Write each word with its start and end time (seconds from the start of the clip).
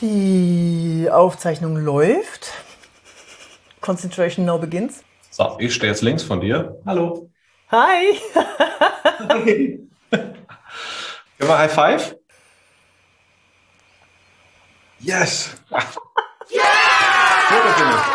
Die 0.00 1.08
Aufzeichnung 1.10 1.76
läuft. 1.76 2.52
Concentration 3.80 4.46
now 4.46 4.56
begins. 4.58 5.02
So, 5.30 5.56
ich 5.58 5.74
stehe 5.74 5.90
jetzt 5.90 6.02
links 6.02 6.22
von 6.22 6.40
dir. 6.40 6.80
Hallo. 6.86 7.30
Hi. 7.72 8.20
Hey. 9.28 9.80
Können 10.10 10.46
wir 11.38 11.58
High 11.58 11.72
Five? 11.72 12.16
Yes! 15.00 15.50
Yeah! 16.50 18.14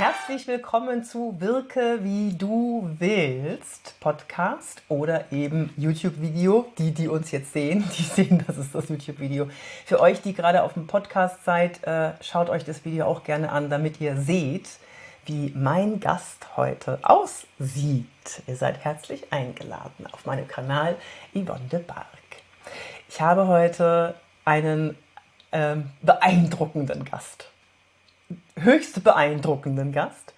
Herzlich 0.00 0.46
willkommen 0.46 1.04
zu 1.04 1.38
Wirke 1.40 1.98
wie 2.02 2.32
du 2.32 2.88
willst 2.98 4.00
Podcast 4.00 4.80
oder 4.88 5.30
eben 5.30 5.74
YouTube-Video. 5.76 6.72
Die, 6.78 6.92
die 6.92 7.06
uns 7.06 7.30
jetzt 7.32 7.52
sehen, 7.52 7.84
die 7.98 8.04
sehen, 8.04 8.42
das 8.46 8.56
ist 8.56 8.74
das 8.74 8.88
YouTube-Video. 8.88 9.50
Für 9.84 10.00
euch, 10.00 10.22
die 10.22 10.32
gerade 10.32 10.62
auf 10.62 10.72
dem 10.72 10.86
Podcast 10.86 11.44
seid, 11.44 11.84
äh, 11.86 12.12
schaut 12.22 12.48
euch 12.48 12.64
das 12.64 12.82
Video 12.86 13.04
auch 13.04 13.24
gerne 13.24 13.52
an, 13.52 13.68
damit 13.68 14.00
ihr 14.00 14.16
seht, 14.16 14.70
wie 15.26 15.52
mein 15.54 16.00
Gast 16.00 16.56
heute 16.56 16.98
aussieht. 17.02 18.06
Ihr 18.46 18.56
seid 18.56 18.82
herzlich 18.82 19.30
eingeladen 19.30 20.06
auf 20.12 20.24
meinem 20.24 20.48
Kanal 20.48 20.96
Yvonne 21.34 21.68
de 21.70 21.80
Barg. 21.80 22.06
Ich 23.06 23.20
habe 23.20 23.48
heute 23.48 24.14
einen 24.46 24.96
ähm, 25.52 25.90
beeindruckenden 26.00 27.04
Gast 27.04 27.49
höchst 28.56 29.02
beeindruckenden 29.02 29.92
Gast. 29.92 30.34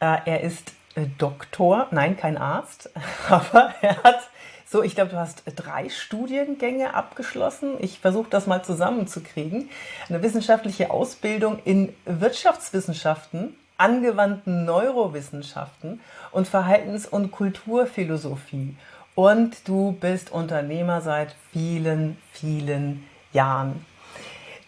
Äh, 0.00 0.18
er 0.24 0.40
ist 0.42 0.72
äh, 0.94 1.06
Doktor, 1.18 1.88
nein, 1.90 2.16
kein 2.16 2.36
Arzt, 2.36 2.90
aber 3.28 3.74
er 3.80 4.02
hat 4.02 4.30
so, 4.72 4.82
ich 4.82 4.94
glaube, 4.94 5.10
du 5.10 5.18
hast 5.18 5.42
drei 5.54 5.90
Studiengänge 5.90 6.94
abgeschlossen. 6.94 7.74
Ich 7.80 7.98
versuche 7.98 8.30
das 8.30 8.46
mal 8.46 8.64
zusammenzukriegen. 8.64 9.68
Eine 10.08 10.22
wissenschaftliche 10.22 10.90
Ausbildung 10.90 11.58
in 11.66 11.94
Wirtschaftswissenschaften, 12.06 13.54
angewandten 13.76 14.64
Neurowissenschaften 14.64 16.00
und 16.30 16.48
Verhaltens- 16.48 17.06
und 17.06 17.32
Kulturphilosophie. 17.32 18.74
Und 19.14 19.68
du 19.68 19.92
bist 19.92 20.32
Unternehmer 20.32 21.02
seit 21.02 21.34
vielen, 21.52 22.16
vielen 22.32 23.06
Jahren. 23.34 23.84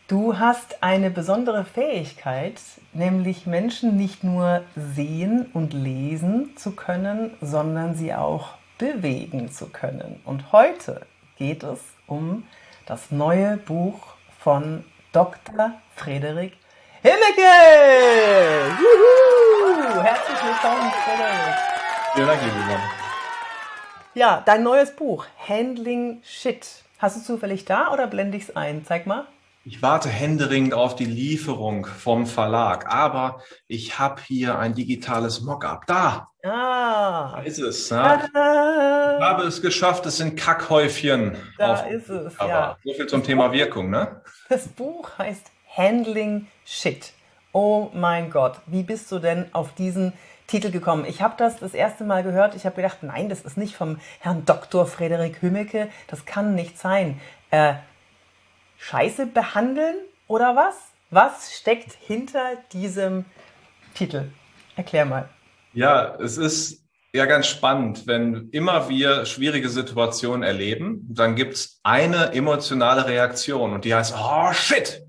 Du 0.07 0.39
hast 0.39 0.83
eine 0.83 1.09
besondere 1.09 1.65
Fähigkeit, 1.65 2.61
nämlich 2.93 3.47
Menschen 3.47 3.97
nicht 3.97 4.23
nur 4.23 4.63
sehen 4.77 5.47
und 5.55 5.73
lesen 5.73 6.55
zu 6.59 6.73
können, 6.73 7.35
sondern 7.41 7.95
sie 7.95 8.13
auch 8.13 8.51
bewegen 8.77 9.51
zu 9.51 9.71
können. 9.71 10.21
Und 10.27 10.53
heute 10.53 11.07
geht 11.39 11.63
es 11.63 11.81
um 12.07 12.47
das 12.85 13.11
neue 13.13 13.57
Buch 13.57 13.99
von 14.39 14.85
Dr. 15.13 15.73
Frederik 15.97 16.53
Himmeke! 17.01 18.77
Juhu! 18.79 20.03
Herzlich 20.03 20.39
willkommen, 20.45 20.93
Frederik. 21.03 21.55
Vielen 22.15 22.27
Dank, 22.27 22.43
liebe. 22.43 22.81
Ja, 24.13 24.43
dein 24.45 24.63
neues 24.63 24.95
Buch, 24.95 25.25
Handling 25.49 26.21
Shit. 26.23 26.85
Hast 26.99 27.17
du 27.17 27.23
zufällig 27.23 27.65
da 27.65 27.91
oder 27.91 28.07
blende 28.07 28.37
ich 28.37 28.45
es 28.45 28.57
ein? 28.57 28.85
Zeig 28.85 29.07
mal. 29.07 29.27
Ich 29.67 29.81
warte 29.81 30.11
händeringend 30.11 30.75
auf 30.75 30.95
die 30.95 31.07
Lieferung 31.07 31.87
vom 31.87 32.27
Verlag, 32.27 32.93
aber 32.93 33.41
ich 33.67 33.99
habe 33.99 34.21
hier 34.21 34.59
ein 34.59 34.75
digitales 34.75 35.41
Mockup. 35.41 35.87
Da, 35.87 36.29
Ah, 36.45 37.37
da 37.37 37.43
ist 37.43 37.59
es. 37.59 37.89
Ja. 37.89 38.21
Ich 38.27 38.35
habe 38.35 39.45
es 39.45 39.63
geschafft, 39.63 40.05
es 40.05 40.19
sind 40.19 40.37
Kackhäufchen. 40.37 41.37
Da 41.57 41.77
ist 41.87 42.11
es, 42.11 42.37
Cover. 42.37 42.49
ja. 42.49 42.77
So 42.85 42.93
viel 42.93 43.07
zum 43.07 43.23
Thema 43.25 43.51
Wirkung, 43.53 43.89
ne? 43.89 44.21
das 44.51 44.69
Buch 44.69 45.17
heißt 45.17 45.51
Handling 45.75 46.47
Shit. 46.67 47.13
Oh 47.53 47.89
mein 47.95 48.31
Gott, 48.31 48.57
wie 48.67 48.83
bist 48.83 49.11
du 49.11 49.19
denn 49.19 49.47
auf 49.55 49.73
diesen 49.75 50.13
Titel 50.47 50.71
gekommen? 50.71 51.07
Ich 51.07 51.23
habe 51.23 51.35
das 51.39 51.59
das 51.61 51.73
erste 51.73 52.05
Mal 52.05 52.23
gehört. 52.23 52.55
Ich 52.55 52.67
habe 52.67 52.77
gedacht, 52.77 52.99
nein, 53.03 53.31
das 53.31 53.41
ist 53.41 53.57
nicht 53.57 53.75
vom 53.75 53.99
Herrn 54.21 54.45
Dr. 54.45 54.85
Frederik 54.87 55.41
Hümmeke. 55.41 55.89
Das 56.09 56.27
kann 56.27 56.55
nicht 56.55 56.79
sein. 56.79 57.19
Äh, 57.51 57.75
Scheiße 58.87 59.25
behandeln 59.25 59.97
oder 60.27 60.57
was? 60.57 60.77
Was 61.09 61.55
steckt 61.55 61.97
hinter 62.07 62.57
diesem 62.73 63.25
Titel? 63.95 64.31
Erklär 64.77 65.07
mal. 65.07 65.31
Ja, 65.73 66.17
es 66.17 66.37
ist 66.37 66.85
ja 67.15 67.25
ganz 67.25 67.47
spannend, 67.47 68.07
wenn 68.07 68.51
immer 68.51 68.91
wir 68.91 69.25
schwierige 69.25 69.71
Situationen 69.71 70.43
erleben, 70.43 71.07
dann 71.09 71.35
gibt's 71.35 71.81
eine 71.83 72.35
emotionale 72.35 73.07
Reaktion 73.07 73.73
und 73.73 73.87
die 73.87 73.95
heißt, 73.95 74.15
oh 74.19 74.53
shit. 74.53 75.03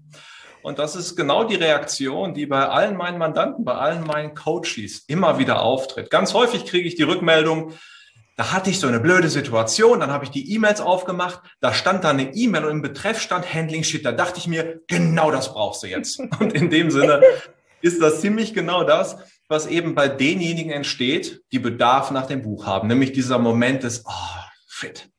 Und 0.62 0.80
das 0.80 0.96
ist 0.96 1.18
genau 1.18 1.44
die 1.44 1.56
Reaktion, 1.56 2.34
die 2.34 2.46
bei 2.46 2.66
allen 2.69 2.96
meinen 2.96 3.18
Mandanten, 3.18 3.66
bei 3.66 3.74
allen 3.74 4.06
meinen 4.06 4.35
Coaches 4.35 5.03
immer 5.08 5.38
wieder 5.38 5.62
auftritt. 5.62 6.09
Ganz 6.09 6.34
häufig 6.34 6.66
kriege 6.66 6.88
ich 6.88 6.96
die 6.96 7.03
Rückmeldung, 7.03 7.74
da 8.35 8.51
hatte 8.51 8.69
ich 8.69 8.79
so 8.79 8.88
eine 8.88 9.00
blöde 9.00 9.29
Situation, 9.29 10.01
dann 10.01 10.12
habe 10.12 10.25
ich 10.25 10.31
die 10.31 10.53
E-Mails 10.53 10.81
aufgemacht, 10.81 11.41
da 11.62 11.73
stand 11.73 12.03
da 12.03 12.09
eine 12.09 12.34
E-Mail 12.34 12.66
und 12.66 12.72
im 12.72 12.81
Betreff 12.81 13.22
stand 13.22 13.53
Handling 13.53 13.84
Shit. 13.84 14.06
Da 14.06 14.12
dachte 14.12 14.40
ich 14.40 14.47
mir, 14.47 14.81
genau 14.88 15.31
das 15.31 15.53
brauchst 15.53 15.84
du 15.84 15.88
jetzt. 15.88 16.19
Und 16.40 16.53
in 16.53 16.69
dem 16.69 16.91
Sinne 16.91 17.22
ist 17.81 18.01
das 18.01 18.19
ziemlich 18.22 18.53
genau 18.53 18.84
das, 18.84 19.18
was 19.47 19.68
eben 19.68 19.96
bei 19.96 20.07
denjenigen 20.09 20.72
entsteht, 20.72 21.44
die 21.51 21.59
Bedarf 21.59 22.12
nach 22.12 22.25
dem 22.25 22.41
Buch 22.41 22.66
haben, 22.66 22.88
nämlich 22.88 23.13
dieser 23.13 23.40
Moment 23.40 23.84
des, 23.84 24.03
oh, 24.06 24.12
shit. 24.67 25.09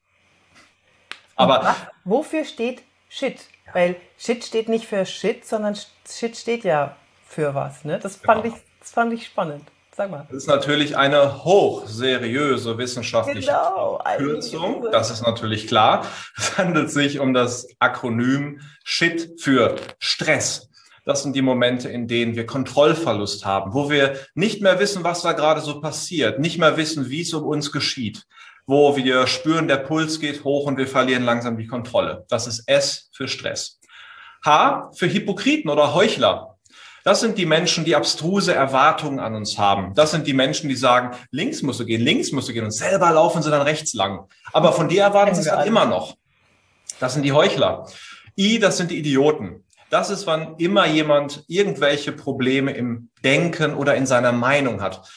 Aber 1.36 1.62
Was, 1.62 1.76
wofür 2.04 2.44
steht 2.44 2.82
Shit? 3.08 3.46
Weil 3.72 3.96
Shit 4.18 4.44
steht 4.44 4.68
nicht 4.68 4.86
für 4.86 5.06
Shit, 5.06 5.46
sondern 5.46 5.76
Shit 6.08 6.36
steht 6.36 6.64
ja 6.64 6.96
für 7.26 7.54
was. 7.54 7.84
Ne? 7.84 7.98
Das, 7.98 8.16
fand 8.16 8.42
Genau. 8.42 8.56
ich, 8.56 8.62
das 8.80 8.90
fand 8.90 9.12
ich 9.12 9.26
spannend. 9.26 9.70
Sag 9.96 10.10
mal. 10.10 10.26
Das 10.28 10.42
ist 10.42 10.46
natürlich 10.46 10.98
eine 10.98 11.42
hochseriöse 11.42 12.76
wissenschaftliche 12.76 13.46
Genau, 13.46 13.98
Kürzung. 14.18 14.86
Das 14.92 15.10
ist 15.10 15.22
natürlich 15.22 15.68
klar. 15.68 16.04
Es 16.36 16.58
handelt 16.58 16.90
sich 16.90 17.18
um 17.18 17.32
das 17.32 17.66
Akronym 17.78 18.60
SHIT 18.84 19.40
für 19.40 19.76
Stress. 19.98 20.68
Das 21.06 21.22
sind 21.22 21.34
die 21.34 21.40
Momente, 21.40 21.88
in 21.88 22.08
denen 22.08 22.36
wir 22.36 22.44
Kontrollverlust 22.44 23.46
haben, 23.46 23.72
wo 23.72 23.88
wir 23.88 24.16
nicht 24.34 24.60
mehr 24.60 24.78
wissen, 24.80 25.02
was 25.02 25.22
da 25.22 25.32
gerade 25.32 25.62
so 25.62 25.80
passiert, 25.80 26.40
nicht 26.40 26.58
mehr 26.58 26.76
wissen, 26.76 27.08
wie 27.08 27.22
es 27.22 27.32
um 27.32 27.44
uns 27.44 27.72
geschieht, 27.72 28.24
wo 28.66 28.96
wir 28.98 29.26
spüren, 29.26 29.66
der 29.66 29.76
Puls 29.76 30.20
geht 30.20 30.44
hoch 30.44 30.66
und 30.66 30.76
wir 30.76 30.88
verlieren 30.88 31.22
langsam 31.22 31.56
die 31.56 31.68
Kontrolle. 31.68 32.26
Das 32.28 32.46
ist 32.46 32.68
S 32.68 33.08
für 33.12 33.28
Stress. 33.28 33.80
H 34.44 34.90
für 34.94 35.10
Hypokriten 35.10 35.70
oder 35.70 35.94
Heuchler. 35.94 36.55
Das 37.06 37.20
sind 37.20 37.38
die 37.38 37.46
Menschen, 37.46 37.84
die 37.84 37.94
abstruse 37.94 38.52
Erwartungen 38.52 39.20
an 39.20 39.36
uns 39.36 39.58
haben. 39.58 39.94
Das 39.94 40.10
sind 40.10 40.26
die 40.26 40.32
Menschen, 40.32 40.68
die 40.68 40.74
sagen, 40.74 41.16
links 41.30 41.62
musst 41.62 41.78
du 41.78 41.84
gehen, 41.84 42.00
links 42.00 42.32
musst 42.32 42.48
du 42.48 42.52
gehen 42.52 42.64
und 42.64 42.72
selber 42.72 43.12
laufen 43.12 43.42
sie 43.44 43.50
dann 43.52 43.62
rechts 43.62 43.94
lang. 43.94 44.26
Aber 44.52 44.72
von 44.72 44.88
dir 44.88 45.02
erwarten 45.02 45.36
sie 45.36 45.42
es 45.42 45.46
wir 45.46 45.52
halt 45.52 45.60
alle. 45.60 45.68
immer 45.68 45.84
noch. 45.84 46.16
Das 46.98 47.14
sind 47.14 47.22
die 47.22 47.30
Heuchler. 47.30 47.86
I, 48.36 48.58
das 48.58 48.76
sind 48.76 48.90
die 48.90 48.98
Idioten. 48.98 49.62
Das 49.88 50.10
ist, 50.10 50.26
wann 50.26 50.56
immer 50.56 50.88
jemand 50.88 51.44
irgendwelche 51.46 52.10
Probleme 52.10 52.72
im 52.72 53.10
Denken 53.22 53.74
oder 53.74 53.94
in 53.94 54.06
seiner 54.06 54.32
Meinung 54.32 54.82
hat. 54.82 55.08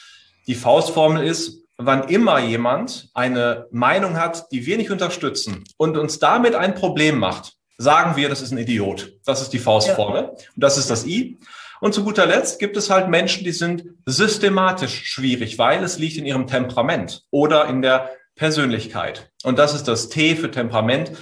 Die 0.46 0.54
Faustformel 0.54 1.26
ist, 1.26 1.64
wann 1.76 2.04
immer 2.04 2.38
jemand 2.38 3.08
eine 3.14 3.66
Meinung 3.72 4.16
hat, 4.16 4.52
die 4.52 4.64
wir 4.64 4.76
nicht 4.76 4.92
unterstützen 4.92 5.64
und 5.76 5.96
uns 5.96 6.20
damit 6.20 6.54
ein 6.54 6.76
Problem 6.76 7.18
macht, 7.18 7.54
sagen 7.78 8.14
wir, 8.14 8.28
das 8.28 8.42
ist 8.42 8.52
ein 8.52 8.58
Idiot. 8.58 9.14
Das 9.24 9.42
ist 9.42 9.52
die 9.52 9.58
Faustformel. 9.58 10.28
Und 10.28 10.38
das 10.54 10.78
ist 10.78 10.88
das 10.88 11.04
I. 11.04 11.36
Und 11.80 11.94
zu 11.94 12.04
guter 12.04 12.26
Letzt 12.26 12.58
gibt 12.58 12.76
es 12.76 12.90
halt 12.90 13.08
Menschen, 13.08 13.44
die 13.44 13.52
sind 13.52 13.84
systematisch 14.04 15.04
schwierig, 15.04 15.58
weil 15.58 15.82
es 15.82 15.98
liegt 15.98 16.18
in 16.18 16.26
ihrem 16.26 16.46
Temperament 16.46 17.24
oder 17.30 17.66
in 17.66 17.80
der 17.80 18.10
Persönlichkeit. 18.36 19.30
Und 19.44 19.58
das 19.58 19.74
ist 19.74 19.88
das 19.88 20.08
T 20.08 20.36
für 20.36 20.50
Temperament. 20.50 21.12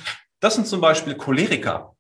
Das 0.40 0.54
sind 0.54 0.66
zum 0.66 0.80
Beispiel 0.80 1.14
Choleriker. 1.14 1.94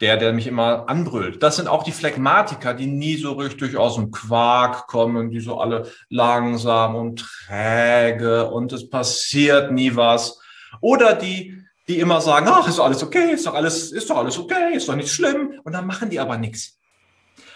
Der, 0.00 0.16
der 0.16 0.32
mich 0.32 0.48
immer 0.48 0.88
anbrüllt. 0.88 1.40
Das 1.42 1.54
sind 1.54 1.68
auch 1.68 1.84
die 1.84 1.92
Phlegmatiker, 1.92 2.74
die 2.74 2.88
nie 2.88 3.16
so 3.16 3.34
richtig 3.34 3.76
aus 3.76 3.94
dem 3.94 4.10
Quark 4.10 4.88
kommen, 4.88 5.30
die 5.30 5.38
so 5.38 5.58
alle 5.58 5.88
langsam 6.08 6.96
und 6.96 7.24
träge 7.46 8.50
und 8.50 8.72
es 8.72 8.90
passiert 8.90 9.70
nie 9.70 9.94
was. 9.94 10.40
Oder 10.80 11.14
die, 11.14 11.56
die 11.86 12.00
immer 12.00 12.20
sagen, 12.20 12.48
ach, 12.50 12.66
ist 12.66 12.80
alles 12.80 13.04
okay, 13.04 13.32
ist 13.32 13.46
doch 13.46 13.54
alles, 13.54 13.92
ist 13.92 14.10
doch 14.10 14.16
alles 14.16 14.36
okay, 14.36 14.74
ist 14.74 14.88
doch 14.88 14.96
nicht 14.96 15.12
schlimm. 15.12 15.60
Und 15.62 15.72
dann 15.72 15.86
machen 15.86 16.10
die 16.10 16.18
aber 16.18 16.38
nichts. 16.38 16.80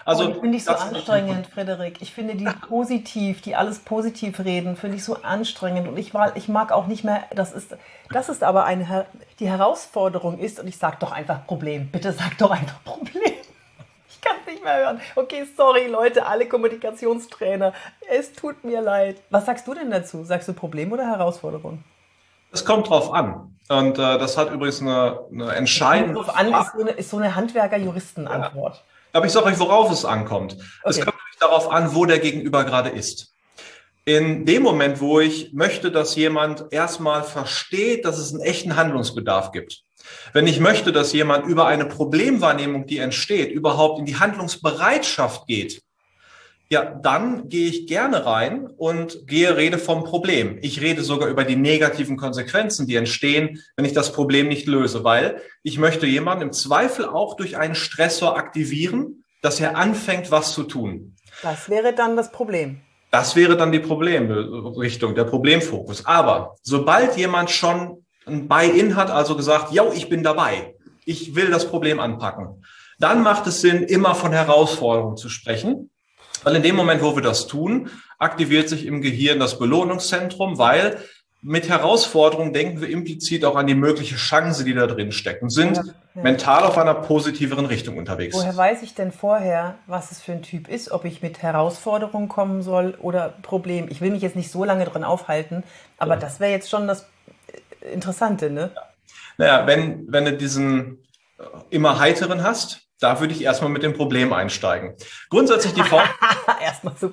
Also, 0.09 0.41
oh, 0.41 0.43
ich 0.43 0.65
so 0.65 0.73
anstrengend, 0.73 1.49
Frederik. 1.49 1.99
Ich 2.01 2.15
finde 2.15 2.35
die 2.35 2.49
positiv, 2.67 3.43
die 3.43 3.55
alles 3.55 3.81
positiv 3.81 4.41
reden, 4.41 4.75
finde 4.75 4.97
ich 4.97 5.05
so 5.05 5.17
anstrengend. 5.23 5.87
Und 5.87 5.99
ich, 5.99 6.15
war, 6.15 6.35
ich 6.35 6.49
mag 6.49 6.73
auch 6.73 6.87
nicht 6.87 7.05
mehr, 7.05 7.25
das 7.35 7.53
ist, 7.53 7.77
das 8.11 8.31
ist 8.31 8.43
aber 8.43 8.65
eine, 8.65 9.05
die 9.39 9.51
Herausforderung 9.51 10.39
ist, 10.39 10.61
und 10.61 10.67
ich 10.67 10.79
sage 10.79 10.97
doch 11.01 11.13
einfach 11.13 11.47
Problem. 11.47 11.91
Bitte 11.91 12.13
sag 12.13 12.39
doch 12.39 12.51
einfach 12.51 12.83
Problem. 12.85 13.23
Ich 14.11 14.23
kann 14.23 14.37
es 14.41 14.53
nicht 14.53 14.65
mehr 14.65 14.79
hören. 14.79 15.01
Okay, 15.15 15.47
sorry, 15.57 15.87
Leute, 15.87 16.27
alle 16.27 16.49
Kommunikationstrainer. 16.49 17.73
Es 18.11 18.33
tut 18.33 18.65
mir 18.65 18.81
leid. 18.81 19.19
Was 19.31 19.47
sagst 19.47 19.69
du 19.69 19.75
denn 19.75 19.93
dazu? 19.93 20.25
Sagst 20.25 20.49
du 20.49 20.55
Problem 20.55 20.91
oder 20.91 21.07
Herausforderung? 21.07 21.85
Es 22.51 22.65
kommt 22.65 22.89
drauf 22.89 23.13
an. 23.13 23.57
Und 23.69 23.99
äh, 23.99 24.19
das 24.19 24.37
hat 24.37 24.51
übrigens 24.51 24.81
eine, 24.81 25.21
eine 25.31 25.53
entscheidende. 25.53 26.19
An, 26.35 26.53
ist, 26.53 26.73
so 26.73 26.81
eine, 26.81 26.91
ist 26.93 27.11
so 27.11 27.17
eine 27.19 27.37
Handwerker-Juristen-Antwort. 27.37 28.75
Ja. 28.75 28.83
Aber 29.13 29.27
ich 29.27 29.33
sage 29.33 29.47
euch, 29.47 29.59
worauf 29.59 29.91
es 29.91 30.05
ankommt. 30.05 30.53
Okay. 30.53 30.63
Es 30.85 30.97
kommt 30.97 31.17
nämlich 31.17 31.39
darauf 31.41 31.71
an, 31.71 31.95
wo 31.95 32.05
der 32.05 32.19
Gegenüber 32.19 32.65
gerade 32.65 32.91
ist. 32.91 33.35
In 34.05 34.47
dem 34.47 34.63
Moment, 34.63 35.01
wo 35.01 35.21
ich 35.21 35.53
möchte, 35.53 35.91
dass 35.91 36.17
jemand 36.17 36.67
erstmal 36.71 37.23
versteht, 37.25 38.05
dass 38.05 38.19
es 38.19 38.33
einen 38.33 38.43
echten 38.43 38.77
Handlungsbedarf 38.77 39.53
gibt. 39.53 39.83
Wenn 40.33 40.47
ich 40.47 40.61
möchte, 40.61 40.93
dass 40.93 41.13
jemand 41.13 41.47
über 41.47 41.67
eine 41.67 41.85
Problemwahrnehmung, 41.85 42.87
die 42.87 42.99
entsteht, 42.99 43.51
überhaupt 43.51 43.99
in 43.99 44.07
die 44.07 44.17
Handlungsbereitschaft 44.17 45.47
geht, 45.47 45.83
ja, 46.71 46.85
dann 46.85 47.49
gehe 47.49 47.69
ich 47.69 47.87
gerne 47.87 48.27
rein 48.27 48.67
und 48.67 49.27
gehe 49.27 49.57
rede 49.57 49.79
vom 49.79 50.05
Problem. 50.05 50.59
Ich 50.61 50.83
rede 50.83 51.03
sogar 51.03 51.29
über 51.29 51.45
die 51.45 51.57
negativen 51.57 52.19
Konsequenzen, 52.19 52.87
die 52.87 52.97
entstehen, 52.97 53.63
wenn 53.77 53.87
ich 53.87 53.95
das 53.95 54.13
Problem 54.13 54.49
nicht 54.49 54.67
löse, 54.67 55.03
weil 55.03 55.41
ich 55.63 55.79
möchte 55.79 56.07
jemanden 56.07 56.43
im 56.43 56.53
Zweifel 56.53 57.07
auch 57.07 57.37
durch 57.37 57.57
einen 57.57 57.75
Stressor 57.75 58.37
aktivieren, 58.37 59.25
dass 59.41 59.61
er 59.61 59.77
anfängt, 59.77 60.31
was 60.31 60.53
zu 60.53 60.65
tun. 60.65 61.17
Das 61.43 61.71
wäre 61.71 61.95
dann 61.95 62.17
das 62.17 62.31
Problem. 62.31 62.81
Das 63.11 63.35
wäre 63.35 63.57
dann 63.57 63.73
die 63.73 63.79
Problemrichtung, 63.79 65.15
der 65.15 65.25
Problemfokus. 65.25 66.05
Aber 66.05 66.57
sobald 66.63 67.17
jemand 67.17 67.51
schon 67.51 68.05
ein 68.27 68.47
Buy-in 68.47 68.95
hat, 68.97 69.11
also 69.11 69.37
gesagt, 69.37 69.73
ja, 69.73 69.91
ich 69.95 70.11
bin 70.11 70.23
dabei, 70.23 70.75
ich 71.07 71.35
will 71.35 71.49
das 71.49 71.67
Problem 71.67 71.99
anpacken, 71.99 72.63
dann 72.99 73.23
macht 73.23 73.47
es 73.47 73.63
Sinn, 73.63 73.85
immer 73.85 74.15
von 74.15 74.33
Herausforderungen 74.33 75.17
zu 75.17 75.31
sprechen 75.31 75.89
weil 76.45 76.57
in 76.57 76.63
dem 76.63 76.77
Moment, 76.77 77.03
wo 77.03 77.15
wir 77.15 77.23
das 77.23 77.47
tun, 77.47 77.91
aktiviert 78.19 78.69
sich 78.69 78.87
im 78.87 79.01
Gehirn 79.01 79.39
das 79.39 79.59
Belohnungszentrum, 79.59 80.59
weil 80.59 80.99
mit 81.41 81.69
Herausforderungen 81.69 82.53
denken 82.53 82.81
wir 82.81 82.89
implizit 82.89 83.45
auch 83.45 83.55
an 83.55 83.69
die 83.69 83.77
mögliche 83.77 84.17
Chance, 84.17 84.65
die 84.65 84.75
da 84.75 84.87
drin 84.89 85.13
steckt 85.13 85.43
und 85.43 85.51
sind 85.51 85.77
ja, 85.77 85.83
ja. 86.15 86.23
mental 86.23 86.65
auf 86.65 86.77
einer 86.77 86.95
positiveren 86.95 87.67
Richtung 87.67 87.97
unterwegs. 87.97 88.37
Woher 88.37 88.57
weiß 88.57 88.83
ich 88.83 88.95
denn 88.95 89.13
vorher, 89.13 89.77
was 89.87 90.11
es 90.11 90.21
für 90.21 90.33
ein 90.33 90.43
Typ 90.43 90.69
ist, 90.69 90.91
ob 90.91 91.05
ich 91.05 91.23
mit 91.23 91.41
Herausforderungen 91.41 92.29
kommen 92.29 92.63
soll 92.63 92.97
oder 93.01 93.35
Problem? 93.43 93.87
Ich 93.89 94.01
will 94.01 94.11
mich 94.11 94.23
jetzt 94.23 94.35
nicht 94.35 94.51
so 94.51 94.65
lange 94.65 94.85
drin 94.85 95.05
aufhalten, 95.05 95.63
aber 95.99 96.15
ja. 96.15 96.21
das 96.21 96.41
wäre 96.41 96.51
jetzt 96.51 96.71
schon 96.71 96.89
das 96.89 97.07
Interessante, 97.93 98.51
ne? 98.51 98.73
Naja, 99.37 99.67
wenn, 99.69 100.11
wenn 100.13 100.25
du 100.25 100.33
diesen 100.33 100.99
äh, 101.39 101.45
immer 101.71 102.01
heiteren 102.01 102.43
hast, 102.43 102.88
da 103.01 103.21
würde 103.21 103.33
ich 103.33 103.43
erstmal 103.43 103.71
mit 103.71 103.83
dem 103.83 103.95
Problem 103.95 104.33
einsteigen. 104.33 104.95
Grundsätzlich 105.31 105.75
die 105.75 105.83
Form. 105.83 106.07
erstmal 106.63 106.95
so 106.97 107.13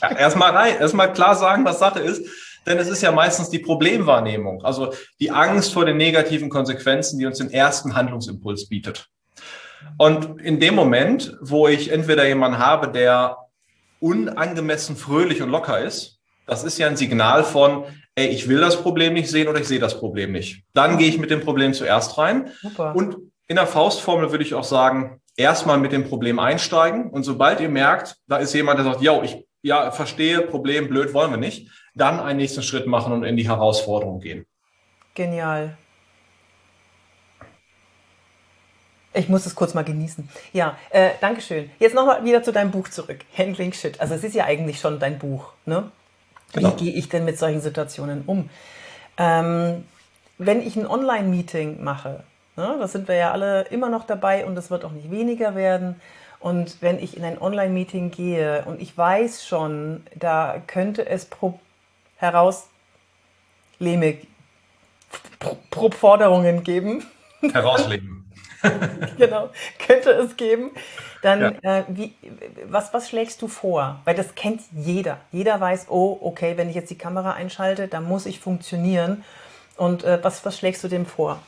ja, 0.00 0.16
erstmal 0.16 0.50
rein, 0.50 0.78
erstmal 0.78 1.12
klar 1.12 1.34
sagen, 1.34 1.64
was 1.64 1.78
Sache 1.78 2.00
ist. 2.00 2.26
Denn 2.66 2.78
es 2.78 2.88
ist 2.88 3.02
ja 3.02 3.10
meistens 3.10 3.48
die 3.48 3.58
Problemwahrnehmung, 3.58 4.62
also 4.64 4.92
die 5.18 5.30
Angst 5.30 5.72
vor 5.72 5.86
den 5.86 5.96
negativen 5.96 6.50
Konsequenzen, 6.50 7.18
die 7.18 7.24
uns 7.24 7.38
den 7.38 7.50
ersten 7.50 7.96
Handlungsimpuls 7.96 8.68
bietet. 8.68 9.08
Und 9.96 10.40
in 10.42 10.60
dem 10.60 10.74
Moment, 10.74 11.36
wo 11.40 11.68
ich 11.68 11.90
entweder 11.90 12.26
jemanden 12.26 12.58
habe, 12.58 12.88
der 12.88 13.38
unangemessen 13.98 14.96
fröhlich 14.96 15.40
und 15.40 15.48
locker 15.48 15.80
ist, 15.80 16.18
das 16.46 16.64
ist 16.64 16.78
ja 16.78 16.86
ein 16.86 16.96
Signal 16.96 17.44
von, 17.44 17.84
ey, 18.14 18.26
ich 18.26 18.48
will 18.48 18.60
das 18.60 18.82
Problem 18.82 19.14
nicht 19.14 19.30
sehen 19.30 19.48
oder 19.48 19.60
ich 19.60 19.68
sehe 19.68 19.78
das 19.78 19.98
Problem 19.98 20.32
nicht. 20.32 20.64
Dann 20.74 20.98
gehe 20.98 21.08
ich 21.08 21.18
mit 21.18 21.30
dem 21.30 21.40
Problem 21.40 21.72
zuerst 21.72 22.18
rein 22.18 22.50
Super. 22.60 22.94
und 22.94 23.29
in 23.50 23.56
der 23.56 23.66
Faustformel 23.66 24.30
würde 24.30 24.44
ich 24.44 24.54
auch 24.54 24.62
sagen, 24.62 25.20
erstmal 25.36 25.76
mit 25.76 25.90
dem 25.90 26.08
Problem 26.08 26.38
einsteigen 26.38 27.10
und 27.10 27.24
sobald 27.24 27.58
ihr 27.58 27.68
merkt, 27.68 28.16
da 28.28 28.36
ist 28.36 28.54
jemand, 28.54 28.78
der 28.78 28.84
sagt, 28.84 29.02
ja, 29.02 29.20
ich 29.24 29.44
ja, 29.60 29.90
verstehe, 29.90 30.42
Problem, 30.42 30.88
blöd 30.88 31.12
wollen 31.14 31.32
wir 31.32 31.36
nicht, 31.36 31.68
dann 31.96 32.20
einen 32.20 32.38
nächsten 32.38 32.62
Schritt 32.62 32.86
machen 32.86 33.12
und 33.12 33.24
in 33.24 33.36
die 33.36 33.48
Herausforderung 33.48 34.20
gehen. 34.20 34.46
Genial. 35.14 35.76
Ich 39.14 39.28
muss 39.28 39.46
es 39.46 39.56
kurz 39.56 39.74
mal 39.74 39.82
genießen. 39.82 40.28
Ja, 40.52 40.78
äh, 40.90 41.10
Dankeschön. 41.20 41.70
Jetzt 41.80 41.96
nochmal 41.96 42.24
wieder 42.24 42.44
zu 42.44 42.52
deinem 42.52 42.70
Buch 42.70 42.88
zurück. 42.88 43.18
Handling 43.36 43.72
Shit. 43.72 44.00
Also 44.00 44.14
es 44.14 44.22
ist 44.22 44.36
ja 44.36 44.44
eigentlich 44.44 44.78
schon 44.78 45.00
dein 45.00 45.18
Buch. 45.18 45.54
Ne? 45.66 45.90
Genau. 46.52 46.70
Wie 46.70 46.84
gehe 46.84 46.94
ich 46.94 47.08
denn 47.08 47.24
mit 47.24 47.36
solchen 47.36 47.60
Situationen 47.60 48.22
um? 48.26 48.48
Ähm, 49.16 49.84
wenn 50.38 50.64
ich 50.64 50.76
ein 50.76 50.86
Online-Meeting 50.86 51.82
mache, 51.82 52.22
Ne? 52.60 52.76
Das 52.78 52.92
sind 52.92 53.08
wir 53.08 53.14
ja 53.14 53.32
alle 53.32 53.62
immer 53.70 53.88
noch 53.88 54.04
dabei 54.04 54.44
und 54.44 54.56
es 54.56 54.70
wird 54.70 54.84
auch 54.84 54.92
nicht 54.92 55.10
weniger 55.10 55.54
werden. 55.54 56.00
Und 56.38 56.80
wenn 56.80 56.98
ich 56.98 57.16
in 57.16 57.24
ein 57.24 57.40
Online-Meeting 57.40 58.10
gehe 58.10 58.64
und 58.64 58.80
ich 58.80 58.96
weiß 58.96 59.46
schon, 59.46 60.04
da 60.14 60.62
könnte 60.66 61.06
es 61.06 61.24
pro 61.24 61.58
heraus 62.16 62.68
Leme, 63.78 64.18
pro, 65.70 65.90
Forderungen 65.90 66.62
geben. 66.62 67.06
Herauslegen. 67.40 68.30
genau, 69.16 69.48
könnte 69.86 70.10
es 70.10 70.36
geben. 70.36 70.70
Dann, 71.22 71.58
ja. 71.62 71.78
äh, 71.78 71.84
wie, 71.88 72.14
was, 72.68 72.92
was 72.92 73.08
schlägst 73.08 73.40
du 73.40 73.48
vor? 73.48 74.00
Weil 74.04 74.14
das 74.14 74.34
kennt 74.34 74.60
jeder. 74.72 75.18
Jeder 75.32 75.58
weiß, 75.60 75.86
oh, 75.88 76.18
okay, 76.20 76.58
wenn 76.58 76.68
ich 76.68 76.74
jetzt 76.74 76.90
die 76.90 76.98
Kamera 76.98 77.32
einschalte, 77.32 77.88
dann 77.88 78.04
muss 78.04 78.26
ich 78.26 78.38
funktionieren. 78.40 79.24
Und 79.76 80.04
äh, 80.04 80.22
was, 80.22 80.44
was 80.44 80.58
schlägst 80.58 80.84
du 80.84 80.88
dem 80.88 81.06
vor? 81.06 81.40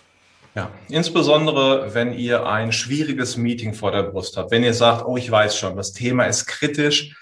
Ja, 0.54 0.70
insbesondere 0.88 1.94
wenn 1.94 2.12
ihr 2.12 2.46
ein 2.46 2.72
schwieriges 2.72 3.36
Meeting 3.38 3.72
vor 3.72 3.90
der 3.90 4.02
Brust 4.02 4.36
habt, 4.36 4.50
wenn 4.50 4.62
ihr 4.62 4.74
sagt, 4.74 5.06
oh, 5.06 5.16
ich 5.16 5.30
weiß 5.30 5.56
schon, 5.56 5.76
das 5.76 5.92
Thema 5.92 6.24
ist 6.24 6.46
kritisch, 6.46 7.16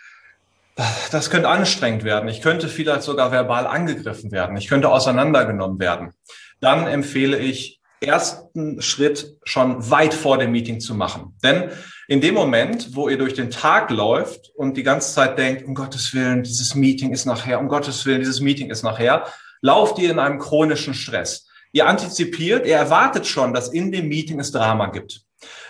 das 1.10 1.30
könnte 1.30 1.48
anstrengend 1.48 2.04
werden. 2.04 2.28
Ich 2.28 2.40
könnte 2.40 2.68
vielleicht 2.68 3.02
sogar 3.02 3.30
verbal 3.32 3.66
angegriffen 3.66 4.32
werden. 4.32 4.56
Ich 4.56 4.68
könnte 4.68 4.88
auseinandergenommen 4.88 5.78
werden. 5.78 6.12
Dann 6.60 6.86
empfehle 6.86 7.38
ich, 7.38 7.80
ersten 8.00 8.80
Schritt 8.80 9.36
schon 9.44 9.90
weit 9.90 10.14
vor 10.14 10.38
dem 10.38 10.52
Meeting 10.52 10.80
zu 10.80 10.94
machen. 10.94 11.36
Denn 11.42 11.70
in 12.08 12.20
dem 12.20 12.34
Moment, 12.34 12.96
wo 12.96 13.08
ihr 13.08 13.18
durch 13.18 13.34
den 13.34 13.50
Tag 13.50 13.90
läuft 13.90 14.50
und 14.54 14.76
die 14.76 14.82
ganze 14.82 15.12
Zeit 15.12 15.38
denkt, 15.38 15.64
um 15.64 15.74
Gottes 15.74 16.14
Willen, 16.14 16.42
dieses 16.42 16.74
Meeting 16.74 17.12
ist 17.12 17.26
nachher, 17.26 17.60
um 17.60 17.68
Gottes 17.68 18.06
Willen, 18.06 18.20
dieses 18.20 18.40
Meeting 18.40 18.70
ist 18.70 18.82
nachher, 18.82 19.26
lauft 19.60 19.98
ihr 19.98 20.10
in 20.10 20.18
einem 20.18 20.38
chronischen 20.38 20.94
Stress. 20.94 21.46
Ihr 21.72 21.86
antizipiert, 21.86 22.66
ihr 22.66 22.76
erwartet 22.76 23.26
schon, 23.26 23.54
dass 23.54 23.68
in 23.68 23.92
dem 23.92 24.08
Meeting 24.08 24.40
es 24.40 24.50
Drama 24.50 24.86
gibt. 24.86 25.22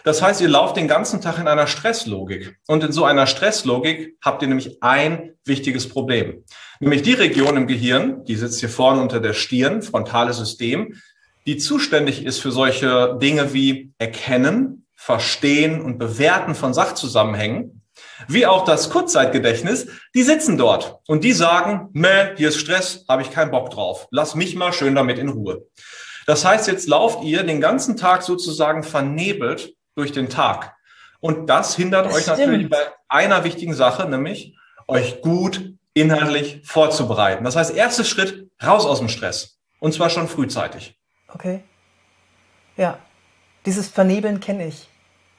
Das 0.04 0.22
heißt, 0.22 0.40
ihr 0.40 0.48
lauft 0.48 0.76
den 0.76 0.88
ganzen 0.88 1.20
Tag 1.20 1.38
in 1.38 1.46
einer 1.46 1.66
Stresslogik. 1.66 2.58
Und 2.66 2.82
in 2.82 2.92
so 2.92 3.04
einer 3.04 3.26
Stresslogik 3.26 4.16
habt 4.22 4.42
ihr 4.42 4.48
nämlich 4.48 4.82
ein 4.82 5.34
wichtiges 5.44 5.88
Problem. 5.88 6.44
Nämlich 6.80 7.02
die 7.02 7.12
Region 7.12 7.56
im 7.56 7.66
Gehirn, 7.66 8.24
die 8.24 8.36
sitzt 8.36 8.60
hier 8.60 8.70
vorne 8.70 9.02
unter 9.02 9.20
der 9.20 9.34
Stirn, 9.34 9.82
frontale 9.82 10.32
System, 10.32 10.94
die 11.46 11.58
zuständig 11.58 12.24
ist 12.24 12.38
für 12.38 12.50
solche 12.50 13.18
Dinge 13.20 13.52
wie 13.52 13.92
Erkennen, 13.98 14.86
Verstehen 14.94 15.80
und 15.80 15.98
Bewerten 15.98 16.54
von 16.54 16.74
Sachzusammenhängen, 16.74 17.79
wie 18.28 18.46
auch 18.46 18.64
das 18.64 18.90
Kurzzeitgedächtnis, 18.90 19.88
die 20.14 20.22
sitzen 20.22 20.58
dort 20.58 21.00
und 21.06 21.24
die 21.24 21.32
sagen, 21.32 21.88
meh, 21.92 22.36
hier 22.36 22.48
ist 22.48 22.58
Stress, 22.58 23.04
habe 23.08 23.22
ich 23.22 23.30
keinen 23.30 23.50
Bock 23.50 23.70
drauf. 23.70 24.08
Lass 24.10 24.34
mich 24.34 24.54
mal 24.54 24.72
schön 24.72 24.94
damit 24.94 25.18
in 25.18 25.28
Ruhe. 25.28 25.66
Das 26.26 26.44
heißt, 26.44 26.68
jetzt 26.68 26.88
lauft 26.88 27.24
ihr 27.24 27.42
den 27.42 27.60
ganzen 27.60 27.96
Tag 27.96 28.22
sozusagen 28.22 28.82
vernebelt 28.82 29.74
durch 29.96 30.12
den 30.12 30.28
Tag. 30.28 30.74
Und 31.20 31.48
das 31.48 31.76
hindert 31.76 32.06
das 32.06 32.14
euch 32.14 32.22
stimmt. 32.22 32.38
natürlich 32.38 32.68
bei 32.68 32.78
einer 33.08 33.44
wichtigen 33.44 33.74
Sache, 33.74 34.08
nämlich 34.08 34.56
euch 34.86 35.20
gut 35.22 35.74
inhaltlich 35.94 36.62
vorzubereiten. 36.64 37.44
Das 37.44 37.56
heißt, 37.56 37.74
erster 37.74 38.04
Schritt, 38.04 38.50
raus 38.62 38.86
aus 38.86 38.98
dem 38.98 39.08
Stress. 39.08 39.58
Und 39.80 39.92
zwar 39.94 40.10
schon 40.10 40.28
frühzeitig. 40.28 40.98
Okay. 41.28 41.62
Ja, 42.76 42.98
dieses 43.66 43.88
Vernebeln 43.88 44.40
kenne 44.40 44.66
ich. 44.66 44.89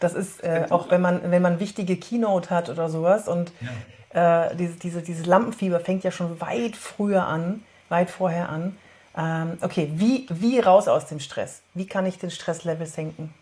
Das 0.01 0.13
ist 0.13 0.43
äh, 0.43 0.65
auch, 0.69 0.89
wenn 0.89 0.99
man, 0.99 1.31
wenn 1.31 1.41
man 1.41 1.59
wichtige 1.59 1.95
Keynote 1.95 2.49
hat 2.49 2.69
oder 2.69 2.89
sowas 2.89 3.27
und 3.27 3.51
ja. 4.13 4.47
äh, 4.47 4.55
diese, 4.55 4.73
diese, 4.73 5.01
dieses 5.01 5.25
Lampenfieber 5.25 5.79
fängt 5.79 6.03
ja 6.03 6.11
schon 6.11 6.41
weit 6.41 6.75
früher 6.75 7.25
an, 7.27 7.63
weit 7.89 8.09
vorher 8.09 8.49
an. 8.49 8.77
Ähm, 9.15 9.57
okay, 9.61 9.91
wie, 9.95 10.25
wie 10.29 10.59
raus 10.59 10.87
aus 10.87 11.05
dem 11.05 11.19
Stress? 11.19 11.61
Wie 11.73 11.85
kann 11.85 12.05
ich 12.05 12.17
den 12.17 12.31
Stresslevel 12.31 12.87
senken? 12.87 13.33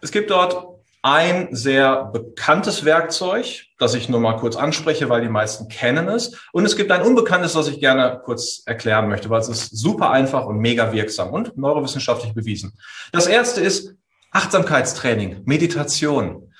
Es 0.00 0.10
gibt 0.10 0.30
dort 0.30 0.76
ein 1.02 1.48
sehr 1.52 2.06
bekanntes 2.06 2.84
Werkzeug, 2.84 3.66
das 3.78 3.94
ich 3.94 4.08
nur 4.08 4.18
mal 4.18 4.38
kurz 4.38 4.56
anspreche, 4.56 5.08
weil 5.08 5.20
die 5.20 5.28
meisten 5.28 5.68
kennen 5.68 6.08
es. 6.08 6.36
Und 6.50 6.64
es 6.64 6.76
gibt 6.76 6.90
ein 6.90 7.02
unbekanntes, 7.02 7.52
das 7.52 7.68
ich 7.68 7.78
gerne 7.78 8.20
kurz 8.24 8.62
erklären 8.66 9.08
möchte, 9.08 9.30
weil 9.30 9.40
es 9.40 9.48
ist 9.48 9.76
super 9.76 10.10
einfach 10.10 10.46
und 10.46 10.58
mega 10.58 10.92
wirksam 10.92 11.30
und 11.30 11.56
neurowissenschaftlich 11.56 12.34
bewiesen. 12.34 12.72
Das 13.12 13.28
erste 13.28 13.60
ist 13.60 13.94
Achtsamkeitstraining, 14.36 15.44
Meditation. 15.46 16.52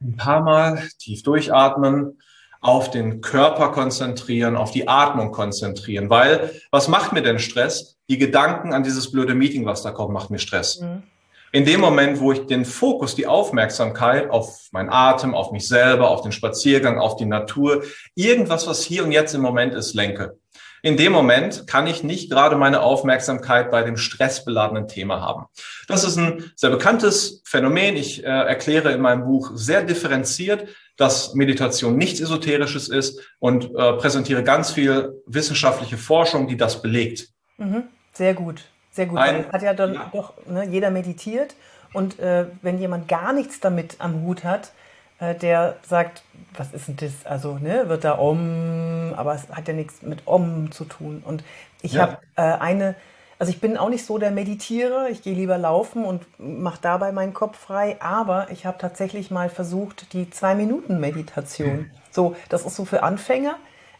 Ein 0.00 0.16
paar 0.16 0.42
Mal 0.42 0.88
tief 1.00 1.24
durchatmen, 1.24 2.20
auf 2.60 2.88
den 2.92 3.20
Körper 3.20 3.72
konzentrieren, 3.72 4.56
auf 4.56 4.70
die 4.70 4.86
Atmung 4.86 5.32
konzentrieren. 5.32 6.08
Weil, 6.08 6.52
was 6.70 6.86
macht 6.86 7.12
mir 7.12 7.22
denn 7.22 7.40
Stress? 7.40 7.96
Die 8.08 8.16
Gedanken 8.16 8.72
an 8.72 8.84
dieses 8.84 9.10
blöde 9.10 9.34
Meeting, 9.34 9.66
was 9.66 9.82
da 9.82 9.90
kommt, 9.90 10.12
macht 10.12 10.30
mir 10.30 10.38
Stress. 10.38 10.80
Mhm. 10.80 11.02
In 11.50 11.64
dem 11.64 11.80
Moment, 11.80 12.20
wo 12.20 12.30
ich 12.30 12.46
den 12.46 12.64
Fokus, 12.64 13.16
die 13.16 13.26
Aufmerksamkeit 13.26 14.30
auf 14.30 14.68
meinen 14.70 14.90
Atem, 14.90 15.34
auf 15.34 15.50
mich 15.50 15.66
selber, 15.66 16.10
auf 16.10 16.22
den 16.22 16.30
Spaziergang, 16.30 17.00
auf 17.00 17.16
die 17.16 17.26
Natur, 17.26 17.82
irgendwas, 18.14 18.68
was 18.68 18.84
hier 18.84 19.02
und 19.02 19.10
jetzt 19.10 19.34
im 19.34 19.40
Moment 19.40 19.74
ist, 19.74 19.94
lenke, 19.94 20.38
In 20.82 20.96
dem 20.96 21.12
Moment 21.12 21.66
kann 21.66 21.86
ich 21.86 22.02
nicht 22.02 22.30
gerade 22.30 22.56
meine 22.56 22.80
Aufmerksamkeit 22.80 23.70
bei 23.70 23.82
dem 23.82 23.96
stressbeladenen 23.96 24.88
Thema 24.88 25.20
haben. 25.20 25.46
Das 25.88 26.04
ist 26.04 26.16
ein 26.16 26.52
sehr 26.56 26.70
bekanntes 26.70 27.42
Phänomen. 27.44 27.96
Ich 27.96 28.24
äh, 28.24 28.26
erkläre 28.26 28.92
in 28.92 29.00
meinem 29.00 29.24
Buch 29.24 29.52
sehr 29.54 29.82
differenziert, 29.82 30.68
dass 30.96 31.34
Meditation 31.34 31.96
nichts 31.96 32.20
Esoterisches 32.20 32.88
ist 32.88 33.20
und 33.38 33.74
äh, 33.74 33.92
präsentiere 33.94 34.42
ganz 34.42 34.70
viel 34.70 35.22
wissenschaftliche 35.26 35.96
Forschung, 35.96 36.46
die 36.46 36.56
das 36.56 36.82
belegt. 36.82 37.28
Mhm. 37.58 37.84
Sehr 38.12 38.34
gut, 38.34 38.64
sehr 38.90 39.06
gut. 39.06 39.18
Ein, 39.18 39.50
hat 39.50 39.62
ja 39.62 39.72
dann 39.72 39.94
ja. 39.94 40.10
doch 40.12 40.34
ne, 40.46 40.66
jeder 40.66 40.90
meditiert 40.90 41.54
und 41.92 42.18
äh, 42.18 42.46
wenn 42.62 42.78
jemand 42.78 43.08
gar 43.08 43.32
nichts 43.32 43.60
damit 43.60 43.96
am 43.98 44.22
Hut 44.22 44.44
hat, 44.44 44.72
der 45.20 45.76
sagt, 45.86 46.22
was 46.56 46.72
ist 46.72 46.88
denn 46.88 46.96
das? 46.96 47.24
Also, 47.24 47.58
ne, 47.58 47.88
wird 47.88 48.04
da 48.04 48.18
Om, 48.18 49.12
aber 49.16 49.34
es 49.34 49.48
hat 49.50 49.68
ja 49.68 49.74
nichts 49.74 50.02
mit 50.02 50.22
Om 50.26 50.72
zu 50.72 50.84
tun. 50.84 51.22
Und 51.24 51.44
ich 51.82 51.92
ja. 51.92 52.02
habe 52.02 52.18
äh, 52.36 52.42
eine, 52.42 52.94
also 53.38 53.50
ich 53.50 53.60
bin 53.60 53.76
auch 53.76 53.88
nicht 53.88 54.04
so 54.04 54.18
der 54.18 54.30
Meditierer, 54.30 55.08
ich 55.10 55.22
gehe 55.22 55.34
lieber 55.34 55.58
laufen 55.58 56.04
und 56.04 56.24
mache 56.38 56.78
dabei 56.80 57.12
meinen 57.12 57.34
Kopf 57.34 57.58
frei, 57.58 57.96
aber 58.00 58.48
ich 58.50 58.66
habe 58.66 58.78
tatsächlich 58.78 59.30
mal 59.30 59.48
versucht, 59.48 60.12
die 60.12 60.30
Zwei-Minuten-Meditation. 60.30 61.76
Mhm. 61.76 61.90
So, 62.10 62.34
das 62.48 62.64
ist 62.66 62.76
so 62.76 62.84
für 62.84 63.02
Anfänger, 63.02 63.56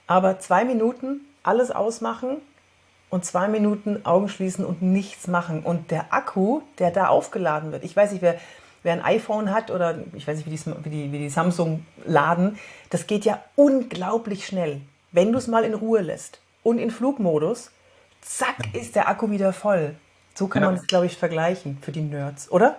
aber 0.06 0.38
zwei 0.40 0.64
Minuten 0.64 1.20
alles 1.42 1.70
ausmachen 1.70 2.38
und 3.08 3.24
zwei 3.24 3.48
Minuten 3.48 4.04
Augen 4.04 4.28
schließen 4.28 4.64
und 4.64 4.82
nichts 4.82 5.26
machen. 5.26 5.62
Und 5.62 5.90
der 5.90 6.12
Akku, 6.12 6.62
der 6.78 6.90
da 6.90 7.08
aufgeladen 7.08 7.72
wird, 7.72 7.84
ich 7.84 7.94
weiß 7.94 8.12
nicht, 8.12 8.22
wer 8.22 8.36
wer 8.82 8.92
ein 8.92 9.02
iPhone 9.02 9.52
hat 9.52 9.70
oder 9.70 9.98
ich 10.14 10.26
weiß 10.26 10.36
nicht, 10.38 10.46
wie 10.46 10.56
die, 10.56 10.84
wie 10.84 10.90
die, 10.90 11.12
wie 11.12 11.18
die 11.18 11.28
Samsung 11.28 11.86
laden, 12.04 12.58
das 12.90 13.06
geht 13.06 13.24
ja 13.24 13.42
unglaublich 13.56 14.46
schnell, 14.46 14.80
wenn 15.12 15.32
du 15.32 15.38
es 15.38 15.46
mal 15.46 15.64
in 15.64 15.74
Ruhe 15.74 16.00
lässt. 16.00 16.40
Und 16.62 16.78
in 16.78 16.90
Flugmodus, 16.90 17.70
zack, 18.20 18.56
ist 18.74 18.96
der 18.96 19.08
Akku 19.08 19.30
wieder 19.30 19.52
voll. 19.52 19.94
So 20.34 20.46
kann 20.46 20.62
ja. 20.62 20.70
man 20.70 20.78
es, 20.78 20.86
glaube 20.86 21.06
ich, 21.06 21.16
vergleichen 21.16 21.78
für 21.80 21.92
die 21.92 22.02
Nerds, 22.02 22.50
oder? 22.50 22.76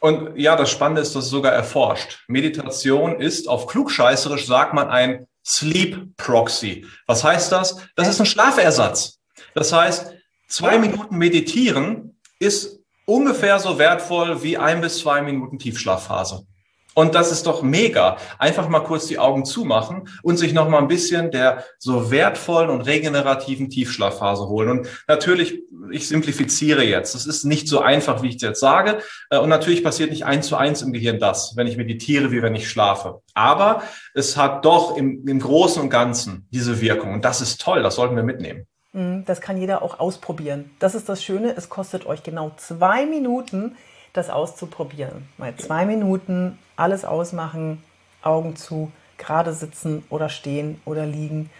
Und 0.00 0.36
ja, 0.36 0.56
das 0.56 0.70
Spannende 0.70 1.00
ist, 1.00 1.14
dass 1.14 1.24
es 1.24 1.30
sogar 1.30 1.52
erforscht. 1.52 2.24
Meditation 2.26 3.20
ist 3.20 3.48
auf 3.48 3.68
klugscheißerisch, 3.68 4.46
sagt 4.46 4.74
man, 4.74 4.88
ein 4.88 5.28
Sleep 5.44 6.16
Proxy. 6.16 6.84
Was 7.06 7.22
heißt 7.22 7.52
das? 7.52 7.76
Das 7.94 8.08
ist 8.08 8.18
ein 8.18 8.26
Schlafersatz. 8.26 9.20
Das 9.54 9.72
heißt, 9.72 10.12
zwei 10.48 10.78
Minuten 10.78 11.16
meditieren 11.18 12.18
ist 12.40 12.81
ungefähr 13.06 13.58
so 13.58 13.78
wertvoll 13.78 14.42
wie 14.42 14.58
ein 14.58 14.80
bis 14.80 14.98
zwei 14.98 15.22
Minuten 15.22 15.58
Tiefschlafphase. 15.58 16.46
Und 16.94 17.14
das 17.14 17.32
ist 17.32 17.46
doch 17.46 17.62
mega. 17.62 18.18
Einfach 18.38 18.68
mal 18.68 18.80
kurz 18.80 19.06
die 19.06 19.18
Augen 19.18 19.44
zumachen 19.44 20.08
und 20.22 20.36
sich 20.36 20.52
noch 20.52 20.68
mal 20.68 20.78
ein 20.78 20.88
bisschen 20.88 21.30
der 21.30 21.64
so 21.78 22.10
wertvollen 22.10 22.70
und 22.70 22.82
regenerativen 22.82 23.70
Tiefschlafphase 23.70 24.46
holen. 24.46 24.68
Und 24.68 24.88
natürlich, 25.08 25.62
ich 25.90 26.06
simplifiziere 26.06 26.84
jetzt. 26.84 27.14
Es 27.14 27.26
ist 27.26 27.44
nicht 27.44 27.66
so 27.66 27.80
einfach, 27.80 28.22
wie 28.22 28.28
ich 28.28 28.36
es 28.36 28.42
jetzt 28.42 28.60
sage. 28.60 28.98
Äh, 29.30 29.38
und 29.38 29.48
natürlich 29.48 29.82
passiert 29.82 30.10
nicht 30.10 30.26
eins 30.26 30.48
zu 30.48 30.56
eins 30.56 30.82
im 30.82 30.92
Gehirn 30.92 31.18
das, 31.18 31.54
wenn 31.56 31.66
ich 31.66 31.76
meditiere, 31.76 32.30
wie 32.30 32.42
wenn 32.42 32.54
ich 32.54 32.68
schlafe. 32.68 33.22
Aber 33.32 33.82
es 34.14 34.36
hat 34.36 34.64
doch 34.64 34.96
im, 34.96 35.26
im 35.26 35.40
Großen 35.40 35.80
und 35.80 35.88
Ganzen 35.88 36.46
diese 36.50 36.80
Wirkung. 36.82 37.14
Und 37.14 37.24
das 37.24 37.40
ist 37.40 37.60
toll. 37.60 37.82
Das 37.82 37.94
sollten 37.94 38.16
wir 38.16 38.22
mitnehmen. 38.22 38.66
Mhm, 38.92 39.24
das 39.24 39.40
kann 39.40 39.56
jeder 39.56 39.82
auch 39.82 40.00
ausprobieren. 40.00 40.70
Das 40.78 40.94
ist 40.94 41.08
das 41.08 41.22
Schöne, 41.22 41.54
es 41.56 41.68
kostet 41.68 42.06
euch 42.06 42.22
genau 42.22 42.52
zwei 42.56 43.06
Minuten, 43.06 43.76
das 44.12 44.28
auszuprobieren. 44.28 45.28
Mal 45.38 45.56
zwei 45.56 45.86
Minuten, 45.86 46.58
alles 46.76 47.04
ausmachen, 47.04 47.82
Augen 48.22 48.56
zu, 48.56 48.92
gerade 49.16 49.52
sitzen 49.52 50.04
oder 50.10 50.28
stehen 50.28 50.80
oder 50.84 51.06
liegen. 51.06 51.50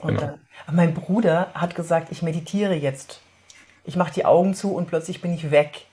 Und 0.00 0.16
genau. 0.16 0.32
dann, 0.66 0.74
mein 0.74 0.94
Bruder 0.94 1.48
hat 1.54 1.76
gesagt, 1.76 2.08
ich 2.10 2.22
meditiere 2.22 2.74
jetzt. 2.74 3.20
Ich 3.84 3.96
mache 3.96 4.12
die 4.12 4.24
Augen 4.24 4.54
zu 4.54 4.74
und 4.74 4.88
plötzlich 4.88 5.20
bin 5.20 5.32
ich 5.32 5.50
weg. 5.50 5.86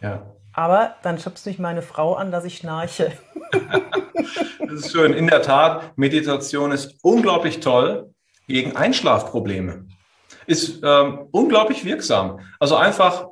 Ja. 0.00 0.22
Aber 0.52 0.96
dann 1.02 1.18
schubst 1.18 1.46
mich 1.46 1.58
meine 1.58 1.82
Frau 1.82 2.14
an, 2.14 2.32
dass 2.32 2.44
ich 2.44 2.56
schnarche. 2.58 3.12
das 4.60 4.72
ist 4.72 4.92
schön. 4.92 5.14
In 5.14 5.28
der 5.28 5.42
Tat, 5.42 5.96
Meditation 5.96 6.72
ist 6.72 6.96
unglaublich 7.02 7.60
toll 7.60 8.12
gegen 8.48 8.76
Einschlafprobleme 8.76 9.86
ist 10.46 10.80
ähm, 10.82 11.26
unglaublich 11.30 11.84
wirksam. 11.84 12.40
Also 12.58 12.76
einfach 12.76 13.26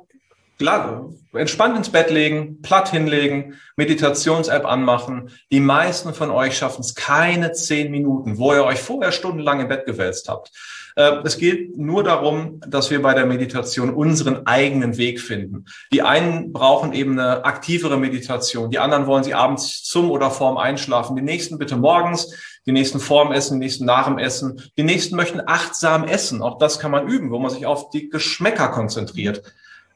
entspannt 1.33 1.77
ins 1.77 1.89
Bett 1.89 2.11
legen, 2.11 2.61
platt 2.61 2.89
hinlegen, 2.89 3.55
Meditations-App 3.77 4.65
anmachen. 4.65 5.31
Die 5.51 5.59
meisten 5.59 6.13
von 6.13 6.29
euch 6.29 6.57
schaffen 6.57 6.81
es 6.81 6.93
keine 6.93 7.51
zehn 7.53 7.89
Minuten, 7.89 8.37
wo 8.37 8.53
ihr 8.53 8.63
euch 8.63 8.79
vorher 8.79 9.11
stundenlang 9.11 9.59
im 9.59 9.67
Bett 9.67 9.85
gewälzt 9.85 10.29
habt. 10.29 10.51
Äh, 10.95 11.19
es 11.23 11.37
geht 11.37 11.77
nur 11.77 12.03
darum, 12.03 12.61
dass 12.67 12.91
wir 12.91 13.01
bei 13.01 13.13
der 13.13 13.25
Meditation 13.25 13.93
unseren 13.93 14.45
eigenen 14.45 14.97
Weg 14.97 15.21
finden. 15.21 15.65
Die 15.93 16.01
einen 16.01 16.51
brauchen 16.51 16.93
eben 16.93 17.17
eine 17.17 17.45
aktivere 17.45 17.97
Meditation, 17.97 18.69
die 18.71 18.79
anderen 18.79 19.07
wollen 19.07 19.23
sie 19.23 19.33
abends 19.33 19.83
zum 19.83 20.11
oder 20.11 20.31
vorm 20.31 20.57
Einschlafen, 20.57 21.15
die 21.15 21.21
nächsten 21.21 21.57
bitte 21.57 21.77
morgens, 21.77 22.35
die 22.65 22.71
nächsten 22.71 22.99
vorm 22.99 23.31
Essen, 23.31 23.59
die 23.59 23.65
nächsten 23.65 23.85
nach 23.85 24.05
dem 24.05 24.17
Essen, 24.17 24.61
die 24.77 24.83
nächsten 24.83 25.15
möchten 25.15 25.41
achtsam 25.45 26.03
essen. 26.03 26.41
Auch 26.41 26.57
das 26.57 26.79
kann 26.79 26.91
man 26.91 27.07
üben, 27.07 27.31
wo 27.31 27.39
man 27.39 27.51
sich 27.51 27.65
auf 27.65 27.89
die 27.89 28.09
Geschmäcker 28.09 28.69
konzentriert. 28.69 29.41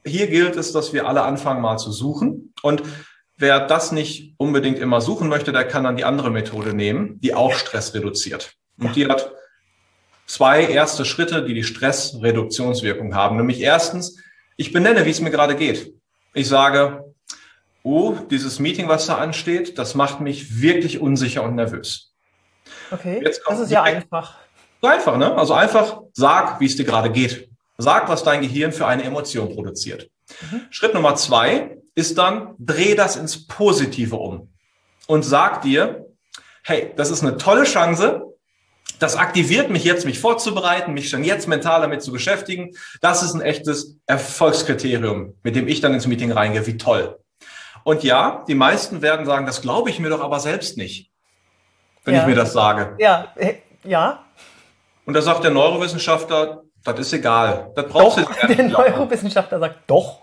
Hier 0.05 0.27
gilt 0.27 0.55
es, 0.55 0.71
dass 0.71 0.93
wir 0.93 1.07
alle 1.07 1.23
anfangen 1.23 1.61
mal 1.61 1.77
zu 1.77 1.91
suchen 1.91 2.53
und 2.61 2.83
Wer 3.37 3.59
das 3.67 3.91
nicht 3.91 4.33
unbedingt 4.37 4.79
immer 4.79 5.01
suchen 5.01 5.27
möchte, 5.27 5.51
der 5.51 5.67
kann 5.67 5.83
dann 5.83 5.97
die 5.97 6.05
andere 6.05 6.31
Methode 6.31 6.73
nehmen, 6.73 7.19
die 7.19 7.33
auch 7.33 7.53
Stress 7.53 7.93
reduziert. 7.93 8.53
Und 8.79 8.95
die 8.95 9.07
hat 9.07 9.33
zwei 10.25 10.65
erste 10.65 11.03
Schritte, 11.03 11.43
die 11.43 11.53
die 11.53 11.65
Stressreduktionswirkung 11.65 13.13
haben. 13.13 13.35
Nämlich 13.35 13.59
erstens, 13.59 14.21
ich 14.55 14.71
benenne, 14.71 15.05
wie 15.05 15.09
es 15.09 15.19
mir 15.19 15.31
gerade 15.31 15.57
geht. 15.57 15.93
Ich 16.33 16.47
sage, 16.47 17.13
oh, 17.83 18.15
dieses 18.31 18.59
Meeting, 18.59 18.87
was 18.87 19.05
da 19.07 19.17
ansteht, 19.17 19.77
das 19.77 19.95
macht 19.95 20.21
mich 20.21 20.61
wirklich 20.61 20.99
unsicher 20.99 21.43
und 21.43 21.55
nervös. 21.55 22.14
Okay, 22.91 23.21
das 23.23 23.59
ist 23.59 23.71
ja 23.71 23.83
einfach. 23.83 24.35
So 24.81 24.87
einfach, 24.87 25.17
ne? 25.17 25.35
Also 25.35 25.53
einfach 25.53 26.01
sag, 26.13 26.59
wie 26.59 26.65
es 26.65 26.75
dir 26.75 26.85
gerade 26.85 27.11
geht. 27.11 27.49
Sag, 27.77 28.07
was 28.07 28.23
dein 28.23 28.41
Gehirn 28.41 28.71
für 28.71 28.87
eine 28.87 29.03
Emotion 29.03 29.53
produziert. 29.53 30.09
Mhm. 30.51 30.61
Schritt 30.69 30.93
Nummer 30.93 31.15
zwei 31.15 31.77
ist 31.93 32.17
dann, 32.17 32.55
dreh 32.59 32.95
das 32.95 33.15
ins 33.15 33.47
Positive 33.47 34.15
um 34.15 34.53
und 35.07 35.23
sag 35.23 35.61
dir, 35.61 36.05
hey, 36.63 36.91
das 36.95 37.11
ist 37.11 37.21
eine 37.21 37.37
tolle 37.37 37.63
Chance. 37.63 38.21
Das 38.99 39.15
aktiviert 39.15 39.69
mich 39.69 39.83
jetzt, 39.83 40.05
mich 40.05 40.19
vorzubereiten, 40.19 40.93
mich 40.93 41.09
schon 41.09 41.23
jetzt 41.23 41.47
mental 41.47 41.81
damit 41.81 42.01
zu 42.01 42.11
beschäftigen. 42.11 42.71
Das 43.01 43.23
ist 43.23 43.33
ein 43.33 43.41
echtes 43.41 43.97
Erfolgskriterium, 44.05 45.35
mit 45.43 45.55
dem 45.55 45.67
ich 45.67 45.81
dann 45.81 45.93
ins 45.93 46.07
Meeting 46.07 46.31
reingehe. 46.31 46.65
Wie 46.65 46.77
toll. 46.77 47.19
Und 47.83 48.03
ja, 48.03 48.43
die 48.47 48.55
meisten 48.55 49.01
werden 49.01 49.25
sagen, 49.25 49.45
das 49.45 49.61
glaube 49.61 49.89
ich 49.89 49.99
mir 49.99 50.09
doch 50.09 50.21
aber 50.21 50.39
selbst 50.39 50.77
nicht, 50.77 51.11
wenn 52.05 52.15
ja. 52.15 52.21
ich 52.21 52.27
mir 52.27 52.35
das 52.35 52.53
sage. 52.53 52.95
Ja, 52.99 53.27
äh, 53.35 53.55
ja. 53.83 54.23
Und 55.05 55.13
da 55.13 55.21
sagt 55.21 55.43
der 55.43 55.51
Neurowissenschaftler, 55.51 56.63
das 56.83 56.99
ist 56.99 57.13
egal. 57.13 57.71
Das 57.75 57.87
brauchst 57.87 58.19
doch, 58.19 58.31
du 58.33 58.47
Der 58.55 58.63
Neurowissenschaftler 58.65 59.59
sagt 59.59 59.79
doch. 59.87 60.21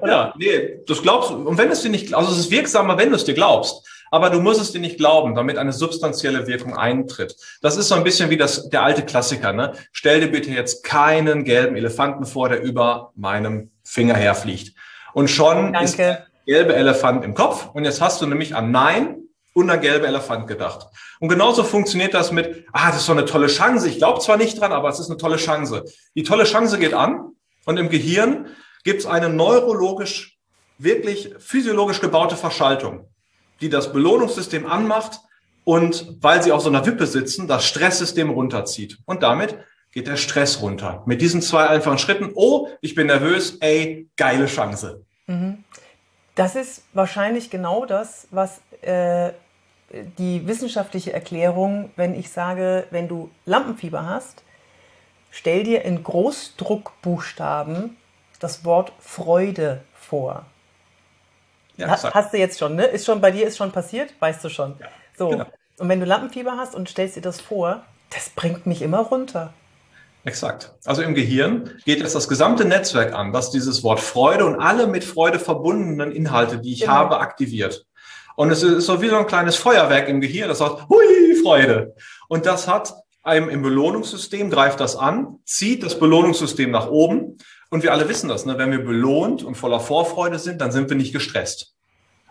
Oder? 0.00 0.12
Ja, 0.12 0.34
nee, 0.36 0.80
das 0.86 1.00
glaubst 1.00 1.30
du. 1.30 1.48
Und 1.48 1.56
wenn 1.58 1.70
es 1.70 1.82
dir 1.82 1.90
nicht, 1.90 2.12
also 2.14 2.32
es 2.32 2.38
ist 2.38 2.50
wirksamer, 2.50 2.98
wenn 2.98 3.10
du 3.10 3.16
es 3.16 3.24
dir 3.24 3.34
glaubst. 3.34 3.86
Aber 4.12 4.28
du 4.30 4.40
musst 4.40 4.60
es 4.60 4.72
dir 4.72 4.80
nicht 4.80 4.98
glauben, 4.98 5.36
damit 5.36 5.56
eine 5.56 5.72
substanzielle 5.72 6.48
Wirkung 6.48 6.76
eintritt. 6.76 7.36
Das 7.62 7.76
ist 7.76 7.86
so 7.88 7.94
ein 7.94 8.02
bisschen 8.02 8.28
wie 8.28 8.36
das, 8.36 8.68
der 8.68 8.82
alte 8.82 9.02
Klassiker, 9.02 9.52
ne? 9.52 9.72
Stell 9.92 10.20
dir 10.20 10.26
bitte 10.26 10.50
jetzt 10.50 10.82
keinen 10.82 11.44
gelben 11.44 11.76
Elefanten 11.76 12.26
vor, 12.26 12.48
der 12.48 12.60
über 12.60 13.12
meinem 13.14 13.70
Finger 13.84 14.14
herfliegt. 14.14 14.74
Und 15.12 15.28
schon 15.30 15.72
Danke. 15.72 15.84
ist 15.84 15.98
der 15.98 16.26
gelbe 16.44 16.74
Elefant 16.74 17.24
im 17.24 17.34
Kopf. 17.34 17.68
Und 17.72 17.84
jetzt 17.84 18.00
hast 18.00 18.20
du 18.20 18.26
nämlich 18.26 18.56
an 18.56 18.72
Nein 18.72 19.19
und 19.52 19.70
an 19.70 19.80
gelbe 19.80 20.06
Elefant 20.06 20.46
gedacht. 20.46 20.86
Und 21.18 21.28
genauso 21.28 21.64
funktioniert 21.64 22.14
das 22.14 22.32
mit, 22.32 22.66
ah, 22.72 22.88
das 22.88 23.00
ist 23.00 23.06
so 23.06 23.12
eine 23.12 23.24
tolle 23.24 23.48
Chance. 23.48 23.88
Ich 23.88 23.98
glaube 23.98 24.20
zwar 24.20 24.36
nicht 24.36 24.60
dran, 24.60 24.72
aber 24.72 24.88
es 24.88 25.00
ist 25.00 25.08
eine 25.08 25.16
tolle 25.18 25.36
Chance. 25.36 25.84
Die 26.14 26.22
tolle 26.22 26.44
Chance 26.44 26.78
geht 26.78 26.94
an 26.94 27.32
und 27.64 27.76
im 27.76 27.88
Gehirn 27.88 28.46
gibt 28.84 29.00
es 29.00 29.06
eine 29.06 29.28
neurologisch, 29.28 30.38
wirklich 30.78 31.34
physiologisch 31.38 32.00
gebaute 32.00 32.36
Verschaltung, 32.36 33.08
die 33.60 33.68
das 33.68 33.92
Belohnungssystem 33.92 34.66
anmacht 34.66 35.20
und 35.64 36.16
weil 36.20 36.42
sie 36.42 36.52
auf 36.52 36.62
so 36.62 36.70
einer 36.70 36.86
Wippe 36.86 37.06
sitzen, 37.06 37.46
das 37.46 37.64
Stresssystem 37.66 38.30
runterzieht. 38.30 38.98
Und 39.04 39.22
damit 39.22 39.58
geht 39.92 40.06
der 40.06 40.16
Stress 40.16 40.62
runter. 40.62 41.02
Mit 41.06 41.20
diesen 41.20 41.42
zwei 41.42 41.66
einfachen 41.66 41.98
Schritten, 41.98 42.30
oh, 42.34 42.68
ich 42.80 42.94
bin 42.94 43.08
nervös, 43.08 43.58
ey, 43.60 44.08
geile 44.16 44.46
Chance. 44.46 45.04
Mhm. 45.26 45.64
Das 46.40 46.56
ist 46.56 46.84
wahrscheinlich 46.94 47.50
genau 47.50 47.84
das, 47.84 48.26
was 48.30 48.62
äh, 48.80 49.32
die 50.16 50.46
wissenschaftliche 50.46 51.12
Erklärung, 51.12 51.90
wenn 51.96 52.18
ich 52.18 52.30
sage, 52.30 52.86
wenn 52.90 53.08
du 53.08 53.30
Lampenfieber 53.44 54.06
hast, 54.06 54.42
stell 55.30 55.64
dir 55.64 55.84
in 55.84 56.02
Großdruckbuchstaben 56.02 57.98
das 58.38 58.64
Wort 58.64 58.92
Freude 59.00 59.82
vor. 59.94 60.46
Ja, 61.76 61.88
hast, 61.88 62.14
hast 62.14 62.32
du 62.32 62.38
jetzt 62.38 62.58
schon, 62.58 62.74
ne? 62.74 62.84
Ist 62.84 63.04
schon 63.04 63.20
bei 63.20 63.32
dir 63.32 63.46
ist 63.46 63.58
schon 63.58 63.70
passiert, 63.70 64.14
weißt 64.18 64.42
du 64.42 64.48
schon. 64.48 64.76
Ja, 64.78 64.86
so. 65.18 65.28
Genau. 65.28 65.46
Und 65.78 65.90
wenn 65.90 66.00
du 66.00 66.06
Lampenfieber 66.06 66.56
hast 66.56 66.74
und 66.74 66.88
stellst 66.88 67.16
dir 67.16 67.22
das 67.22 67.38
vor, 67.40 67.84
das 68.08 68.30
bringt 68.30 68.64
mich 68.64 68.80
immer 68.80 69.00
runter. 69.00 69.52
Exakt. 70.24 70.74
Also 70.84 71.02
im 71.02 71.14
Gehirn 71.14 71.70
geht 71.84 72.00
jetzt 72.00 72.14
das 72.14 72.28
gesamte 72.28 72.64
Netzwerk 72.64 73.14
an, 73.14 73.32
das 73.32 73.50
dieses 73.50 73.82
Wort 73.82 74.00
Freude 74.00 74.44
und 74.44 74.60
alle 74.60 74.86
mit 74.86 75.02
Freude 75.02 75.38
verbundenen 75.38 76.12
Inhalte, 76.12 76.58
die 76.58 76.72
ich 76.72 76.80
genau. 76.80 76.92
habe, 76.92 77.20
aktiviert. 77.20 77.86
Und 78.36 78.50
es 78.50 78.62
ist 78.62 78.86
so 78.86 79.00
wie 79.02 79.08
so 79.08 79.16
ein 79.16 79.26
kleines 79.26 79.56
Feuerwerk 79.56 80.08
im 80.08 80.20
Gehirn, 80.20 80.48
das 80.48 80.58
sagt, 80.58 80.88
hui, 80.88 81.34
Freude. 81.42 81.94
Und 82.28 82.46
das 82.46 82.68
hat 82.68 82.94
einem 83.22 83.48
im 83.48 83.62
Belohnungssystem, 83.62 84.50
greift 84.50 84.80
das 84.80 84.96
an, 84.96 85.38
zieht 85.44 85.82
das 85.82 85.98
Belohnungssystem 85.98 86.70
nach 86.70 86.88
oben. 86.88 87.38
Und 87.70 87.82
wir 87.82 87.92
alle 87.92 88.08
wissen 88.08 88.28
das, 88.28 88.46
ne? 88.46 88.58
wenn 88.58 88.70
wir 88.70 88.84
belohnt 88.84 89.42
und 89.42 89.56
voller 89.56 89.80
Vorfreude 89.80 90.38
sind, 90.38 90.60
dann 90.60 90.72
sind 90.72 90.90
wir 90.90 90.96
nicht 90.96 91.12
gestresst. 91.12 91.74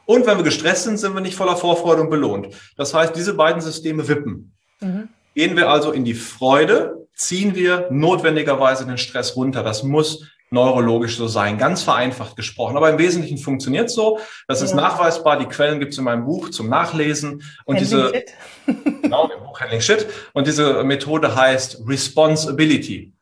Und 0.06 0.26
wenn 0.26 0.38
wir 0.38 0.44
gestresst 0.44 0.84
sind, 0.84 0.98
sind 0.98 1.14
wir 1.14 1.22
nicht 1.22 1.36
voller 1.36 1.56
Vorfreude 1.56 2.02
und 2.02 2.10
belohnt. 2.10 2.56
Das 2.76 2.94
heißt, 2.94 3.16
diese 3.16 3.36
beiden 3.36 3.62
Systeme 3.62 4.08
wippen. 4.08 4.54
Mhm. 4.80 5.10
Gehen 5.36 5.56
wir 5.56 5.70
also 5.70 5.92
in 5.92 6.04
die 6.04 6.16
Freude, 6.16 7.08
ziehen 7.20 7.54
wir 7.54 7.88
notwendigerweise 7.92 8.86
den 8.86 8.98
Stress 8.98 9.36
runter. 9.36 9.62
Das 9.62 9.84
muss 9.84 10.24
neurologisch 10.52 11.18
so 11.18 11.28
sein, 11.28 11.58
ganz 11.58 11.84
vereinfacht 11.84 12.36
gesprochen. 12.36 12.78
Aber 12.78 12.90
im 12.90 12.98
Wesentlichen 12.98 13.38
funktioniert 13.38 13.88
es 13.88 13.94
so. 13.94 14.20
Das 14.48 14.60
ja. 14.62 14.66
ist 14.66 14.74
nachweisbar. 14.74 15.38
Die 15.38 15.46
Quellen 15.46 15.80
gibt 15.80 15.92
es 15.92 15.98
in 15.98 16.06
meinem 16.06 16.26
Buch 16.26 16.50
zum 16.50 16.70
Nachlesen. 16.70 17.44
Und 17.66 17.76
Handling 17.76 18.12
diese, 18.12 18.24
genau, 19.02 19.30
im 19.30 19.44
Buch 19.44 19.60
Handling 19.60 19.82
Shit. 19.82 20.08
Und 20.34 20.48
diese 20.48 20.84
Methode 20.84 21.36
heißt 21.36 21.84
Responsibility. 21.86 23.14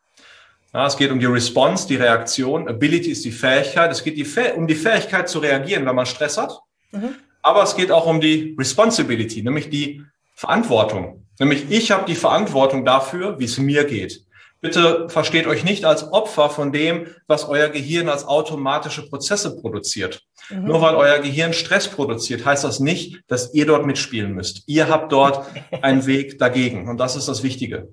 Ja, 0.73 0.85
es 0.85 0.95
geht 0.95 1.11
um 1.11 1.19
die 1.19 1.25
Response, 1.25 1.87
die 1.87 1.95
Reaktion. 1.95 2.69
Ability 2.69 3.11
ist 3.11 3.25
die 3.25 3.31
Fähigkeit. 3.31 3.91
Es 3.91 4.03
geht 4.03 4.15
die 4.15 4.27
um 4.55 4.67
die 4.67 4.75
Fähigkeit 4.75 5.27
zu 5.27 5.39
reagieren, 5.39 5.85
wenn 5.85 5.95
man 5.95 6.05
Stress 6.05 6.37
hat. 6.37 6.59
Mhm. 6.91 7.15
Aber 7.41 7.63
es 7.63 7.75
geht 7.75 7.91
auch 7.91 8.05
um 8.05 8.21
die 8.21 8.55
Responsibility, 8.57 9.41
nämlich 9.41 9.69
die 9.69 10.03
Verantwortung. 10.37 11.25
Nämlich 11.39 11.69
ich 11.71 11.89
habe 11.91 12.05
die 12.05 12.15
Verantwortung 12.15 12.85
dafür, 12.85 13.39
wie 13.39 13.45
es 13.45 13.57
mir 13.57 13.85
geht. 13.85 14.23
Bitte 14.61 15.09
versteht 15.09 15.47
euch 15.47 15.63
nicht 15.63 15.83
als 15.83 16.11
Opfer 16.13 16.49
von 16.49 16.71
dem, 16.71 17.07
was 17.25 17.47
euer 17.47 17.69
Gehirn 17.69 18.07
als 18.07 18.23
automatische 18.25 19.07
Prozesse 19.09 19.59
produziert. 19.59 20.23
Mhm. 20.49 20.65
Nur 20.65 20.81
weil 20.81 20.95
euer 20.95 21.19
Gehirn 21.19 21.53
Stress 21.53 21.87
produziert, 21.87 22.45
heißt 22.45 22.63
das 22.63 22.79
nicht, 22.79 23.19
dass 23.27 23.53
ihr 23.55 23.65
dort 23.65 23.85
mitspielen 23.87 24.33
müsst. 24.33 24.63
Ihr 24.67 24.89
habt 24.89 25.11
dort 25.11 25.45
einen 25.81 26.05
Weg 26.05 26.37
dagegen. 26.37 26.87
Und 26.87 26.97
das 26.97 27.15
ist 27.15 27.27
das 27.27 27.41
Wichtige. 27.41 27.87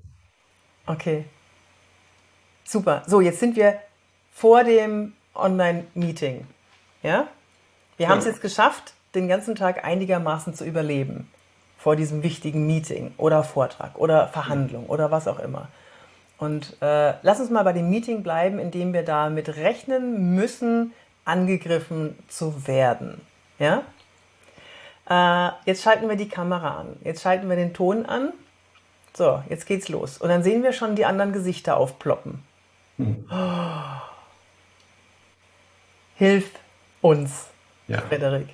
Okay. 0.86 1.24
Super. 2.62 3.02
So, 3.06 3.22
jetzt 3.22 3.40
sind 3.40 3.56
wir 3.56 3.78
vor 4.32 4.64
dem 4.64 5.14
Online-Meeting. 5.34 6.46
Ja? 7.02 7.28
Wir 7.96 8.04
ja. 8.04 8.08
haben 8.10 8.18
es 8.18 8.26
jetzt 8.26 8.42
geschafft, 8.42 8.92
den 9.14 9.28
ganzen 9.28 9.54
Tag 9.54 9.84
einigermaßen 9.84 10.54
zu 10.54 10.64
überleben. 10.64 11.28
Vor 11.84 11.96
diesem 11.96 12.22
wichtigen 12.22 12.66
Meeting 12.66 13.12
oder 13.18 13.44
Vortrag 13.44 13.98
oder 13.98 14.28
Verhandlung 14.28 14.86
oder 14.86 15.10
was 15.10 15.28
auch 15.28 15.38
immer. 15.38 15.68
Und 16.38 16.78
äh, 16.80 17.12
lass 17.20 17.40
uns 17.40 17.50
mal 17.50 17.62
bei 17.62 17.74
dem 17.74 17.90
Meeting 17.90 18.22
bleiben, 18.22 18.58
in 18.58 18.70
dem 18.70 18.94
wir 18.94 19.02
damit 19.02 19.56
rechnen 19.56 20.34
müssen, 20.34 20.94
angegriffen 21.26 22.18
zu 22.26 22.66
werden. 22.66 23.20
Ja? 23.58 23.82
Äh, 25.10 25.52
jetzt 25.66 25.82
schalten 25.82 26.08
wir 26.08 26.16
die 26.16 26.30
Kamera 26.30 26.80
an. 26.80 26.96
Jetzt 27.04 27.20
schalten 27.20 27.50
wir 27.50 27.56
den 27.56 27.74
Ton 27.74 28.06
an. 28.06 28.32
So, 29.12 29.42
jetzt 29.50 29.66
geht's 29.66 29.90
los. 29.90 30.16
Und 30.16 30.30
dann 30.30 30.42
sehen 30.42 30.62
wir 30.62 30.72
schon 30.72 30.96
die 30.96 31.04
anderen 31.04 31.34
Gesichter 31.34 31.76
aufploppen. 31.76 32.42
Hm. 32.96 33.28
Oh. 33.30 34.00
Hilf 36.16 36.50
uns, 37.02 37.48
ja. 37.88 38.00
Frederik. 38.00 38.48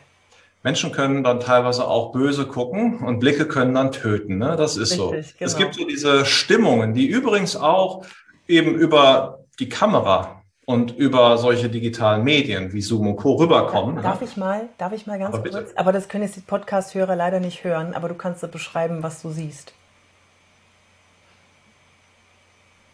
Menschen 0.62 0.92
können 0.92 1.24
dann 1.24 1.40
teilweise 1.40 1.86
auch 1.86 2.12
böse 2.12 2.46
gucken 2.46 2.98
und 2.98 3.18
Blicke 3.18 3.46
können 3.46 3.74
dann 3.74 3.92
töten. 3.92 4.38
Ne? 4.38 4.56
Das 4.56 4.76
ist 4.76 4.92
Richtig, 4.92 4.98
so. 4.98 5.10
Genau. 5.10 5.24
Es 5.38 5.56
gibt 5.56 5.74
so 5.74 5.86
diese 5.86 6.26
Stimmungen, 6.26 6.92
die 6.92 7.06
übrigens 7.06 7.56
auch 7.56 8.04
eben 8.46 8.74
über 8.74 9.44
die 9.58 9.68
Kamera 9.68 10.42
und 10.66 10.96
über 10.96 11.38
solche 11.38 11.68
digitalen 11.70 12.22
Medien 12.24 12.72
wie 12.72 12.82
Zoom 12.82 13.08
und 13.08 13.16
Co. 13.16 13.34
rüberkommen. 13.34 14.02
Darf 14.02 14.22
ich 14.22 14.36
mal, 14.36 14.68
darf 14.78 14.92
ich 14.92 15.06
mal 15.06 15.18
ganz 15.18 15.34
aber 15.34 15.48
kurz? 15.48 15.72
Aber 15.76 15.92
das 15.92 16.08
können 16.08 16.24
jetzt 16.24 16.36
die 16.36 16.42
Podcast-Hörer 16.42 17.16
leider 17.16 17.40
nicht 17.40 17.64
hören, 17.64 17.94
aber 17.94 18.08
du 18.08 18.14
kannst 18.14 18.48
beschreiben, 18.52 19.02
was 19.02 19.22
du 19.22 19.30
siehst. 19.30 19.72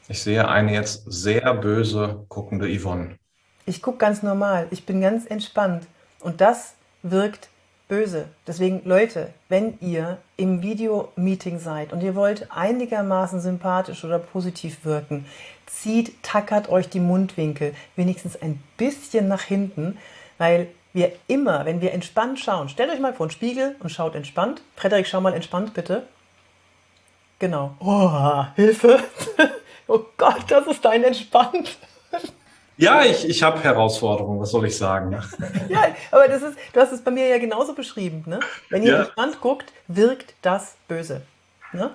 Ich 0.09 0.23
sehe 0.23 0.47
eine 0.49 0.73
jetzt 0.73 1.03
sehr 1.07 1.53
böse 1.55 2.25
guckende 2.29 2.69
Yvonne. 2.69 3.19
Ich 3.67 3.83
gucke 3.83 3.99
ganz 3.99 4.23
normal. 4.23 4.69
Ich 4.71 4.87
bin 4.87 5.01
ganz 5.01 5.27
entspannt. 5.27 5.89
Und 6.21 6.41
das 6.41 6.75
wirkt 7.03 7.49
böse. 7.89 8.29
Deswegen, 8.47 8.83
Leute, 8.85 9.33
wenn 9.49 9.79
ihr 9.81 10.19
im 10.37 10.63
Videomeeting 10.63 11.59
seid 11.59 11.93
und 11.93 12.03
ihr 12.03 12.15
wollt 12.15 12.51
einigermaßen 12.51 13.41
sympathisch 13.41 14.05
oder 14.05 14.19
positiv 14.19 14.85
wirken, 14.85 15.27
zieht, 15.67 16.23
tackert 16.23 16.69
euch 16.69 16.89
die 16.89 17.01
Mundwinkel 17.01 17.75
wenigstens 17.95 18.41
ein 18.41 18.63
bisschen 18.77 19.29
nach 19.29 19.43
hinten, 19.43 19.99
weil 20.39 20.69
wir 20.93 21.13
immer, 21.29 21.65
wenn 21.67 21.81
wir 21.81 21.93
entspannt 21.93 22.41
schauen, 22.41 22.69
stellt 22.69 22.91
euch 22.91 23.01
mal 23.01 23.13
vor 23.13 23.27
einen 23.27 23.31
Spiegel 23.31 23.77
und 23.81 23.91
schaut 23.91 24.15
entspannt. 24.15 24.63
Frederik, 24.77 25.07
schau 25.07 25.21
mal 25.21 25.35
entspannt 25.35 25.75
bitte. 25.75 26.05
Genau. 27.39 27.75
Oh, 27.81 28.45
Hilfe. 28.57 29.01
oh 29.89 30.01
Gott, 30.17 30.45
das 30.49 30.67
ist 30.67 30.85
dein 30.85 31.05
entspannt. 31.05 31.77
Ja, 32.79 33.03
ich, 33.05 33.27
ich 33.29 33.43
habe 33.43 33.63
Herausforderungen, 33.63 34.41
was 34.41 34.51
soll 34.51 34.67
ich 34.67 34.77
sagen? 34.77 35.13
ja, 35.69 35.87
aber 36.11 36.29
das 36.29 36.43
ist, 36.43 36.59
du 36.73 36.81
hast 36.81 36.93
es 36.93 37.01
bei 37.01 37.11
mir 37.11 37.27
ja 37.27 37.39
genauso 37.39 37.75
beschrieben. 37.75 38.25
Ne? 38.27 38.41
Wenn 38.69 38.83
ihr 38.83 38.93
ja. 38.93 39.01
entspannt 39.01 39.41
guckt, 39.41 39.73
wirkt 39.89 40.35
das 40.43 40.77
böse. 40.87 41.23
Ne? 41.73 41.91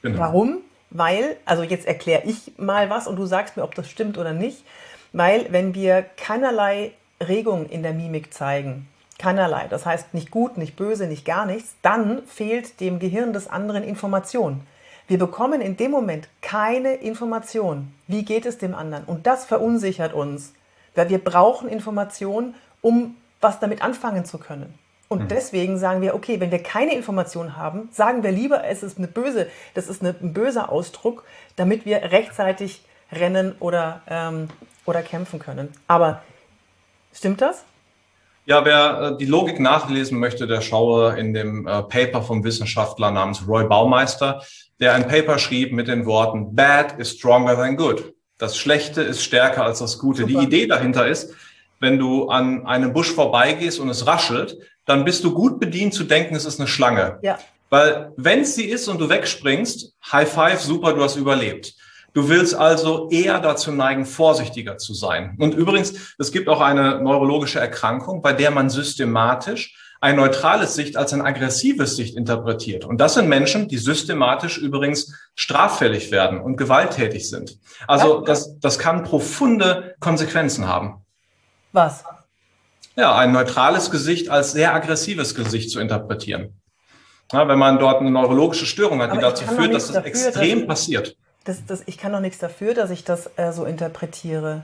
Genau. 0.00 0.18
Warum? 0.18 0.58
Weil, 0.90 1.36
also 1.44 1.62
jetzt 1.62 1.86
erkläre 1.86 2.22
ich 2.24 2.52
mal 2.56 2.88
was 2.90 3.06
und 3.06 3.16
du 3.16 3.26
sagst 3.26 3.56
mir, 3.56 3.62
ob 3.62 3.74
das 3.74 3.88
stimmt 3.88 4.18
oder 4.18 4.32
nicht. 4.32 4.64
Weil, 5.12 5.46
wenn 5.50 5.74
wir 5.74 6.02
keinerlei 6.16 6.92
Regung 7.20 7.66
in 7.68 7.82
der 7.82 7.92
Mimik 7.92 8.32
zeigen, 8.32 8.88
keinerlei, 9.18 9.66
das 9.68 9.84
heißt 9.86 10.14
nicht 10.14 10.30
gut, 10.30 10.56
nicht 10.56 10.76
böse, 10.76 11.06
nicht 11.06 11.24
gar 11.24 11.46
nichts, 11.46 11.74
dann 11.82 12.22
fehlt 12.26 12.80
dem 12.80 12.98
Gehirn 12.98 13.32
des 13.32 13.48
anderen 13.48 13.84
Information. 13.84 14.66
Wir 15.08 15.18
bekommen 15.18 15.60
in 15.60 15.76
dem 15.76 15.90
Moment 15.90 16.28
keine 16.40 16.94
Information. 16.94 17.92
Wie 18.06 18.24
geht 18.24 18.46
es 18.46 18.58
dem 18.58 18.74
anderen? 18.74 19.04
Und 19.04 19.26
das 19.26 19.44
verunsichert 19.44 20.12
uns, 20.12 20.54
weil 20.94 21.08
wir 21.08 21.18
brauchen 21.18 21.68
Informationen, 21.68 22.54
um 22.80 23.16
was 23.40 23.60
damit 23.60 23.82
anfangen 23.82 24.24
zu 24.24 24.38
können. 24.38 24.74
Und 25.08 25.24
mhm. 25.24 25.28
deswegen 25.28 25.78
sagen 25.78 26.00
wir, 26.00 26.14
okay, 26.14 26.40
wenn 26.40 26.50
wir 26.50 26.62
keine 26.62 26.94
Information 26.94 27.56
haben, 27.56 27.88
sagen 27.92 28.22
wir 28.22 28.32
lieber, 28.32 28.64
es 28.64 28.82
ist 28.82 28.96
eine 28.96 29.08
böse, 29.08 29.48
das 29.74 29.88
ist 29.88 30.00
eine, 30.00 30.14
ein 30.22 30.32
böser 30.32 30.72
Ausdruck, 30.72 31.24
damit 31.56 31.84
wir 31.84 31.98
rechtzeitig 31.98 32.82
rennen 33.12 33.54
oder, 33.60 34.00
ähm, 34.08 34.48
oder 34.86 35.02
kämpfen 35.02 35.38
können. 35.38 35.68
Aber 35.86 36.22
stimmt 37.12 37.42
das? 37.42 37.64
Ja, 38.44 38.64
wer 38.64 39.12
äh, 39.12 39.16
die 39.18 39.26
Logik 39.26 39.60
nachlesen 39.60 40.18
möchte, 40.18 40.46
der 40.46 40.62
schaue 40.62 41.18
in 41.18 41.34
dem 41.34 41.66
äh, 41.66 41.82
Paper 41.82 42.22
vom 42.22 42.42
Wissenschaftler 42.42 43.10
namens 43.10 43.46
Roy 43.46 43.64
Baumeister, 43.64 44.42
der 44.80 44.94
ein 44.94 45.06
Paper 45.06 45.38
schrieb 45.38 45.72
mit 45.72 45.88
den 45.88 46.06
Worten 46.06 46.54
Bad 46.54 46.98
is 46.98 47.12
stronger 47.12 47.56
than 47.56 47.76
good. 47.76 48.14
Das 48.38 48.56
Schlechte 48.56 49.02
ist 49.02 49.22
stärker 49.22 49.64
als 49.64 49.78
das 49.78 49.98
Gute. 49.98 50.22
Super. 50.22 50.40
Die 50.40 50.46
Idee 50.46 50.66
dahinter 50.66 51.06
ist, 51.06 51.34
wenn 51.78 51.98
du 51.98 52.28
an 52.28 52.66
einem 52.66 52.92
Busch 52.92 53.12
vorbeigehst 53.12 53.78
und 53.78 53.88
es 53.88 54.06
raschelt, 54.06 54.56
dann 54.86 55.04
bist 55.04 55.22
du 55.24 55.32
gut 55.32 55.60
bedient 55.60 55.94
zu 55.94 56.04
denken, 56.04 56.34
es 56.34 56.44
ist 56.44 56.58
eine 56.58 56.68
Schlange. 56.68 57.18
Ja. 57.22 57.38
Weil 57.70 58.12
wenn 58.16 58.40
es 58.40 58.54
sie 58.54 58.64
ist 58.64 58.88
und 58.88 59.00
du 59.00 59.08
wegspringst, 59.08 59.94
High 60.12 60.30
Five, 60.30 60.60
super, 60.60 60.92
du 60.92 61.02
hast 61.02 61.16
überlebt. 61.16 61.74
Du 62.14 62.28
willst 62.28 62.54
also 62.54 63.08
eher 63.10 63.40
dazu 63.40 63.72
neigen, 63.72 64.04
vorsichtiger 64.04 64.76
zu 64.76 64.92
sein. 64.92 65.36
Und 65.38 65.54
übrigens, 65.54 66.14
es 66.18 66.30
gibt 66.30 66.48
auch 66.48 66.60
eine 66.60 67.00
neurologische 67.00 67.58
Erkrankung, 67.58 68.20
bei 68.20 68.34
der 68.34 68.50
man 68.50 68.68
systematisch 68.68 69.74
ein 70.02 70.16
neutrales 70.16 70.74
Sicht 70.74 70.96
als 70.96 71.12
ein 71.12 71.22
aggressives 71.22 71.94
Sicht 71.94 72.16
interpretiert. 72.16 72.84
Und 72.84 72.98
das 72.98 73.14
sind 73.14 73.28
Menschen, 73.28 73.68
die 73.68 73.78
systematisch 73.78 74.58
übrigens 74.58 75.14
straffällig 75.36 76.10
werden 76.10 76.40
und 76.40 76.56
gewalttätig 76.56 77.30
sind. 77.30 77.60
Also 77.86 78.20
das, 78.20 78.58
das 78.58 78.80
kann 78.80 79.04
profunde 79.04 79.94
Konsequenzen 80.00 80.66
haben. 80.66 81.06
Was? 81.70 82.02
Ja, 82.96 83.16
ein 83.16 83.30
neutrales 83.30 83.92
Gesicht 83.92 84.28
als 84.28 84.50
sehr 84.50 84.74
aggressives 84.74 85.36
Gesicht 85.36 85.70
zu 85.70 85.78
interpretieren. 85.78 86.60
Ja, 87.32 87.46
wenn 87.46 87.58
man 87.58 87.78
dort 87.78 88.00
eine 88.00 88.10
neurologische 88.10 88.66
Störung 88.66 89.00
hat, 89.00 89.14
die 89.14 89.18
dazu 89.18 89.44
führt, 89.46 89.72
dass 89.72 89.86
das 89.86 89.94
dafür, 89.94 90.08
extrem 90.08 90.58
dass 90.58 90.66
passiert. 90.66 91.16
Das, 91.44 91.64
das, 91.64 91.84
ich 91.86 91.96
kann 91.96 92.10
doch 92.10 92.20
nichts 92.20 92.38
dafür, 92.38 92.74
dass 92.74 92.90
ich 92.90 93.04
das 93.04 93.30
äh, 93.36 93.52
so 93.52 93.64
interpretiere. 93.64 94.62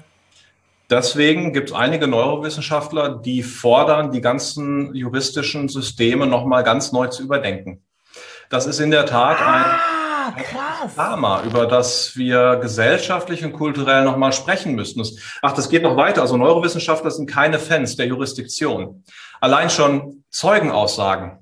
Deswegen 0.90 1.52
gibt 1.52 1.70
es 1.70 1.76
einige 1.76 2.08
Neurowissenschaftler, 2.08 3.10
die 3.10 3.42
fordern, 3.42 4.10
die 4.10 4.22
ganzen 4.22 4.94
juristischen 4.94 5.68
Systeme 5.68 6.26
nochmal 6.26 6.64
ganz 6.64 6.92
neu 6.92 7.08
zu 7.08 7.22
überdenken. 7.22 7.82
Das 8.48 8.66
ist 8.66 8.80
in 8.80 8.90
der 8.90 9.04
Tat 9.04 9.38
ah, 9.40 10.32
ein, 10.34 10.34
ein 10.34 10.94
Drama, 10.94 11.42
über 11.42 11.66
das 11.66 12.16
wir 12.16 12.56
gesellschaftlich 12.56 13.44
und 13.44 13.52
kulturell 13.52 14.04
nochmal 14.04 14.32
sprechen 14.32 14.74
müssen. 14.74 15.04
Ach, 15.42 15.52
das 15.52 15.68
geht 15.68 15.82
noch 15.82 15.96
weiter. 15.96 16.22
Also 16.22 16.38
Neurowissenschaftler 16.38 17.10
sind 17.10 17.28
keine 17.28 17.58
Fans 17.58 17.96
der 17.96 18.06
Jurisdiktion. 18.06 19.04
Allein 19.42 19.68
schon 19.68 20.24
Zeugenaussagen 20.30 21.38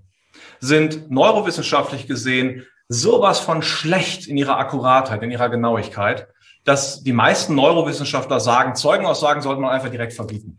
sind 0.58 1.08
neurowissenschaftlich 1.10 2.08
gesehen 2.08 2.66
sowas 2.88 3.38
von 3.38 3.62
schlecht 3.62 4.26
in 4.26 4.36
ihrer 4.36 4.58
Akkuratheit, 4.58 5.22
in 5.22 5.30
ihrer 5.30 5.48
Genauigkeit, 5.48 6.28
dass 6.66 7.02
die 7.02 7.12
meisten 7.12 7.54
Neurowissenschaftler 7.54 8.40
sagen, 8.40 8.74
Zeugenaussagen 8.74 9.40
sollte 9.40 9.60
man 9.60 9.70
einfach 9.70 9.88
direkt 9.88 10.12
verbieten. 10.12 10.58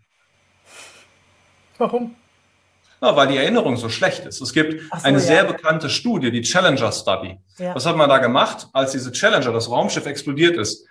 Warum? 1.77 2.15
Na, 3.01 3.15
weil 3.15 3.27
die 3.27 3.37
Erinnerung 3.37 3.77
so 3.77 3.89
schlecht 3.89 4.25
ist. 4.25 4.41
Es 4.41 4.53
gibt 4.53 4.81
so, 4.81 4.87
eine 5.03 5.17
ja. 5.17 5.23
sehr 5.23 5.43
bekannte 5.43 5.89
Studie, 5.89 6.31
die 6.31 6.41
Challenger 6.41 6.91
Study. 6.91 7.37
Ja. 7.59 7.75
Was 7.75 7.85
hat 7.85 7.95
man 7.95 8.09
da 8.09 8.17
gemacht? 8.17 8.67
Als 8.73 8.93
diese 8.93 9.11
Challenger, 9.11 9.51
das 9.51 9.69
Raumschiff 9.69 10.05
explodiert 10.07 10.57
ist, 10.57 10.87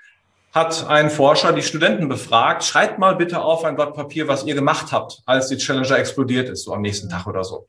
hat 0.52 0.86
ein 0.86 1.10
Forscher 1.10 1.52
die 1.52 1.62
Studenten 1.62 2.08
befragt, 2.08 2.62
schreibt 2.62 2.98
mal 2.98 3.16
bitte 3.16 3.40
auf 3.40 3.64
ein 3.64 3.74
Blatt 3.74 3.94
Papier, 3.94 4.28
was 4.28 4.44
ihr 4.44 4.54
gemacht 4.54 4.92
habt, 4.92 5.22
als 5.26 5.48
die 5.48 5.56
Challenger 5.56 5.98
explodiert 5.98 6.48
ist, 6.48 6.64
so 6.64 6.74
am 6.74 6.82
nächsten 6.82 7.08
Tag 7.08 7.26
oder 7.26 7.42
so. 7.42 7.68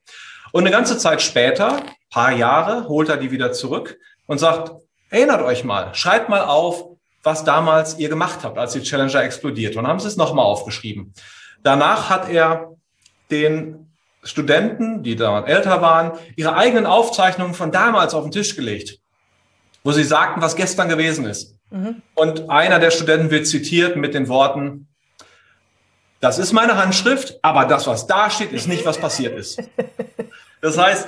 Und 0.52 0.64
eine 0.64 0.72
ganze 0.72 0.98
Zeit 0.98 1.22
später, 1.22 1.82
paar 2.12 2.34
Jahre, 2.34 2.88
holt 2.88 3.10
er 3.10 3.18
die 3.18 3.32
wieder 3.32 3.54
zurück 3.54 3.98
und 4.28 4.38
sagt, 4.38 4.72
erinnert 5.10 5.42
euch 5.42 5.64
mal, 5.64 5.96
schreibt 5.96 6.30
mal 6.30 6.44
auf, 6.44 6.97
was 7.28 7.44
damals 7.44 8.00
ihr 8.00 8.08
gemacht 8.08 8.40
habt, 8.44 8.58
als 8.58 8.72
die 8.72 8.82
Challenger 8.82 9.22
explodiert. 9.22 9.76
Und 9.76 9.86
haben 9.86 10.00
sie 10.00 10.08
es 10.08 10.16
nochmal 10.16 10.46
aufgeschrieben. 10.46 11.14
Danach 11.62 12.10
hat 12.10 12.30
er 12.30 12.78
den 13.30 13.92
Studenten, 14.24 15.04
die 15.04 15.18
da 15.18 15.44
älter 15.44 15.82
waren, 15.82 16.14
ihre 16.38 16.56
eigenen 16.56 16.86
Aufzeichnungen 16.86 17.54
von 17.54 17.74
damals 17.74 18.14
auf 18.14 18.24
den 18.24 18.32
Tisch 18.32 18.56
gelegt, 18.56 19.00
wo 19.84 19.92
sie 19.92 20.06
sagten, 20.06 20.42
was 20.42 20.56
gestern 20.56 20.88
gewesen 20.88 21.26
ist. 21.26 21.58
Mhm. 21.70 22.02
Und 22.16 22.50
einer 22.50 22.80
der 22.80 22.92
Studenten 22.92 23.30
wird 23.30 23.46
zitiert 23.46 23.98
mit 23.98 24.14
den 24.14 24.30
Worten, 24.30 24.88
das 26.22 26.40
ist 26.40 26.54
meine 26.54 26.78
Handschrift, 26.78 27.38
aber 27.42 27.66
das, 27.66 27.88
was 27.88 28.08
da 28.08 28.30
steht, 28.30 28.54
ist 28.54 28.68
nicht, 28.68 28.86
was 28.86 28.98
passiert 28.98 29.38
ist. 29.38 29.62
Das 30.60 30.76
heißt, 30.76 31.08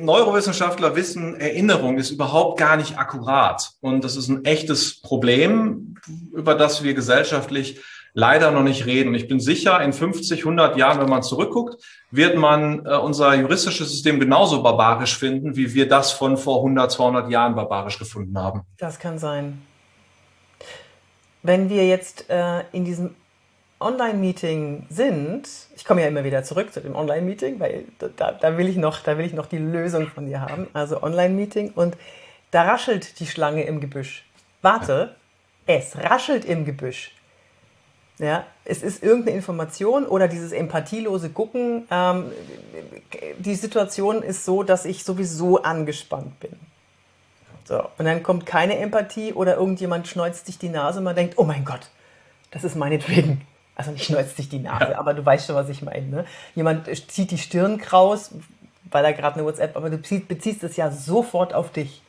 Neurowissenschaftler 0.00 0.96
wissen, 0.96 1.40
Erinnerung 1.40 1.98
ist 1.98 2.10
überhaupt 2.10 2.58
gar 2.58 2.76
nicht 2.76 2.98
akkurat. 2.98 3.70
Und 3.80 4.04
das 4.04 4.16
ist 4.16 4.28
ein 4.28 4.44
echtes 4.44 5.00
Problem, 5.00 5.96
über 6.32 6.54
das 6.54 6.82
wir 6.82 6.94
gesellschaftlich 6.94 7.80
leider 8.14 8.52
noch 8.52 8.62
nicht 8.62 8.86
reden. 8.86 9.08
Und 9.08 9.14
ich 9.16 9.28
bin 9.28 9.40
sicher, 9.40 9.80
in 9.80 9.92
50, 9.92 10.40
100 10.40 10.76
Jahren, 10.76 11.00
wenn 11.00 11.10
man 11.10 11.22
zurückguckt, 11.22 11.82
wird 12.10 12.36
man 12.36 12.86
äh, 12.86 12.96
unser 12.96 13.34
juristisches 13.34 13.90
System 13.90 14.20
genauso 14.20 14.62
barbarisch 14.62 15.18
finden, 15.18 15.56
wie 15.56 15.74
wir 15.74 15.88
das 15.88 16.12
von 16.12 16.36
vor 16.36 16.58
100, 16.58 16.92
200 16.92 17.30
Jahren 17.30 17.54
barbarisch 17.54 17.98
gefunden 17.98 18.38
haben. 18.38 18.62
Das 18.78 18.98
kann 18.98 19.18
sein. 19.18 19.62
Wenn 21.42 21.68
wir 21.68 21.86
jetzt 21.86 22.30
äh, 22.30 22.62
in 22.72 22.84
diesem 22.84 23.14
Online-Meeting 23.80 24.86
sind, 24.88 25.48
ich 25.76 25.84
komme 25.84 26.02
ja 26.02 26.08
immer 26.08 26.24
wieder 26.24 26.44
zurück 26.44 26.72
zu 26.72 26.80
dem 26.80 26.94
Online-Meeting, 26.94 27.60
weil 27.60 27.84
da, 28.16 28.32
da, 28.32 28.56
will 28.56 28.68
ich 28.68 28.76
noch, 28.76 29.00
da 29.00 29.18
will 29.18 29.26
ich 29.26 29.34
noch 29.34 29.46
die 29.46 29.58
Lösung 29.58 30.06
von 30.06 30.26
dir 30.26 30.40
haben. 30.40 30.68
Also 30.72 31.02
Online-Meeting 31.02 31.72
und 31.74 31.96
da 32.50 32.62
raschelt 32.62 33.18
die 33.20 33.26
Schlange 33.26 33.64
im 33.64 33.80
Gebüsch. 33.80 34.24
Warte, 34.62 35.16
es 35.66 35.96
raschelt 35.96 36.44
im 36.44 36.64
Gebüsch. 36.64 37.12
Ja, 38.18 38.46
es 38.64 38.84
ist 38.84 39.02
irgendeine 39.02 39.36
Information 39.36 40.06
oder 40.06 40.28
dieses 40.28 40.52
empathielose 40.52 41.30
Gucken. 41.30 41.88
Ähm, 41.90 42.30
die 43.38 43.56
Situation 43.56 44.22
ist 44.22 44.44
so, 44.44 44.62
dass 44.62 44.84
ich 44.84 45.02
sowieso 45.02 45.62
angespannt 45.62 46.38
bin. 46.38 46.52
So, 47.64 47.82
und 47.98 48.04
dann 48.04 48.22
kommt 48.22 48.46
keine 48.46 48.78
Empathie 48.78 49.32
oder 49.32 49.56
irgendjemand 49.56 50.06
schneuzt 50.06 50.46
sich 50.46 50.58
die 50.58 50.68
Nase 50.68 50.98
und 50.98 51.04
man 51.04 51.16
denkt, 51.16 51.38
oh 51.38 51.44
mein 51.44 51.64
Gott, 51.64 51.90
das 52.52 52.62
ist 52.62 52.76
meinetwegen. 52.76 53.40
Also 53.76 53.90
nicht 53.90 54.04
schneuzt 54.04 54.36
sich 54.36 54.48
die 54.48 54.60
Nase, 54.60 54.92
ja. 54.92 54.98
aber 54.98 55.14
du 55.14 55.24
weißt 55.24 55.46
schon, 55.46 55.56
was 55.56 55.68
ich 55.68 55.82
meine. 55.82 56.06
Ne? 56.06 56.24
Jemand 56.54 56.88
zieht 57.10 57.30
die 57.30 57.38
Stirn 57.38 57.78
kraus, 57.78 58.30
weil 58.90 59.04
er 59.04 59.12
gerade 59.12 59.36
eine 59.36 59.44
WhatsApp, 59.44 59.76
aber 59.76 59.90
du 59.90 59.98
beziehst 59.98 60.62
es 60.62 60.76
ja 60.76 60.90
sofort 60.90 61.54
auf 61.54 61.72
dich, 61.72 62.00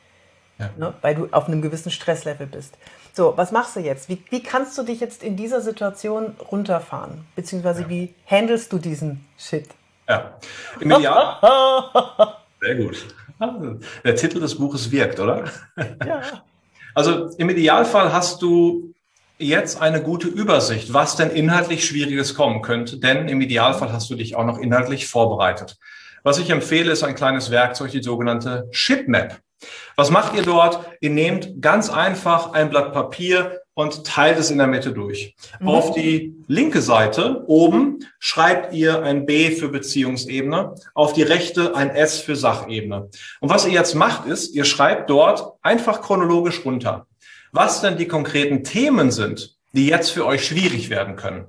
ja. 0.58 0.70
ne? 0.76 0.94
weil 1.00 1.16
du 1.16 1.28
auf 1.32 1.48
einem 1.48 1.62
gewissen 1.62 1.90
Stresslevel 1.90 2.46
bist. 2.46 2.78
So, 3.12 3.32
was 3.36 3.50
machst 3.50 3.74
du 3.74 3.80
jetzt? 3.80 4.08
Wie, 4.08 4.22
wie 4.30 4.42
kannst 4.42 4.76
du 4.78 4.82
dich 4.82 5.00
jetzt 5.00 5.22
in 5.24 5.36
dieser 5.36 5.60
Situation 5.60 6.36
runterfahren? 6.52 7.26
Beziehungsweise 7.34 7.82
ja. 7.82 7.88
wie 7.88 8.14
handelst 8.26 8.72
du 8.72 8.78
diesen 8.78 9.26
Shit? 9.38 9.68
Ja, 10.08 10.38
im 10.78 10.90
Ideal. 10.90 11.38
Sehr 12.60 12.74
gut. 12.76 13.06
Der 14.04 14.16
Titel 14.16 14.40
des 14.40 14.56
Buches 14.56 14.90
wirkt, 14.90 15.18
oder? 15.20 15.44
Ja. 16.06 16.22
Also 16.94 17.28
im 17.36 17.50
Idealfall 17.50 18.12
hast 18.12 18.40
du 18.40 18.94
jetzt 19.38 19.82
eine 19.82 20.02
gute 20.02 20.28
Übersicht, 20.28 20.92
was 20.92 21.16
denn 21.16 21.30
inhaltlich 21.30 21.84
Schwieriges 21.84 22.34
kommen 22.34 22.62
könnte, 22.62 22.98
denn 22.98 23.28
im 23.28 23.40
Idealfall 23.40 23.92
hast 23.92 24.08
du 24.10 24.14
dich 24.14 24.36
auch 24.36 24.46
noch 24.46 24.58
inhaltlich 24.58 25.06
vorbereitet. 25.06 25.76
Was 26.22 26.38
ich 26.38 26.50
empfehle, 26.50 26.90
ist 26.90 27.04
ein 27.04 27.14
kleines 27.14 27.50
Werkzeug, 27.50 27.90
die 27.92 28.02
sogenannte 28.02 28.68
Shipmap. 28.70 29.38
Was 29.94 30.10
macht 30.10 30.34
ihr 30.34 30.42
dort? 30.42 30.80
Ihr 31.00 31.10
nehmt 31.10 31.62
ganz 31.62 31.88
einfach 31.88 32.52
ein 32.52 32.68
Blatt 32.68 32.92
Papier 32.92 33.60
und 33.74 34.04
teilt 34.04 34.38
es 34.38 34.50
in 34.50 34.58
der 34.58 34.66
Mitte 34.66 34.92
durch. 34.92 35.34
Mhm. 35.60 35.68
Auf 35.68 35.92
die 35.92 36.34
linke 36.46 36.80
Seite 36.80 37.44
oben 37.46 38.00
schreibt 38.18 38.72
ihr 38.74 39.02
ein 39.02 39.26
B 39.26 39.50
für 39.50 39.68
Beziehungsebene, 39.68 40.74
auf 40.94 41.12
die 41.12 41.22
rechte 41.22 41.76
ein 41.76 41.90
S 41.90 42.18
für 42.18 42.36
Sachebene. 42.36 43.10
Und 43.40 43.50
was 43.50 43.66
ihr 43.66 43.72
jetzt 43.72 43.94
macht, 43.94 44.26
ist, 44.26 44.54
ihr 44.54 44.64
schreibt 44.64 45.10
dort 45.10 45.54
einfach 45.62 46.00
chronologisch 46.00 46.64
runter, 46.64 47.06
was 47.56 47.80
denn 47.80 47.96
die 47.96 48.06
konkreten 48.06 48.62
Themen 48.62 49.10
sind, 49.10 49.56
die 49.72 49.88
jetzt 49.88 50.10
für 50.10 50.24
euch 50.24 50.46
schwierig 50.46 50.90
werden 50.90 51.16
können. 51.16 51.46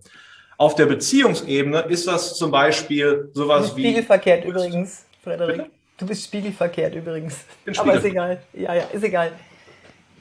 Auf 0.57 0.73
der 0.73 0.87
Beziehungsebene 0.87 1.81
ist 1.81 2.07
das 2.07 2.35
zum 2.35 2.49
Beispiel 2.49 3.29
sowas 3.33 3.75
wie. 3.75 3.83
Spiegelverkehrt 3.83 4.45
übrigens, 4.45 5.05
Frederik. 5.23 5.57
Bitte? 5.57 5.69
Du 5.99 6.07
bist 6.07 6.23
spiegelverkehrt 6.23 6.95
übrigens. 6.95 7.45
Aber 7.77 7.93
ist 7.95 8.05
egal. 8.05 8.41
Ja, 8.53 8.73
ja, 8.73 8.83
ist 8.91 9.03
egal. 9.03 9.31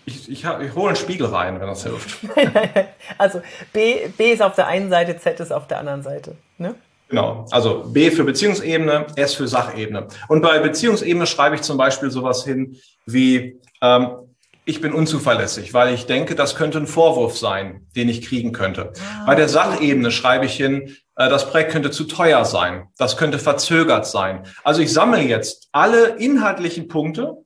Ich, 0.05 0.31
ich, 0.31 0.44
ich 0.44 0.75
hole 0.75 0.88
einen 0.88 0.96
Spiegel 0.96 1.27
rein, 1.27 1.59
wenn 1.59 1.66
das 1.66 1.83
hilft. 1.83 2.18
also 3.18 3.40
B, 3.72 4.09
B 4.16 4.33
ist 4.33 4.42
auf 4.42 4.55
der 4.55 4.68
einen 4.68 4.88
Seite, 4.88 5.18
Z 5.18 5.40
ist 5.40 5.53
auf 5.53 5.66
der 5.66 5.79
anderen 5.79 6.03
Seite. 6.03 6.37
Ne? 6.59 6.75
Genau, 7.09 7.46
also 7.51 7.85
B 7.87 8.11
für 8.11 8.25
Beziehungsebene, 8.25 9.07
S 9.16 9.35
für 9.35 9.49
Sachebene. 9.49 10.07
Und 10.29 10.42
bei 10.42 10.59
Beziehungsebene 10.59 11.27
schreibe 11.27 11.57
ich 11.57 11.62
zum 11.62 11.77
Beispiel 11.77 12.11
sowas 12.11 12.44
hin 12.44 12.77
wie, 13.05 13.61
ähm, 13.81 14.26
ich 14.66 14.81
bin 14.81 14.92
unzuverlässig, 14.92 15.72
weil 15.72 15.94
ich 15.94 16.07
denke, 16.07 16.35
das 16.35 16.57
könnte 16.57 16.79
ein 16.79 16.88
Vorwurf 16.88 17.38
sein, 17.38 17.87
den 17.94 18.09
ich 18.09 18.26
kriegen 18.26 18.52
könnte. 18.52 18.92
Ah. 18.98 19.24
Bei 19.24 19.35
der 19.37 19.48
Sachebene 19.48 20.11
schreibe 20.11 20.44
ich 20.44 20.57
hin, 20.57 20.96
äh, 21.14 21.31
das 21.31 21.48
Projekt 21.48 21.70
könnte 21.70 21.92
zu 21.92 22.05
teuer 22.05 22.44
sein, 22.44 22.88
das 22.98 23.16
könnte 23.16 23.38
verzögert 23.38 24.07
sein. 24.07 24.42
Also 24.64 24.83
ich 24.83 24.92
sammle 24.92 25.22
jetzt 25.22 25.68
alle 25.70 26.16
inhaltlichen 26.16 26.88
Punkte, 26.88 27.37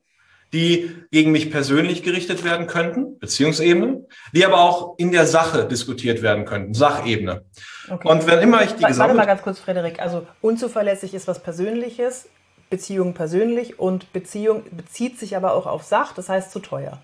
die 0.51 0.95
gegen 1.11 1.31
mich 1.31 1.51
persönlich 1.51 2.01
gerichtet 2.01 2.43
werden 2.43 2.65
könnten, 2.65 3.19
Beziehungsebene, 3.19 4.05
die 4.33 4.43
aber 4.43 4.59
auch 4.59 4.95
in 4.97 5.11
der 5.11 5.27
Sache 5.27 5.65
diskutiert 5.65 6.23
werden 6.23 6.43
könnten, 6.45 6.73
Sachebene. 6.73 7.45
Okay. 7.87 8.07
Und 8.07 8.25
wenn 8.25 8.39
immer 8.39 8.63
ich 8.63 8.71
die 8.71 8.83
gesammelt... 8.83 8.99
Warte 8.99 9.13
mal 9.13 9.25
ganz 9.27 9.43
kurz, 9.43 9.59
Frederik. 9.59 10.01
Also 10.01 10.25
unzuverlässig 10.41 11.13
ist 11.13 11.27
was 11.27 11.41
Persönliches, 11.41 12.27
Beziehung 12.71 13.13
persönlich 13.13 13.79
und 13.79 14.11
Beziehung 14.11 14.63
bezieht 14.71 15.19
sich 15.19 15.37
aber 15.37 15.53
auch 15.53 15.67
auf 15.67 15.83
Sach, 15.83 16.13
das 16.13 16.27
heißt 16.29 16.51
zu 16.51 16.59
teuer. 16.59 16.99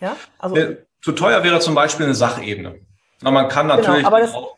Ja? 0.00 0.16
Also, 0.38 0.56
zu 1.02 1.12
teuer 1.12 1.42
wäre 1.44 1.60
zum 1.60 1.74
Beispiel 1.74 2.06
eine 2.06 2.14
Sachebene. 2.14 2.80
Na, 3.22 3.30
man 3.30 3.48
kann 3.48 3.68
genau, 3.68 3.80
natürlich 3.80 4.04
genau, 4.04 4.38
auch 4.38 4.56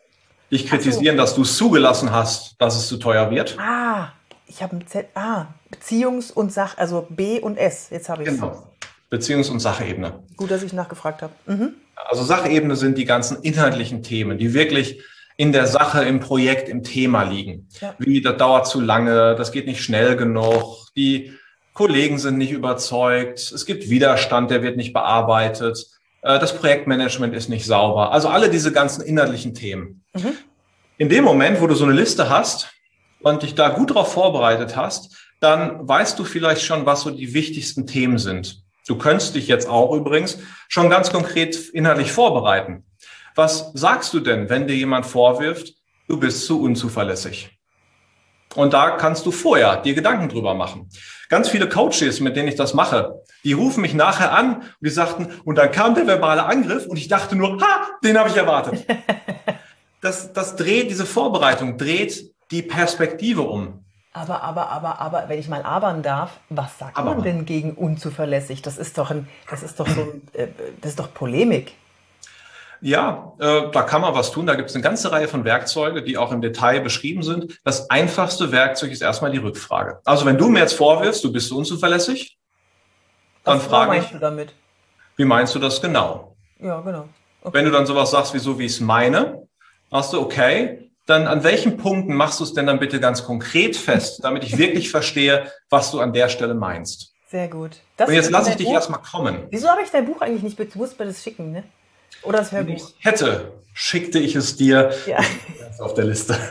dich 0.51 0.67
kritisieren, 0.67 1.17
so. 1.17 1.23
dass 1.23 1.35
du 1.35 1.43
es 1.43 1.57
zugelassen 1.57 2.13
hast, 2.13 2.61
dass 2.61 2.77
es 2.77 2.89
zu 2.89 2.99
teuer 2.99 3.31
wird. 3.31 3.59
Ah, 3.59 4.13
ich 4.47 4.63
habe 4.63 4.77
ein 4.77 4.87
Z. 4.87 5.09
Ah, 5.15 5.47
Beziehungs- 5.71 6.33
und 6.33 6.53
Sach, 6.53 6.77
also 6.79 7.07
B 7.09 7.41
und 7.41 7.57
S. 7.57 7.89
Jetzt 7.91 8.09
habe 8.09 8.23
ich 8.23 8.29
es. 8.29 8.35
Genau. 8.35 8.73
Beziehungs- 9.11 9.51
und 9.51 9.61
Sachebene. 9.61 10.23
Gut, 10.37 10.51
dass 10.51 10.63
ich 10.63 10.73
nachgefragt 10.73 11.23
habe. 11.23 11.33
Mhm. 11.47 11.75
Also 11.97 12.25
Sachebene 12.25 12.77
sind 12.77 12.99
die 12.99 13.05
ganzen 13.05 13.43
inhaltlichen 13.43 14.03
Themen, 14.03 14.39
die 14.39 14.55
wirklich 14.55 15.03
in 15.37 15.53
der 15.53 15.67
Sache, 15.67 16.05
im 16.05 16.21
Projekt, 16.21 16.69
im 16.69 16.83
Thema 16.83 17.23
liegen. 17.23 17.69
Ja. 17.81 17.95
Wie, 17.99 18.21
das 18.21 18.37
dauert 18.37 18.67
zu 18.67 18.81
lange, 18.81 19.35
das 19.35 19.53
geht 19.53 19.67
nicht 19.67 19.83
schnell 19.83 20.17
genug, 20.17 20.89
die 20.97 21.33
Kollegen 21.75 22.19
sind 22.19 22.39
nicht 22.39 22.53
überzeugt, 22.53 23.39
es 23.53 23.65
gibt 23.67 23.89
Widerstand, 23.89 24.51
der 24.51 24.63
wird 24.63 24.77
nicht 24.77 24.93
bearbeitet, 24.93 25.87
äh, 26.23 26.39
das 26.39 26.57
Projektmanagement 26.57 27.35
ist 27.35 27.49
nicht 27.49 27.67
sauber. 27.67 28.13
Also 28.13 28.29
alle 28.29 28.51
diese 28.51 28.73
ganzen 28.73 29.03
inhaltlichen 29.03 29.55
Themen. 29.55 30.05
Mhm. 30.15 30.35
In 30.99 31.09
dem 31.09 31.25
Moment, 31.25 31.61
wo 31.61 31.67
du 31.67 31.75
so 31.75 31.85
eine 31.85 31.95
Liste 31.95 32.29
hast 32.29 32.71
und 33.23 33.43
dich 33.43 33.55
da 33.55 33.71
gut 33.71 33.91
darauf 33.91 34.13
vorbereitet 34.13 34.77
hast, 34.77 35.17
dann 35.41 35.87
weißt 35.89 36.19
du 36.19 36.25
vielleicht 36.25 36.63
schon, 36.63 36.87
was 36.87 37.03
so 37.03 37.11
die 37.11 37.35
wichtigsten 37.35 37.87
Themen 37.87 38.19
sind. 38.19 38.63
Du 38.87 38.97
könntest 38.97 39.35
dich 39.35 39.49
jetzt 39.49 39.69
auch 39.69 39.93
übrigens 39.93 40.39
schon 40.69 40.91
ganz 40.91 41.11
konkret 41.11 41.57
inhaltlich 41.73 42.13
vorbereiten. 42.13 42.85
Was 43.35 43.71
sagst 43.75 44.13
du 44.13 44.21
denn, 44.21 44.51
wenn 44.51 44.67
dir 44.67 44.77
jemand 44.77 45.07
vorwirft, 45.07 45.75
du 46.09 46.19
bist 46.19 46.45
zu 46.45 46.61
unzuverlässig? 46.61 47.51
Und 48.55 48.73
da 48.73 48.93
kannst 48.93 49.25
du 49.27 49.31
vorher 49.31 49.77
dir 49.77 49.95
Gedanken 49.95 50.29
drüber 50.29 50.55
machen. 50.55 50.89
Ganz 51.29 51.49
viele 51.49 51.69
Coaches, 51.69 52.21
mit 52.21 52.37
denen 52.37 52.49
ich 52.49 52.57
das 52.57 52.75
mache, 52.75 53.23
die 53.45 53.55
rufen 53.55 53.81
mich 53.81 53.95
nachher 53.95 54.33
an 54.33 54.57
und 54.57 54.65
die 54.83 54.91
sagten, 54.91 55.29
und 55.45 55.57
dann 55.57 55.71
kam 55.71 55.95
der 55.95 56.07
verbale 56.07 56.45
Angriff 56.45 56.87
und 56.87 56.97
ich 56.97 57.09
dachte 57.09 57.37
nur, 57.37 57.61
ha, 57.61 57.89
den 58.05 58.19
habe 58.19 58.29
ich 58.29 58.37
erwartet. 58.37 58.85
Das, 60.03 60.33
das 60.33 60.57
dreht, 60.57 60.91
diese 60.91 61.07
Vorbereitung 61.07 61.79
dreht 61.79 62.33
die 62.51 62.63
Perspektive 62.63 63.43
um. 63.43 63.85
Aber, 64.13 64.43
aber, 64.43 64.69
aber, 64.69 65.01
aber, 65.01 65.29
wenn 65.29 65.39
ich 65.39 65.49
mal 65.49 65.63
abern 65.63 66.03
darf, 66.03 66.41
was 66.51 66.77
sagt 66.77 66.97
aber 66.97 67.15
man 67.15 67.23
denn 67.23 67.47
gegen 67.47 67.73
unzuverlässig? 67.73 68.61
Das 68.63 68.79
ist 68.79 68.99
doch 68.99 69.13
ein, 69.13 69.29
das 69.49 69.63
ist 69.63 69.79
doch 69.79 69.89
so, 69.89 70.13
äh, 70.33 70.49
das 70.81 70.91
ist 70.91 70.99
doch 70.99 71.15
Polemik. 71.15 71.75
Ja, 72.83 73.33
äh, 73.39 73.71
da 73.71 73.83
kann 73.83 74.01
man 74.01 74.13
was 74.13 74.33
tun. 74.33 74.45
Da 74.45 74.57
gibt 74.57 74.69
es 74.69 74.75
eine 74.75 74.83
ganze 74.83 75.13
Reihe 75.13 75.29
von 75.29 75.45
Werkzeuge, 75.45 76.03
die 76.03 76.19
auch 76.19 76.33
im 76.33 76.41
Detail 76.43 76.81
beschrieben 76.81 77.23
sind. 77.23 77.61
Das 77.65 77.89
einfachste 77.91 78.51
Werkzeug 78.51 78.91
ist 78.91 79.03
erstmal 79.03 79.31
die 79.31 79.39
Rückfrage. 79.39 80.01
Also 80.05 80.27
wenn 80.27 80.37
du 80.37 80.49
mir 80.49 80.59
jetzt 80.59 80.75
vorwirfst, 80.75 81.23
du 81.23 81.33
bist 81.33 81.49
so 81.49 81.57
unzuverlässig, 81.59 82.39
dann 83.45 83.59
was 83.59 83.67
frage 83.67 83.99
ich, 83.99 84.07
du 84.07 84.19
damit? 84.19 84.53
wie 85.17 85.25
meinst 85.25 85.55
du 85.55 85.61
das 85.61 85.81
genau? 85.81 86.37
Ja, 86.59 86.81
genau. 86.81 87.09
Okay. 87.43 87.55
Wenn 87.55 87.65
du 87.67 87.71
dann 87.71 87.87
sowas 87.87 88.11
sagst 88.11 88.35
wie 88.35 88.41
so, 88.41 88.59
wie 88.59 88.67
ich 88.67 88.73
es 88.73 88.81
meine, 88.81 89.47
sagst 89.93 90.13
du, 90.13 90.21
okay, 90.21 90.91
dann 91.07 91.29
an 91.29 91.45
welchen 91.45 91.77
Punkten 91.77 92.15
machst 92.15 92.41
du 92.41 92.45
es 92.45 92.53
denn 92.53 92.67
dann 92.67 92.81
bitte 92.81 92.99
ganz 92.99 93.25
konkret 93.25 93.77
fest, 93.77 94.25
damit 94.25 94.43
ich 94.43 94.59
wirklich 94.59 94.91
verstehe, 94.91 95.53
was 95.71 95.93
du 95.93 96.01
an 96.01 96.13
der 96.13 96.29
Stelle 96.29 96.55
meinst? 96.55 97.13
Sehr 97.29 97.47
gut. 97.47 97.79
Das 97.97 98.09
Und 98.09 98.15
jetzt 98.15 98.31
lasse 98.31 98.51
ich 98.51 98.57
dich 98.57 98.69
erstmal 98.69 99.01
kommen. 99.01 99.47
Wieso 99.51 99.69
habe 99.69 99.83
ich 99.83 99.91
dein 99.91 100.05
Buch 100.05 100.21
eigentlich 100.21 100.43
nicht 100.43 100.75
musst 100.75 100.99
mir 100.99 101.07
das 101.07 101.23
schicken, 101.23 101.53
ne? 101.53 101.63
Oder 102.23 102.39
das 102.39 102.53
Hörbuch? 102.53 102.69
Wenn 102.69 102.77
ich 102.77 102.95
hätte, 103.01 103.53
schickte 103.73 104.19
ich 104.19 104.37
es 104.37 104.57
dir. 104.57 104.93
Ja. 105.07 105.19
auf 105.79 105.95
der 105.95 106.05
Liste. 106.05 106.37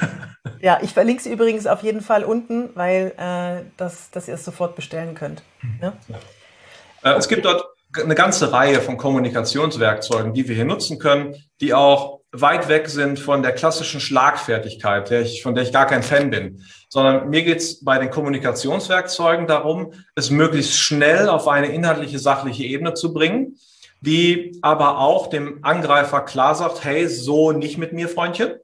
Ja, 0.59 0.79
ich 0.81 0.91
verlinke 0.91 1.21
es 1.21 1.25
übrigens 1.25 1.65
auf 1.67 1.83
jeden 1.83 2.01
Fall 2.01 2.23
unten, 2.23 2.69
weil 2.75 3.13
äh, 3.17 3.63
das, 3.77 4.11
dass 4.11 4.27
ihr 4.27 4.35
es 4.35 4.45
sofort 4.45 4.75
bestellen 4.75 5.15
könnt. 5.15 5.41
Ja? 5.81 5.93
Ja. 6.07 7.13
Äh, 7.13 7.17
es 7.17 7.27
gibt 7.27 7.45
dort 7.45 7.65
eine 7.95 8.15
ganze 8.15 8.51
Reihe 8.51 8.79
von 8.81 8.97
Kommunikationswerkzeugen, 8.97 10.33
die 10.33 10.47
wir 10.47 10.55
hier 10.55 10.65
nutzen 10.65 10.99
können, 10.99 11.35
die 11.59 11.73
auch 11.73 12.21
weit 12.31 12.69
weg 12.69 12.87
sind 12.87 13.19
von 13.19 13.43
der 13.43 13.51
klassischen 13.51 13.99
Schlagfertigkeit, 13.99 15.09
der 15.09 15.21
ich, 15.21 15.43
von 15.43 15.53
der 15.53 15.63
ich 15.63 15.73
gar 15.73 15.85
kein 15.85 16.01
Fan 16.01 16.29
bin, 16.29 16.63
sondern 16.87 17.29
mir 17.29 17.43
geht 17.43 17.57
es 17.57 17.83
bei 17.83 17.97
den 17.97 18.09
Kommunikationswerkzeugen 18.09 19.47
darum, 19.47 19.93
es 20.15 20.29
möglichst 20.29 20.77
schnell 20.77 21.27
auf 21.27 21.47
eine 21.47 21.67
inhaltliche, 21.67 22.19
sachliche 22.19 22.63
Ebene 22.63 22.93
zu 22.93 23.13
bringen, 23.13 23.57
die 24.01 24.57
aber 24.61 24.97
auch 24.97 25.27
dem 25.27 25.59
Angreifer 25.63 26.21
klar 26.21 26.55
sagt, 26.55 26.83
hey, 26.83 27.07
so 27.07 27.51
nicht 27.51 27.77
mit 27.77 27.93
mir, 27.93 28.09
Freundchen. 28.09 28.55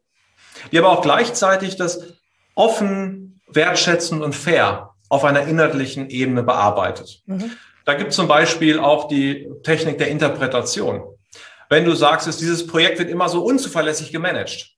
Die 0.72 0.80
aber 0.80 0.90
auch 0.90 1.02
gleichzeitig 1.02 1.76
das 1.76 2.16
offen, 2.56 3.40
wertschätzend 3.48 4.24
und 4.24 4.36
fair 4.36 4.96
auf 5.10 5.24
einer 5.24 5.44
inhaltlichen 5.44 6.10
Ebene 6.10 6.44
bearbeitet. 6.44 7.22
Mhm. 7.28 7.52
Da 7.86 7.94
gibt 7.94 8.10
es 8.10 8.16
zum 8.18 8.28
Beispiel 8.28 8.80
auch 8.80 9.08
die 9.08 9.48
Technik 9.64 10.00
der 10.00 10.10
Interpretation. 10.10 11.04
Wenn 11.70 11.86
du 11.86 11.94
sagst, 11.94 12.28
dieses 12.42 12.68
Projekt 12.68 13.00
wird 13.00 13.10
immer 13.10 13.30
so 13.30 13.44
unzuverlässig 13.44 14.12
gemanagt, 14.12 14.72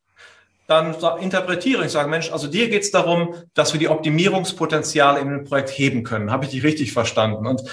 dann 0.67 0.95
interpretiere 1.19 1.85
ich, 1.85 1.91
sage, 1.91 2.09
Mensch, 2.09 2.31
also 2.31 2.47
dir 2.47 2.69
geht 2.69 2.83
es 2.83 2.91
darum, 2.91 3.33
dass 3.55 3.73
wir 3.73 3.79
die 3.79 3.89
Optimierungspotenziale 3.89 5.19
in 5.19 5.29
dem 5.29 5.43
Projekt 5.45 5.69
heben 5.69 6.03
können. 6.03 6.31
Habe 6.31 6.45
ich 6.45 6.51
dich 6.51 6.63
richtig 6.63 6.93
verstanden? 6.93 7.47
Und 7.47 7.63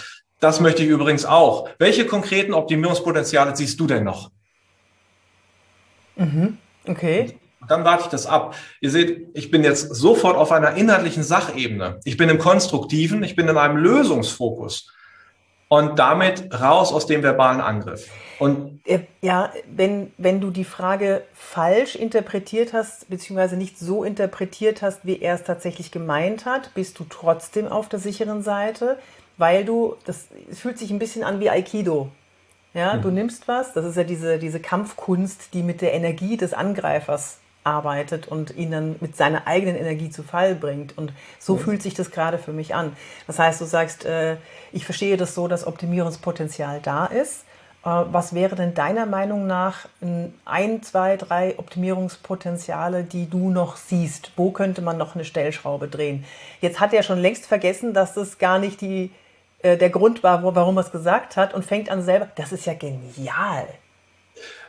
das 0.41 0.61
möchte 0.61 0.83
ich 0.83 0.89
übrigens 0.89 1.25
auch. 1.25 1.69
Welche 1.79 2.07
konkreten 2.07 2.55
Optimierungspotenziale 2.55 3.57
siehst 3.57 3.81
du 3.81 3.87
denn 3.87 4.05
noch? 4.05 4.31
Mhm. 6.17 6.59
Okay. 6.87 7.37
Dann 7.69 7.85
warte 7.85 8.05
ich 8.05 8.11
das 8.11 8.27
ab. 8.27 8.55
Ihr 8.81 8.91
seht, 8.91 9.29
ich 9.35 9.51
bin 9.51 9.65
jetzt 9.65 9.95
sofort 9.95 10.37
auf 10.37 10.53
einer 10.53 10.75
inhaltlichen 10.75 11.23
Sachebene. 11.23 12.01
Ich 12.05 12.17
bin 12.17 12.29
im 12.29 12.39
Konstruktiven, 12.39 13.23
ich 13.23 13.35
bin 13.35 13.49
in 13.49 13.57
einem 13.57 13.77
Lösungsfokus. 13.77 14.93
Und 15.69 15.99
damit 15.99 16.55
raus 16.55 16.93
aus 16.93 17.07
dem 17.07 17.25
verbalen 17.25 17.61
Angriff. 17.61 18.09
Und 18.39 18.81
ja, 19.21 19.53
wenn, 19.69 20.13
wenn 20.17 20.41
du 20.41 20.51
die 20.51 20.65
Frage 20.65 21.23
falsch 21.35 21.97
interpretiert 21.97 22.73
hast, 22.73 23.11
beziehungsweise 23.11 23.57
nicht 23.57 23.77
so 23.77 24.05
interpretiert 24.05 24.83
hast, 24.83 25.05
wie 25.05 25.21
er 25.21 25.35
es 25.35 25.43
tatsächlich 25.43 25.91
gemeint 25.91 26.45
hat, 26.45 26.73
bist 26.75 27.01
du 27.01 27.07
trotzdem 27.09 27.67
auf 27.67 27.89
der 27.89 27.99
sicheren 27.99 28.43
Seite 28.43 28.97
weil 29.39 29.65
du, 29.65 29.97
das 30.05 30.29
fühlt 30.53 30.79
sich 30.79 30.91
ein 30.91 30.99
bisschen 30.99 31.25
an 31.25 31.41
wie 31.41 31.51
Aikido. 31.51 32.11
Ja, 32.75 32.95
mhm. 32.95 33.03
du 33.03 33.11
nimmst 33.11 33.49
was, 33.49 33.73
das 33.73 33.85
ist 33.85 33.97
ja 33.97 34.05
diese, 34.05 34.39
diese 34.39 34.61
Kampfkunst, 34.61 35.55
die 35.55 35.63
mit 35.63 35.81
der 35.81 35.95
Energie 35.95 36.37
des 36.37 36.53
Angreifers 36.53 37.39
arbeitet 37.65 38.29
und 38.29 38.57
ihn 38.57 38.71
dann 38.71 38.97
mit 39.01 39.17
seiner 39.17 39.47
eigenen 39.47 39.77
Energie 39.77 40.11
zu 40.11 40.23
Fall 40.23 40.55
bringt. 40.55 40.97
Und 40.97 41.13
so 41.39 41.55
mhm. 41.55 41.61
fühlt 41.61 41.83
sich 41.83 41.95
das 41.95 42.11
gerade 42.11 42.39
für 42.39 42.53
mich 42.53 42.75
an. 42.75 42.97
Das 43.27 43.39
heißt, 43.39 43.61
du 43.61 43.65
sagst, 43.65 44.05
äh, 44.05 44.37
ich 44.73 44.85
verstehe 44.85 45.17
das 45.17 45.35
so, 45.35 45.49
dass 45.49 45.67
Optimierungspotenzial 45.67 46.81
da 46.81 47.07
ist. 47.07 47.45
Äh, 47.85 47.89
was 48.13 48.35
wäre 48.35 48.55
denn 48.55 48.75
deiner 48.75 49.07
Meinung 49.07 49.47
nach 49.47 49.89
ein, 50.45 50.83
zwei, 50.83 51.17
drei 51.17 51.59
Optimierungspotenziale, 51.59 53.03
die 53.03 53.29
du 53.29 53.51
noch 53.51 53.77
siehst? 53.77 54.33
Wo 54.37 54.51
könnte 54.51 54.83
man 54.83 54.97
noch 54.97 55.15
eine 55.15 55.25
Stellschraube 55.25 55.89
drehen? 55.89 56.25
Jetzt 56.61 56.79
hat 56.79 56.93
er 56.93 57.03
schon 57.03 57.19
längst 57.19 57.47
vergessen, 57.47 57.95
dass 57.95 58.15
das 58.15 58.39
gar 58.39 58.59
nicht 58.59 58.81
die 58.81 59.11
äh, 59.61 59.77
der 59.77 59.91
Grund 59.91 60.23
war, 60.23 60.43
wo, 60.43 60.55
warum 60.55 60.77
er 60.79 60.83
es 60.83 60.93
gesagt 60.93 61.37
hat 61.37 61.55
und 61.55 61.65
fängt 61.65 61.91
an 61.91 62.03
selber. 62.03 62.29
Das 62.37 62.53
ist 62.53 62.67
ja 62.67 62.75
genial. 62.75 63.67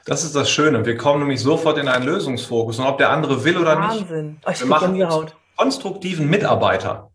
Das 0.05 0.23
ist 0.23 0.35
das 0.35 0.49
Schöne. 0.49 0.85
Wir 0.85 0.95
kommen 0.95 1.19
nämlich 1.19 1.41
sofort 1.41 1.77
in 1.77 1.87
einen 1.87 2.05
Lösungsfokus. 2.05 2.79
Und 2.79 2.85
ob 2.85 2.97
der 2.97 3.09
andere 3.09 3.43
will 3.43 3.57
oder 3.57 3.77
Wahnsinn. 3.77 3.99
nicht. 3.99 4.45
Wahnsinn. 4.45 4.71
Oh, 4.71 4.81
wir 4.81 5.05
machen 5.07 5.31
konstruktiven 5.57 6.29
Mitarbeiter. 6.29 7.09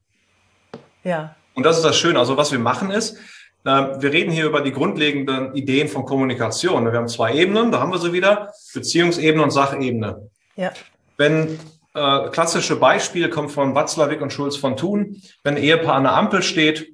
Ja. 1.04 1.34
Und 1.54 1.64
das 1.64 1.78
ist 1.78 1.84
das 1.84 1.96
Schöne. 1.96 2.18
Also 2.18 2.36
was 2.36 2.52
wir 2.52 2.58
machen 2.58 2.90
ist, 2.90 3.16
äh, 3.64 3.70
wir 3.70 4.12
reden 4.12 4.30
hier 4.30 4.46
über 4.46 4.60
die 4.60 4.72
grundlegenden 4.72 5.54
Ideen 5.54 5.88
von 5.88 6.04
Kommunikation. 6.04 6.84
Wir 6.84 6.98
haben 6.98 7.08
zwei 7.08 7.34
Ebenen, 7.34 7.72
da 7.72 7.80
haben 7.80 7.92
wir 7.92 7.98
sie 7.98 8.12
wieder, 8.12 8.52
Beziehungsebene 8.74 9.42
und 9.42 9.50
Sachebene. 9.50 10.28
Ja. 10.56 10.72
Wenn 11.16 11.58
äh, 11.94 12.28
klassische 12.30 12.76
Beispiele 12.76 13.30
kommen 13.30 13.48
von 13.48 13.74
Watzlawick 13.74 14.20
und 14.20 14.32
Schulz 14.32 14.56
von 14.56 14.76
Thun, 14.76 15.22
wenn 15.44 15.56
ein 15.56 15.62
Ehepaar 15.62 15.94
an 15.94 16.04
der 16.04 16.14
Ampel 16.14 16.42
steht 16.42 16.91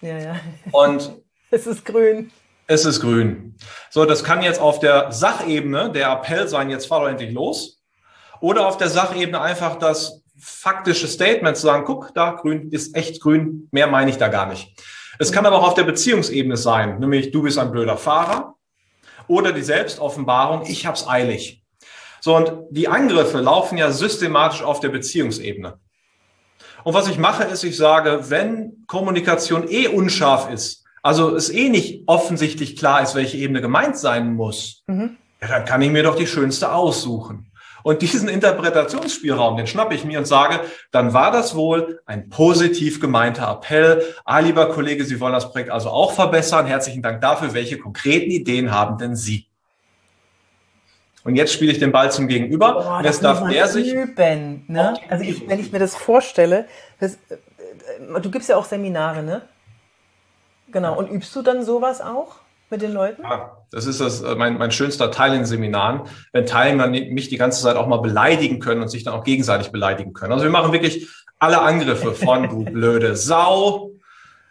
ja, 0.00 0.18
ja. 0.18 0.40
Und 0.72 1.22
es 1.50 1.66
ist 1.66 1.84
grün. 1.84 2.30
Es 2.66 2.84
ist 2.84 3.00
grün. 3.00 3.54
So, 3.90 4.04
das 4.04 4.24
kann 4.24 4.42
jetzt 4.42 4.60
auf 4.60 4.80
der 4.80 5.12
Sachebene 5.12 5.90
der 5.92 6.10
Appell 6.10 6.48
sein, 6.48 6.68
jetzt 6.68 6.86
fahr 6.86 7.00
doch 7.00 7.08
endlich 7.08 7.32
los. 7.32 7.80
Oder 8.40 8.66
auf 8.66 8.76
der 8.76 8.88
Sachebene 8.88 9.40
einfach 9.40 9.76
das 9.76 10.22
faktische 10.38 11.06
Statement 11.06 11.56
zu 11.56 11.62
sagen, 11.62 11.84
guck, 11.84 12.12
da 12.14 12.32
grün 12.32 12.70
ist 12.70 12.94
echt 12.94 13.22
grün, 13.22 13.68
mehr 13.70 13.86
meine 13.86 14.10
ich 14.10 14.18
da 14.18 14.28
gar 14.28 14.46
nicht. 14.46 14.76
Es 15.18 15.32
kann 15.32 15.46
aber 15.46 15.56
auch 15.56 15.68
auf 15.68 15.74
der 15.74 15.84
Beziehungsebene 15.84 16.56
sein, 16.56 16.98
nämlich 16.98 17.30
du 17.30 17.42
bist 17.42 17.58
ein 17.58 17.70
blöder 17.70 17.96
Fahrer 17.96 18.54
oder 19.28 19.52
die 19.52 19.62
Selbstoffenbarung, 19.62 20.66
ich 20.66 20.86
hab's 20.86 21.08
eilig. 21.08 21.64
So, 22.20 22.36
und 22.36 22.52
die 22.70 22.88
Angriffe 22.88 23.38
laufen 23.38 23.78
ja 23.78 23.90
systematisch 23.92 24.62
auf 24.62 24.80
der 24.80 24.88
Beziehungsebene. 24.88 25.78
Und 26.86 26.94
was 26.94 27.08
ich 27.08 27.18
mache, 27.18 27.42
ist, 27.42 27.64
ich 27.64 27.76
sage, 27.76 28.30
wenn 28.30 28.84
Kommunikation 28.86 29.68
eh 29.68 29.88
unscharf 29.88 30.52
ist, 30.52 30.84
also 31.02 31.34
es 31.34 31.50
eh 31.50 31.68
nicht 31.68 32.04
offensichtlich 32.06 32.76
klar 32.76 33.02
ist, 33.02 33.16
welche 33.16 33.38
Ebene 33.38 33.60
gemeint 33.60 33.98
sein 33.98 34.34
muss, 34.34 34.84
mhm. 34.86 35.16
ja, 35.42 35.48
dann 35.48 35.64
kann 35.64 35.82
ich 35.82 35.90
mir 35.90 36.04
doch 36.04 36.14
die 36.14 36.28
schönste 36.28 36.70
aussuchen. 36.70 37.50
Und 37.82 38.02
diesen 38.02 38.28
Interpretationsspielraum, 38.28 39.56
den 39.56 39.66
schnappe 39.66 39.96
ich 39.96 40.04
mir 40.04 40.20
und 40.20 40.26
sage, 40.26 40.60
dann 40.92 41.12
war 41.12 41.32
das 41.32 41.56
wohl 41.56 41.98
ein 42.06 42.28
positiv 42.28 43.00
gemeinter 43.00 43.50
Appell. 43.50 44.04
Ah, 44.24 44.38
lieber 44.38 44.68
Kollege, 44.68 45.04
Sie 45.04 45.18
wollen 45.18 45.32
das 45.32 45.50
Projekt 45.50 45.70
also 45.70 45.90
auch 45.90 46.12
verbessern. 46.12 46.66
Herzlichen 46.66 47.02
Dank 47.02 47.20
dafür. 47.20 47.52
Welche 47.52 47.78
konkreten 47.78 48.30
Ideen 48.30 48.70
haben 48.70 48.96
denn 48.96 49.16
Sie? 49.16 49.45
Und 51.26 51.34
jetzt 51.34 51.52
spiele 51.52 51.72
ich 51.72 51.80
den 51.80 51.90
Ball 51.90 52.12
zum 52.12 52.28
Gegenüber. 52.28 52.74
Boah, 52.74 53.00
jetzt 53.02 53.24
darf 53.24 53.48
der 53.48 53.66
sich 53.66 53.92
üben. 53.92 54.64
Ne? 54.68 54.94
Also 55.08 55.24
ich, 55.24 55.48
wenn 55.48 55.58
ich 55.58 55.72
mir 55.72 55.80
das 55.80 55.96
vorstelle, 55.96 56.66
das, 57.00 57.14
äh, 57.28 58.20
du 58.22 58.30
gibst 58.30 58.48
ja 58.48 58.56
auch 58.56 58.64
Seminare, 58.64 59.24
ne? 59.24 59.42
Genau. 60.70 60.96
Und 60.96 61.10
übst 61.10 61.34
du 61.34 61.42
dann 61.42 61.64
sowas 61.64 62.00
auch 62.00 62.36
mit 62.70 62.80
den 62.80 62.92
Leuten? 62.92 63.22
Ja, 63.22 63.56
das 63.72 63.86
ist 63.86 64.00
das, 64.00 64.22
äh, 64.22 64.36
mein, 64.36 64.56
mein 64.56 64.70
schönster 64.70 65.10
Teil 65.10 65.34
in 65.34 65.44
Seminaren, 65.44 66.02
wenn 66.32 66.46
Teilnehmer 66.46 66.86
mich 66.86 67.28
die 67.28 67.38
ganze 67.38 67.60
Zeit 67.60 67.74
auch 67.74 67.88
mal 67.88 68.00
beleidigen 68.00 68.60
können 68.60 68.82
und 68.82 68.88
sich 68.88 69.02
dann 69.02 69.14
auch 69.14 69.24
gegenseitig 69.24 69.72
beleidigen 69.72 70.12
können. 70.12 70.32
Also 70.32 70.44
wir 70.44 70.52
machen 70.52 70.72
wirklich 70.72 71.08
alle 71.40 71.60
Angriffe 71.60 72.14
von 72.14 72.48
du 72.48 72.64
blöde 72.70 73.16
Sau, 73.16 73.95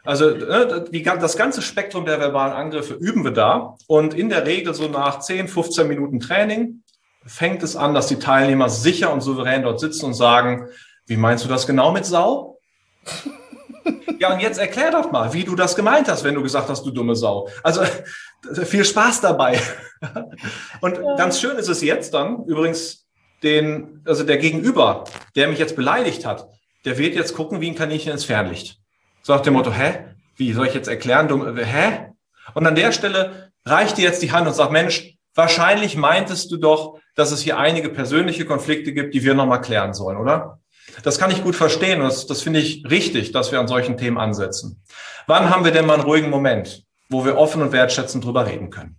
also 0.05 0.29
ne, 0.29 0.85
die, 0.91 1.03
das 1.03 1.35
ganze 1.35 1.61
Spektrum 1.61 2.05
der 2.05 2.19
verbalen 2.19 2.53
Angriffe 2.53 2.93
üben 2.93 3.23
wir 3.23 3.31
da. 3.31 3.75
Und 3.87 4.13
in 4.13 4.29
der 4.29 4.45
Regel 4.45 4.73
so 4.73 4.87
nach 4.87 5.19
10, 5.19 5.47
15 5.47 5.87
Minuten 5.87 6.19
Training 6.19 6.83
fängt 7.25 7.63
es 7.63 7.75
an, 7.75 7.93
dass 7.93 8.07
die 8.07 8.19
Teilnehmer 8.19 8.69
sicher 8.69 9.11
und 9.11 9.21
souverän 9.21 9.63
dort 9.63 9.79
sitzen 9.79 10.05
und 10.05 10.13
sagen, 10.13 10.69
wie 11.07 11.17
meinst 11.17 11.43
du 11.43 11.49
das 11.49 11.65
genau 11.67 11.91
mit 11.91 12.05
Sau? 12.05 12.59
ja, 14.19 14.33
und 14.33 14.39
jetzt 14.39 14.59
erklär 14.59 14.91
doch 14.91 15.11
mal, 15.11 15.33
wie 15.33 15.43
du 15.43 15.55
das 15.55 15.75
gemeint 15.75 16.07
hast, 16.07 16.23
wenn 16.23 16.35
du 16.35 16.43
gesagt 16.43 16.69
hast, 16.69 16.83
du 16.83 16.91
dumme 16.91 17.15
Sau. 17.15 17.49
Also 17.63 17.81
viel 18.63 18.85
Spaß 18.85 19.21
dabei. 19.21 19.59
und 20.81 20.99
ganz 21.17 21.39
schön 21.39 21.57
ist 21.57 21.69
es 21.69 21.81
jetzt 21.81 22.13
dann, 22.13 22.45
übrigens, 22.45 23.05
den, 23.43 24.01
also 24.05 24.23
der 24.23 24.37
Gegenüber, 24.37 25.03
der 25.35 25.47
mich 25.47 25.59
jetzt 25.59 25.75
beleidigt 25.75 26.25
hat, 26.25 26.47
der 26.85 26.97
wird 26.97 27.15
jetzt 27.15 27.35
gucken 27.35 27.61
wie 27.61 27.69
ein 27.69 27.75
Kaninchen 27.75 28.11
ins 28.11 28.25
Fernlicht. 28.25 28.79
So 29.25 29.33
nach 29.33 29.41
dem 29.41 29.53
Motto, 29.53 29.71
hä? 29.73 30.05
Wie 30.35 30.53
soll 30.53 30.67
ich 30.67 30.75
jetzt 30.75 30.87
erklären? 30.87 31.27
Du, 31.27 31.43
hä? 31.57 32.11
Und 32.53 32.67
an 32.67 32.75
der 32.75 32.91
Stelle 32.91 33.51
reicht 33.65 33.97
dir 33.97 34.03
jetzt 34.03 34.21
die 34.21 34.31
Hand 34.31 34.45
und 34.47 34.53
sagt, 34.53 34.71
Mensch, 34.71 35.15
wahrscheinlich 35.33 35.97
meintest 35.97 36.51
du 36.51 36.57
doch, 36.57 36.99
dass 37.15 37.31
es 37.31 37.41
hier 37.41 37.57
einige 37.57 37.89
persönliche 37.89 38.45
Konflikte 38.45 38.93
gibt, 38.93 39.15
die 39.15 39.23
wir 39.23 39.33
nochmal 39.33 39.61
klären 39.61 39.95
sollen, 39.95 40.17
oder? 40.17 40.59
Das 41.01 41.17
kann 41.17 41.31
ich 41.31 41.43
gut 41.43 41.55
verstehen 41.55 42.01
und 42.01 42.07
das, 42.07 42.27
das 42.27 42.43
finde 42.43 42.59
ich 42.59 42.85
richtig, 42.87 43.31
dass 43.31 43.51
wir 43.51 43.59
an 43.59 43.67
solchen 43.67 43.97
Themen 43.97 44.19
ansetzen. 44.19 44.83
Wann 45.25 45.49
haben 45.49 45.65
wir 45.65 45.71
denn 45.71 45.87
mal 45.87 45.95
einen 45.95 46.03
ruhigen 46.03 46.29
Moment, 46.29 46.83
wo 47.09 47.25
wir 47.25 47.35
offen 47.35 47.63
und 47.63 47.71
wertschätzend 47.71 48.23
drüber 48.23 48.45
reden 48.45 48.69
können? 48.69 48.95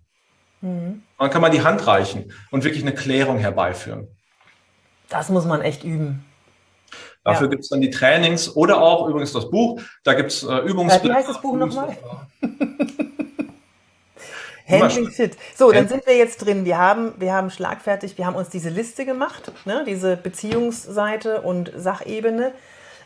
Mhm. 0.59 1.03
dann 1.19 1.29
kann 1.29 1.41
man 1.41 1.53
die 1.53 1.61
Hand 1.61 1.87
reichen 1.87 2.33
und 2.51 2.65
wirklich 2.65 2.83
eine 2.83 2.93
Klärung 2.93 3.37
herbeiführen. 3.37 4.09
Das 5.07 5.29
muss 5.29 5.45
man 5.45 5.61
echt 5.61 5.85
üben. 5.85 6.26
Dafür 7.27 7.47
ja. 7.47 7.51
gibt 7.51 7.63
es 7.63 7.69
dann 7.69 7.81
die 7.81 7.89
Trainings 7.89 8.55
oder 8.55 8.81
auch 8.81 9.05
übrigens 9.09 9.33
das 9.33 9.49
Buch. 9.49 9.81
Da 10.05 10.13
gibt 10.13 10.31
es 10.31 10.43
äh, 10.43 10.59
Übungsblätter. 10.59 11.09
Wie 11.09 11.13
heißt 11.13 11.27
das 11.27 11.41
Buch 11.41 11.57
nochmal? 11.57 11.97
Handling 14.69 15.11
Shit. 15.11 15.35
So, 15.53 15.73
dann 15.73 15.89
sind 15.89 16.07
wir 16.07 16.15
jetzt 16.15 16.37
drin. 16.37 16.63
Wir 16.63 16.77
haben, 16.77 17.11
wir 17.17 17.33
haben 17.33 17.49
schlagfertig, 17.49 18.17
wir 18.17 18.25
haben 18.25 18.35
uns 18.35 18.47
diese 18.47 18.69
Liste 18.69 19.05
gemacht, 19.05 19.51
ne? 19.65 19.83
diese 19.85 20.15
Beziehungsseite 20.15 21.41
und 21.41 21.69
Sachebene, 21.75 22.53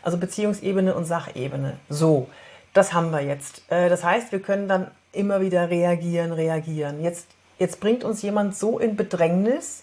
also 0.04 0.18
Beziehungsebene 0.18 0.94
und 0.94 1.04
Sachebene. 1.04 1.78
So, 1.88 2.28
das 2.74 2.92
haben 2.92 3.10
wir 3.10 3.22
jetzt. 3.22 3.62
Äh, 3.70 3.88
das 3.88 4.04
heißt, 4.04 4.30
wir 4.30 4.38
können 4.38 4.68
dann 4.68 4.88
immer 5.10 5.40
wieder 5.40 5.68
reagieren, 5.68 6.30
reagieren. 6.30 7.02
Jetzt, 7.02 7.26
jetzt 7.58 7.80
bringt 7.80 8.04
uns 8.04 8.22
jemand 8.22 8.56
so 8.56 8.78
in 8.78 8.94
Bedrängnis 8.94 9.82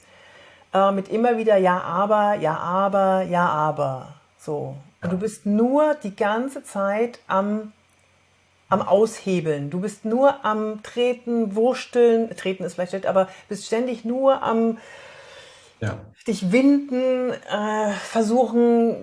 äh, 0.74 0.94
mit 0.94 1.10
immer 1.10 1.38
wieder 1.38 1.58
Ja, 1.58 1.82
aber, 1.82 2.36
ja, 2.36 2.58
aber, 2.58 3.24
ja, 3.24 3.46
aber. 3.46 4.19
So. 4.40 4.76
Und 5.02 5.12
du 5.12 5.18
bist 5.18 5.46
nur 5.46 5.96
die 5.96 6.16
ganze 6.16 6.64
Zeit 6.64 7.20
am 7.28 7.74
am 8.70 8.84
Aushebeln. 8.84 9.72
Du 9.72 9.82
bist 9.82 10.06
nur 10.06 10.46
am 10.46 10.84
Treten, 10.84 11.56
Wursteln, 11.56 12.30
Treten 12.38 12.64
ist 12.64 12.76
vielleicht 12.76 12.92
schlecht, 12.92 13.08
aber 13.08 13.28
bist 13.50 13.66
ständig 13.66 14.06
nur 14.06 14.44
am 14.44 14.78
ja. 15.82 15.98
dich 16.28 16.52
winden, 16.52 17.32
äh, 17.32 17.92
versuchen, 17.94 18.96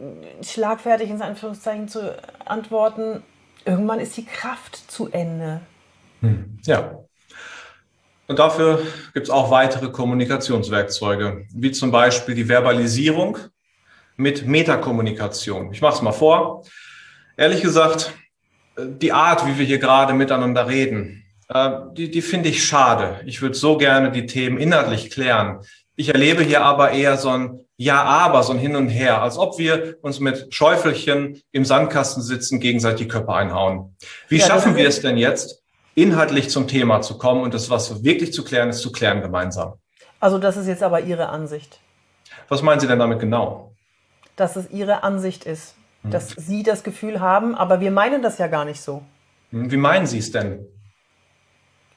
schlagfertig 0.43 1.11
ins 1.11 1.21
Anführungszeichen 1.21 1.89
zu 1.89 2.17
antworten. 2.45 3.25
Irgendwann 3.65 3.99
ist 3.99 4.17
die 4.17 4.25
Kraft 4.25 4.77
zu 4.89 5.11
Ende. 5.11 5.61
Hm. 6.21 6.59
Ja. 6.65 7.01
Und 8.29 8.39
dafür 8.39 8.83
gibt 9.15 9.27
es 9.27 9.31
auch 9.31 9.51
weitere 9.51 9.89
Kommunikationswerkzeuge, 9.89 11.47
wie 11.53 11.73
zum 11.73 11.91
Beispiel 11.91 12.35
die 12.35 12.49
Verbalisierung 12.49 13.39
mit 14.17 14.47
Metakommunikation. 14.47 15.73
Ich 15.73 15.81
mache 15.81 15.95
es 15.95 16.03
mal 16.03 16.13
vor. 16.13 16.65
Ehrlich 17.37 17.63
gesagt, 17.63 18.13
die 18.79 19.13
Art, 19.13 19.47
wie 19.47 19.59
wir 19.59 19.67
hier 19.67 19.79
gerade 19.79 20.15
miteinander 20.15 20.69
reden, 20.69 21.25
äh, 21.49 21.71
die, 21.93 22.11
die 22.11 22.23
finde 22.23 22.49
ich 22.49 22.65
schade. 22.65 23.21
Ich 23.27 23.43
würde 23.43 23.55
so 23.55 23.77
gerne 23.77 24.11
die 24.11 24.27
Themen 24.27 24.59
inhaltlich 24.59 25.11
klären. 25.11 25.61
Ich 25.95 26.11
erlebe 26.11 26.43
hier 26.43 26.63
aber 26.63 26.91
eher 26.91 27.17
so 27.17 27.31
ein 27.31 27.61
Ja, 27.79 28.03
aber, 28.05 28.43
so 28.43 28.53
ein 28.53 28.59
Hin 28.59 28.77
und 28.77 28.89
Her, 28.89 29.23
als 29.23 29.39
ob 29.39 29.59
wir 29.59 29.97
uns 30.03 30.19
mit 30.19 30.55
Schäufelchen 30.55 31.43
im 31.53 31.65
Sandkasten 31.65 32.23
sitzen, 32.23 32.59
gegenseitig 32.59 33.07
die 33.07 33.09
Köpfe 33.09 33.35
einhauen. 33.35 33.97
Wie 34.29 34.39
ja, 34.39 34.47
schaffen 34.47 34.77
wir 34.77 34.89
es 34.89 35.01
denn 35.01 35.17
jetzt, 35.19 35.63
inhaltlich 35.95 36.51
zum 36.51 36.69
Thema 36.69 37.01
zu 37.01 37.17
kommen 37.19 37.43
und 37.43 37.55
das, 37.55 37.71
was 37.71 38.03
wirklich 38.05 38.33
zu 38.33 38.45
klären 38.45 38.69
ist, 38.69 38.81
zu 38.81 38.93
klären 38.93 39.23
gemeinsam? 39.23 39.75
Also 40.21 40.39
das 40.39 40.57
ist 40.57 40.67
jetzt 40.67 40.83
aber 40.83 41.01
Ihre 41.01 41.29
Ansicht. 41.29 41.81
Was 42.49 42.63
meinen 42.63 42.81
Sie 42.81 42.87
denn 42.87 42.99
damit 42.99 43.19
genau? 43.19 43.66
Dass 44.37 44.57
es 44.57 44.71
Ihre 44.71 45.03
Ansicht 45.03 45.45
ist. 45.45 45.75
Hm. 46.07 46.11
dass 46.11 46.29
Sie 46.31 46.63
das 46.63 46.83
Gefühl 46.83 47.21
haben, 47.21 47.55
aber 47.55 47.81
wir 47.81 47.91
meinen 47.91 48.23
das 48.23 48.39
ja 48.39 48.47
gar 48.47 48.65
nicht 48.65 48.81
so. 48.81 49.03
Hm, 49.51 49.71
wie 49.71 49.77
meinen 49.77 50.07
Sie 50.07 50.19
es 50.19 50.31
denn? 50.31 50.67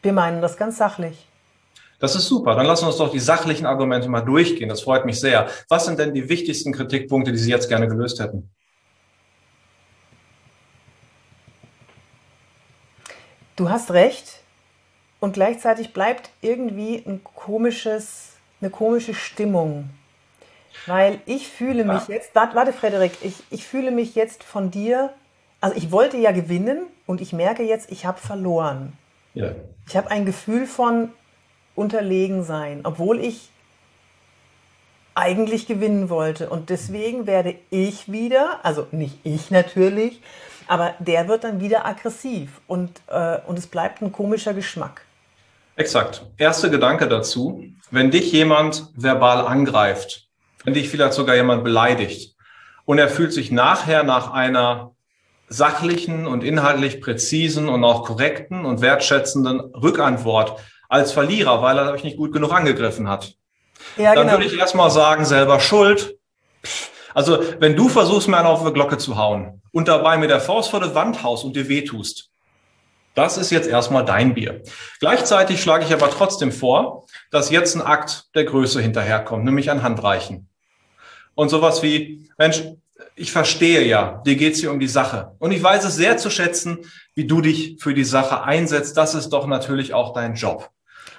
Wir 0.02 0.14
meinen 0.14 0.42
das 0.42 0.58
ganz 0.58 0.78
sachlich. 0.78 1.28
Das 2.00 2.16
ist 2.16 2.28
super. 2.28 2.56
Dann 2.56 2.66
lassen 2.66 2.84
wir 2.84 2.88
uns 2.88 2.98
doch 2.98 3.12
die 3.12 3.20
sachlichen 3.20 3.66
Argumente 3.66 4.08
mal 4.08 4.22
durchgehen. 4.22 4.70
Das 4.70 4.82
freut 4.82 5.06
mich 5.06 5.20
sehr. 5.20 5.50
Was 5.68 5.86
sind 5.86 6.00
denn 6.00 6.14
die 6.14 6.30
wichtigsten 6.30 6.72
Kritikpunkte, 6.72 7.34
die 7.34 7.38
Sie 7.38 7.52
jetzt 7.52 7.68
gerne 7.68 7.88
gelöst 7.88 8.22
hätten? 8.22 8.50
Du 13.58 13.70
hast 13.70 13.92
recht. 13.92 14.40
Und 15.20 15.34
gleichzeitig 15.34 15.92
bleibt 15.92 16.30
irgendwie 16.40 17.04
ein 17.06 17.22
komisches, 17.26 18.38
eine 18.62 18.70
komische 18.70 19.14
Stimmung 19.14 19.90
weil 20.86 21.20
ich 21.26 21.48
fühle 21.48 21.84
mich 21.84 22.08
ja. 22.08 22.16
jetzt, 22.16 22.36
warte 22.36 22.74
Frederik, 22.74 23.12
ich, 23.22 23.36
ich 23.50 23.66
fühle 23.66 23.92
mich 23.92 24.16
jetzt 24.16 24.44
von 24.44 24.72
dir, 24.72 25.12
also 25.62 25.76
ich 25.76 25.92
wollte 25.92 26.18
ja 26.18 26.32
gewinnen 26.32 26.88
und 27.06 27.22
ich 27.22 27.34
merke 27.34 27.64
jetzt, 27.64 27.92
ich 27.92 28.06
habe 28.06 28.20
verloren. 28.20 28.94
Ja. 29.34 29.52
Ich 29.88 29.96
habe 29.98 30.12
ein 30.12 30.26
Gefühl 30.26 30.66
von 30.66 31.12
unterlegen 31.76 32.44
sein, 32.44 32.82
obwohl 32.84 33.20
ich 33.20 33.50
eigentlich 35.16 35.68
gewinnen 35.68 36.10
wollte. 36.10 36.50
Und 36.50 36.70
deswegen 36.70 37.28
werde 37.28 37.56
ich 37.70 38.12
wieder, 38.12 38.60
also 38.64 38.88
nicht 38.92 39.20
ich 39.24 39.52
natürlich, 39.52 40.22
aber 40.68 40.94
der 41.00 41.28
wird 41.28 41.44
dann 41.44 41.60
wieder 41.62 41.86
aggressiv 41.86 42.62
und, 42.68 43.02
äh, 43.08 43.40
und 43.48 43.58
es 43.58 43.68
bleibt 43.68 44.02
ein 44.02 44.12
komischer 44.12 44.54
Geschmack. 44.54 45.02
Exakt. 45.76 46.26
Erster 46.38 46.70
Gedanke 46.70 47.08
dazu, 47.08 47.64
wenn 47.92 48.12
dich 48.12 48.32
jemand 48.32 48.92
verbal 48.96 49.48
angreift, 49.48 50.29
wenn 50.64 50.74
dich 50.74 50.90
vielleicht 50.90 51.14
sogar 51.14 51.36
jemand 51.36 51.64
beleidigt 51.64 52.36
und 52.86 52.98
er 52.98 53.10
fühlt 53.10 53.34
sich 53.34 53.52
nachher 53.52 54.04
nach 54.04 54.32
einer 54.32 54.96
sachlichen 55.48 56.28
und 56.28 56.44
inhaltlich 56.44 57.02
präzisen 57.02 57.70
und 57.70 57.84
auch 57.84 58.04
korrekten 58.04 58.66
und 58.66 58.82
wertschätzenden 58.82 59.60
Rückantwort 59.60 60.60
als 60.88 61.12
Verlierer, 61.12 61.62
weil 61.62 61.78
er 61.78 61.92
euch 61.92 62.04
nicht 62.04 62.18
gut 62.18 62.34
genug 62.34 62.54
angegriffen 62.54 63.08
hat. 63.08 63.34
Ja, 63.98 64.14
dann 64.14 64.28
genau. 64.28 64.40
würde 64.40 64.46
ich 64.46 64.60
erstmal 64.60 64.92
sagen, 64.92 65.26
selber 65.26 65.60
schuld. 65.60 66.18
Also, 67.14 67.40
wenn 67.60 67.76
du 67.76 67.90
versuchst, 67.90 68.28
mir 68.28 68.38
einen 68.38 68.48
auf 68.48 68.64
die 68.66 68.74
Glocke 68.74 68.98
zu 68.98 69.18
hauen 69.18 69.62
und 69.72 69.88
dabei 69.88 70.18
mit 70.18 70.30
der 70.30 70.40
Faust 70.40 70.70
vor 70.70 70.80
der 70.80 70.94
Wand 70.94 71.24
haust 71.24 71.44
und 71.44 71.56
dir 71.56 71.68
wehtust, 71.68 72.30
das 73.16 73.38
ist 73.38 73.50
jetzt 73.50 73.68
erstmal 73.68 74.06
dein 74.06 74.34
Bier. 74.34 74.62
Gleichzeitig 75.00 75.62
schlage 75.62 75.86
ich 75.86 75.94
aber 75.94 76.10
trotzdem 76.10 76.52
vor, 76.52 77.06
dass 77.32 77.50
jetzt 77.50 77.76
ein 77.76 77.82
Akt 77.82 78.30
der 78.36 78.46
Größe 78.46 78.82
hinterherkommt, 78.82 79.44
nämlich 79.44 79.72
ein 79.72 79.84
Handreichen 79.84 80.49
und 81.40 81.48
sowas 81.48 81.82
wie, 81.82 82.30
Mensch, 82.38 82.64
ich 83.16 83.32
verstehe 83.32 83.86
ja, 83.86 84.22
dir 84.26 84.36
geht 84.36 84.56
es 84.56 84.60
hier 84.60 84.74
um 84.74 84.80
die 84.82 84.90
Sache. 84.90 85.38
Und 85.40 85.54
ich 85.54 85.64
weiß 85.64 85.86
es 85.86 85.96
sehr 85.96 86.18
zu 86.18 86.30
schätzen, 86.30 86.80
wie 87.16 87.26
du 87.26 87.40
dich 87.40 87.78
für 87.80 87.94
die 87.94 88.04
Sache 88.04 88.44
einsetzt. 88.44 88.98
Das 88.98 89.16
ist 89.16 89.30
doch 89.30 89.48
natürlich 89.48 89.94
auch 89.94 90.12
dein 90.14 90.34
Job. 90.34 90.70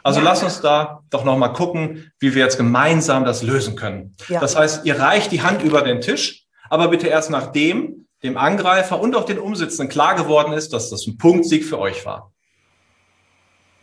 Also 0.02 0.20
ja. 0.20 0.26
lass 0.26 0.42
uns 0.42 0.60
da 0.60 1.00
doch 1.08 1.24
nochmal 1.24 1.54
gucken, 1.54 2.12
wie 2.18 2.34
wir 2.34 2.44
jetzt 2.44 2.58
gemeinsam 2.58 3.24
das 3.24 3.42
lösen 3.42 3.76
können. 3.76 4.14
Ja. 4.28 4.40
Das 4.40 4.56
heißt, 4.56 4.84
ihr 4.84 4.98
reicht 4.98 5.32
die 5.32 5.40
Hand 5.40 5.62
über 5.62 5.80
den 5.80 6.02
Tisch, 6.02 6.44
aber 6.68 6.88
bitte 6.88 7.06
erst 7.06 7.30
nachdem 7.30 8.06
dem 8.22 8.36
Angreifer 8.36 9.00
und 9.00 9.16
auch 9.16 9.24
den 9.24 9.38
Umsitzenden 9.38 9.88
klar 9.88 10.16
geworden 10.16 10.52
ist, 10.52 10.74
dass 10.74 10.90
das 10.90 11.06
ein 11.06 11.16
Punktsieg 11.16 11.64
für 11.64 11.78
euch 11.78 12.04
war. 12.04 12.30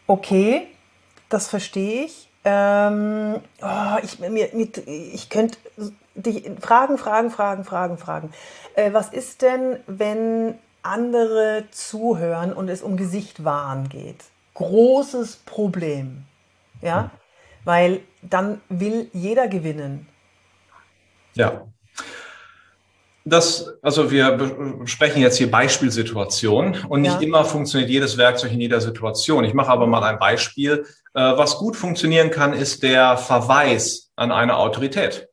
Okay, 0.05 0.67
das 1.29 1.47
verstehe 1.47 2.05
ich. 2.05 2.29
Ähm, 2.49 3.41
oh, 3.61 3.97
ich, 4.03 4.19
mir, 4.19 4.49
ich 4.53 5.29
könnte 5.29 5.57
dich 6.17 6.49
fragen, 6.59 6.97
fragen, 6.97 7.29
fragen, 7.29 7.63
fragen, 7.63 7.97
fragen. 7.97 8.31
Äh, 8.75 8.93
was 8.93 9.09
ist 9.09 9.41
denn, 9.41 9.77
wenn 9.87 10.55
andere 10.81 11.65
zuhören 11.71 12.53
und 12.53 12.69
es 12.69 12.81
um 12.81 12.97
Gesichtwahn 12.97 13.89
geht? 13.89 14.25
Großes 14.55 15.37
Problem. 15.45 16.23
Ja, 16.81 17.11
weil 17.65 18.01
dann 18.21 18.61
will 18.69 19.09
jeder 19.13 19.47
gewinnen. 19.47 20.07
Ja. 21.33 21.67
Das, 23.25 23.73
also 23.81 24.09
wir 24.09 24.85
sprechen 24.85 25.21
jetzt 25.21 25.37
hier 25.37 25.51
Beispielsituationen 25.51 26.85
und 26.85 27.01
nicht 27.01 27.19
ja. 27.19 27.27
immer 27.27 27.43
funktioniert 27.43 27.89
jedes 27.89 28.17
Werkzeug 28.17 28.53
in 28.53 28.61
jeder 28.61 28.79
Situation. 28.79 29.43
Ich 29.43 29.53
mache 29.53 29.69
aber 29.69 29.85
mal 29.85 30.03
ein 30.03 30.17
Beispiel. 30.17 30.85
Äh, 31.13 31.19
was 31.19 31.57
gut 31.57 31.75
funktionieren 31.75 32.31
kann, 32.31 32.53
ist 32.53 32.83
der 32.83 33.17
Verweis 33.17 34.11
an 34.15 34.31
eine 34.31 34.55
Autorität 34.55 35.27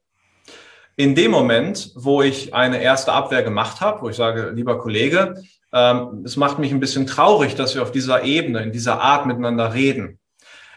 in 0.97 1.15
dem 1.15 1.31
Moment, 1.31 1.93
wo 1.95 2.23
ich 2.23 2.55
eine 2.55 2.81
erste 2.81 3.13
Abwehr 3.13 3.43
gemacht 3.43 3.81
habe, 3.81 4.03
wo 4.03 4.09
ich 4.09 4.17
sage, 4.17 4.51
lieber 4.55 4.79
Kollege, 4.79 5.43
ähm, 5.73 6.23
es 6.25 6.37
macht 6.37 6.59
mich 6.59 6.71
ein 6.71 6.81
bisschen 6.81 7.07
traurig, 7.07 7.57
dass 7.57 7.75
wir 7.75 7.83
auf 7.83 7.93
dieser 7.93 8.23
Ebene, 8.23 8.63
in 8.63 8.73
dieser 8.73 9.01
Art 9.01 9.27
miteinander 9.27 9.75
reden. 9.75 10.19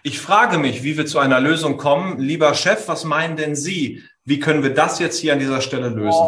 Ich 0.04 0.20
frage 0.20 0.58
mich, 0.58 0.84
wie 0.84 0.98
wir 0.98 1.06
zu 1.06 1.20
einer 1.20 1.40
Lösung 1.40 1.78
kommen. 1.78 2.20
Lieber 2.20 2.54
Chef, 2.54 2.88
was 2.88 3.04
meinen 3.04 3.36
denn 3.36 3.56
Sie? 3.56 4.04
Wie 4.26 4.40
können 4.40 4.64
wir 4.64 4.74
das 4.74 5.00
jetzt 5.00 5.20
hier 5.20 5.34
an 5.34 5.40
dieser 5.40 5.62
Stelle 5.62 5.90
lösen? 5.90 6.26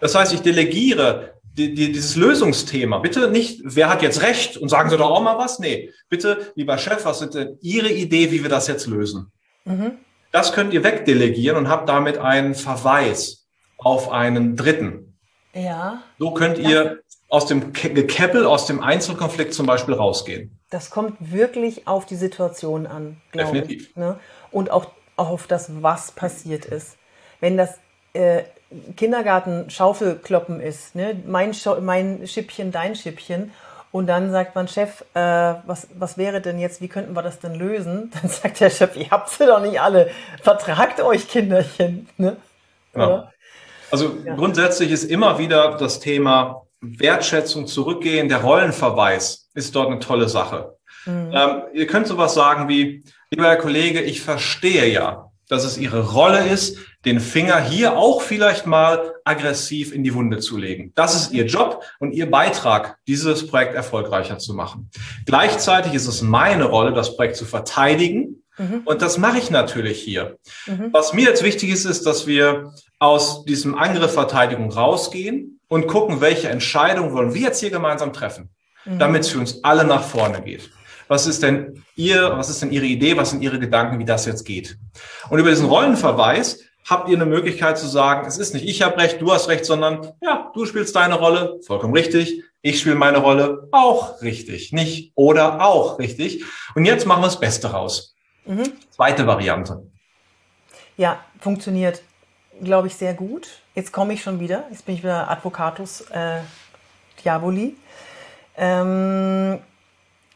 Das 0.00 0.14
heißt, 0.14 0.32
ich 0.32 0.40
delegiere 0.40 1.34
die, 1.42 1.74
die, 1.74 1.92
dieses 1.92 2.16
Lösungsthema. 2.16 2.98
Bitte 2.98 3.30
nicht, 3.30 3.60
wer 3.64 3.88
hat 3.88 4.02
jetzt 4.02 4.22
recht 4.22 4.56
und 4.56 4.68
sagen 4.68 4.90
Sie 4.90 4.96
doch 4.96 5.10
auch 5.10 5.22
mal 5.22 5.38
was? 5.38 5.58
Nee, 5.58 5.90
bitte, 6.08 6.52
lieber 6.56 6.78
Chef, 6.78 7.04
was 7.04 7.22
ist 7.22 7.34
denn 7.34 7.58
Ihre 7.60 7.90
Idee, 7.90 8.30
wie 8.30 8.42
wir 8.42 8.50
das 8.50 8.68
jetzt 8.68 8.86
lösen? 8.86 9.30
Mhm. 9.64 9.92
Das 10.34 10.52
könnt 10.52 10.74
ihr 10.74 10.82
wegdelegieren 10.82 11.56
und 11.56 11.68
habt 11.68 11.88
damit 11.88 12.18
einen 12.18 12.56
Verweis 12.56 13.46
auf 13.78 14.10
einen 14.10 14.56
Dritten. 14.56 15.16
Ja. 15.52 16.02
So 16.18 16.32
könnt 16.32 16.58
ihr 16.58 17.02
aus 17.28 17.46
dem 17.46 17.72
Gekeppel, 17.72 18.44
aus 18.44 18.66
dem 18.66 18.82
Einzelkonflikt 18.82 19.54
zum 19.54 19.66
Beispiel 19.66 19.94
rausgehen. 19.94 20.58
Das 20.70 20.90
kommt 20.90 21.14
wirklich 21.20 21.86
auf 21.86 22.04
die 22.04 22.16
Situation 22.16 22.88
an, 22.88 23.20
glaube 23.30 23.52
Definitiv. 23.52 23.90
ich. 23.90 23.96
Ne? 23.96 24.18
Und 24.50 24.72
auch, 24.72 24.86
auch 25.14 25.28
auf 25.28 25.46
das, 25.46 25.70
was 25.82 26.10
passiert 26.10 26.64
ist. 26.64 26.96
Wenn 27.38 27.56
das 27.56 27.78
äh, 28.12 28.42
Kindergarten 28.96 29.70
Schaufelkloppen 29.70 30.58
ist, 30.58 30.96
ne? 30.96 31.16
mein, 31.24 31.52
mein 31.82 32.26
Schippchen, 32.26 32.72
dein 32.72 32.96
Schippchen, 32.96 33.52
Und 33.94 34.08
dann 34.08 34.32
sagt 34.32 34.56
man, 34.56 34.66
Chef, 34.66 35.04
äh, 35.14 35.20
was, 35.20 35.86
was 35.94 36.18
wäre 36.18 36.40
denn 36.40 36.58
jetzt, 36.58 36.80
wie 36.80 36.88
könnten 36.88 37.14
wir 37.14 37.22
das 37.22 37.38
denn 37.38 37.54
lösen? 37.54 38.10
Dann 38.20 38.28
sagt 38.28 38.58
der 38.58 38.68
Chef, 38.70 38.96
ihr 38.96 39.08
habt 39.08 39.30
sie 39.30 39.46
doch 39.46 39.62
nicht 39.62 39.80
alle. 39.80 40.10
Vertragt 40.42 41.00
euch, 41.00 41.28
Kinderchen. 41.28 42.08
Ne? 42.16 42.36
Ja. 42.96 43.30
Also 43.92 44.16
ja. 44.24 44.34
grundsätzlich 44.34 44.90
ist 44.90 45.04
immer 45.04 45.38
wieder 45.38 45.76
das 45.76 46.00
Thema 46.00 46.62
Wertschätzung 46.80 47.68
zurückgehen. 47.68 48.28
Der 48.28 48.42
Rollenverweis 48.42 49.48
ist 49.54 49.76
dort 49.76 49.92
eine 49.92 50.00
tolle 50.00 50.28
Sache. 50.28 50.76
Mhm. 51.06 51.30
Ähm, 51.32 51.62
ihr 51.72 51.86
könnt 51.86 52.08
sowas 52.08 52.34
sagen 52.34 52.68
wie, 52.68 53.04
lieber 53.30 53.44
Herr 53.44 53.58
Kollege, 53.58 54.02
ich 54.02 54.22
verstehe 54.22 54.88
ja, 54.88 55.30
dass 55.48 55.64
es 55.64 55.78
Ihre 55.78 56.12
Rolle 56.12 56.46
ist, 56.46 56.78
den 57.04 57.20
Finger 57.20 57.60
hier 57.60 57.96
auch 57.96 58.22
vielleicht 58.22 58.66
mal 58.66 59.14
aggressiv 59.24 59.92
in 59.92 60.02
die 60.02 60.14
Wunde 60.14 60.38
zu 60.38 60.56
legen. 60.56 60.92
Das 60.94 61.14
ist 61.14 61.32
Ihr 61.32 61.46
Job 61.46 61.82
und 61.98 62.12
Ihr 62.12 62.30
Beitrag, 62.30 62.98
dieses 63.06 63.46
Projekt 63.46 63.74
erfolgreicher 63.74 64.38
zu 64.38 64.54
machen. 64.54 64.90
Gleichzeitig 65.26 65.94
ist 65.94 66.06
es 66.06 66.22
meine 66.22 66.64
Rolle, 66.64 66.92
das 66.92 67.16
Projekt 67.16 67.36
zu 67.36 67.44
verteidigen. 67.44 68.42
Mhm. 68.56 68.82
Und 68.84 69.02
das 69.02 69.18
mache 69.18 69.38
ich 69.38 69.50
natürlich 69.50 70.00
hier. 70.00 70.38
Mhm. 70.66 70.90
Was 70.92 71.12
mir 71.12 71.24
jetzt 71.24 71.42
wichtig 71.42 71.70
ist, 71.70 71.84
ist, 71.84 72.06
dass 72.06 72.26
wir 72.26 72.72
aus 72.98 73.44
diesem 73.44 73.74
Angriff 73.76 74.12
Verteidigung 74.12 74.70
rausgehen 74.72 75.60
und 75.68 75.88
gucken, 75.88 76.20
welche 76.20 76.48
Entscheidung 76.48 77.12
wollen 77.12 77.34
wir 77.34 77.42
jetzt 77.42 77.60
hier 77.60 77.70
gemeinsam 77.70 78.12
treffen, 78.12 78.50
mhm. 78.84 78.98
damit 78.98 79.22
es 79.22 79.30
für 79.30 79.38
uns 79.38 79.64
alle 79.64 79.84
nach 79.84 80.04
vorne 80.04 80.40
geht. 80.40 80.70
Was 81.08 81.26
ist 81.26 81.42
denn 81.42 81.84
Ihr, 81.96 82.32
was 82.36 82.48
ist 82.48 82.62
denn 82.62 82.70
Ihre 82.70 82.86
Idee, 82.86 83.16
was 83.16 83.30
sind 83.30 83.42
Ihre 83.42 83.58
Gedanken, 83.58 83.98
wie 83.98 84.04
das 84.04 84.24
jetzt 84.24 84.44
geht? 84.44 84.78
Und 85.28 85.38
über 85.38 85.50
diesen 85.50 85.66
Rollenverweis 85.66 86.60
habt 86.88 87.08
ihr 87.08 87.16
eine 87.16 87.26
Möglichkeit 87.26 87.78
zu 87.78 87.86
sagen, 87.86 88.26
es 88.26 88.38
ist 88.38 88.54
nicht 88.54 88.66
ich 88.66 88.82
habe 88.82 88.98
recht, 88.98 89.20
du 89.20 89.32
hast 89.32 89.48
recht, 89.48 89.64
sondern 89.64 90.12
ja, 90.20 90.50
du 90.54 90.66
spielst 90.66 90.94
deine 90.96 91.14
Rolle, 91.14 91.58
vollkommen 91.66 91.94
richtig, 91.94 92.42
ich 92.60 92.80
spiele 92.80 92.94
meine 92.94 93.18
Rolle 93.18 93.68
auch 93.72 94.22
richtig, 94.22 94.72
nicht 94.72 95.12
oder 95.14 95.64
auch 95.64 95.98
richtig. 95.98 96.44
Und 96.74 96.84
jetzt 96.86 97.06
machen 97.06 97.22
wir 97.22 97.26
das 97.26 97.40
Beste 97.40 97.70
raus. 97.70 98.14
Mhm. 98.46 98.72
Zweite 98.90 99.26
Variante. 99.26 99.82
Ja, 100.96 101.20
funktioniert, 101.40 102.02
glaube 102.62 102.86
ich, 102.86 102.94
sehr 102.94 103.14
gut. 103.14 103.48
Jetzt 103.74 103.92
komme 103.92 104.14
ich 104.14 104.22
schon 104.22 104.40
wieder, 104.40 104.64
jetzt 104.70 104.86
bin 104.86 104.94
ich 104.94 105.02
wieder 105.02 105.30
Advocatus 105.30 106.02
äh, 106.10 106.40
Diaboli. 107.22 107.76
Ähm, 108.56 109.58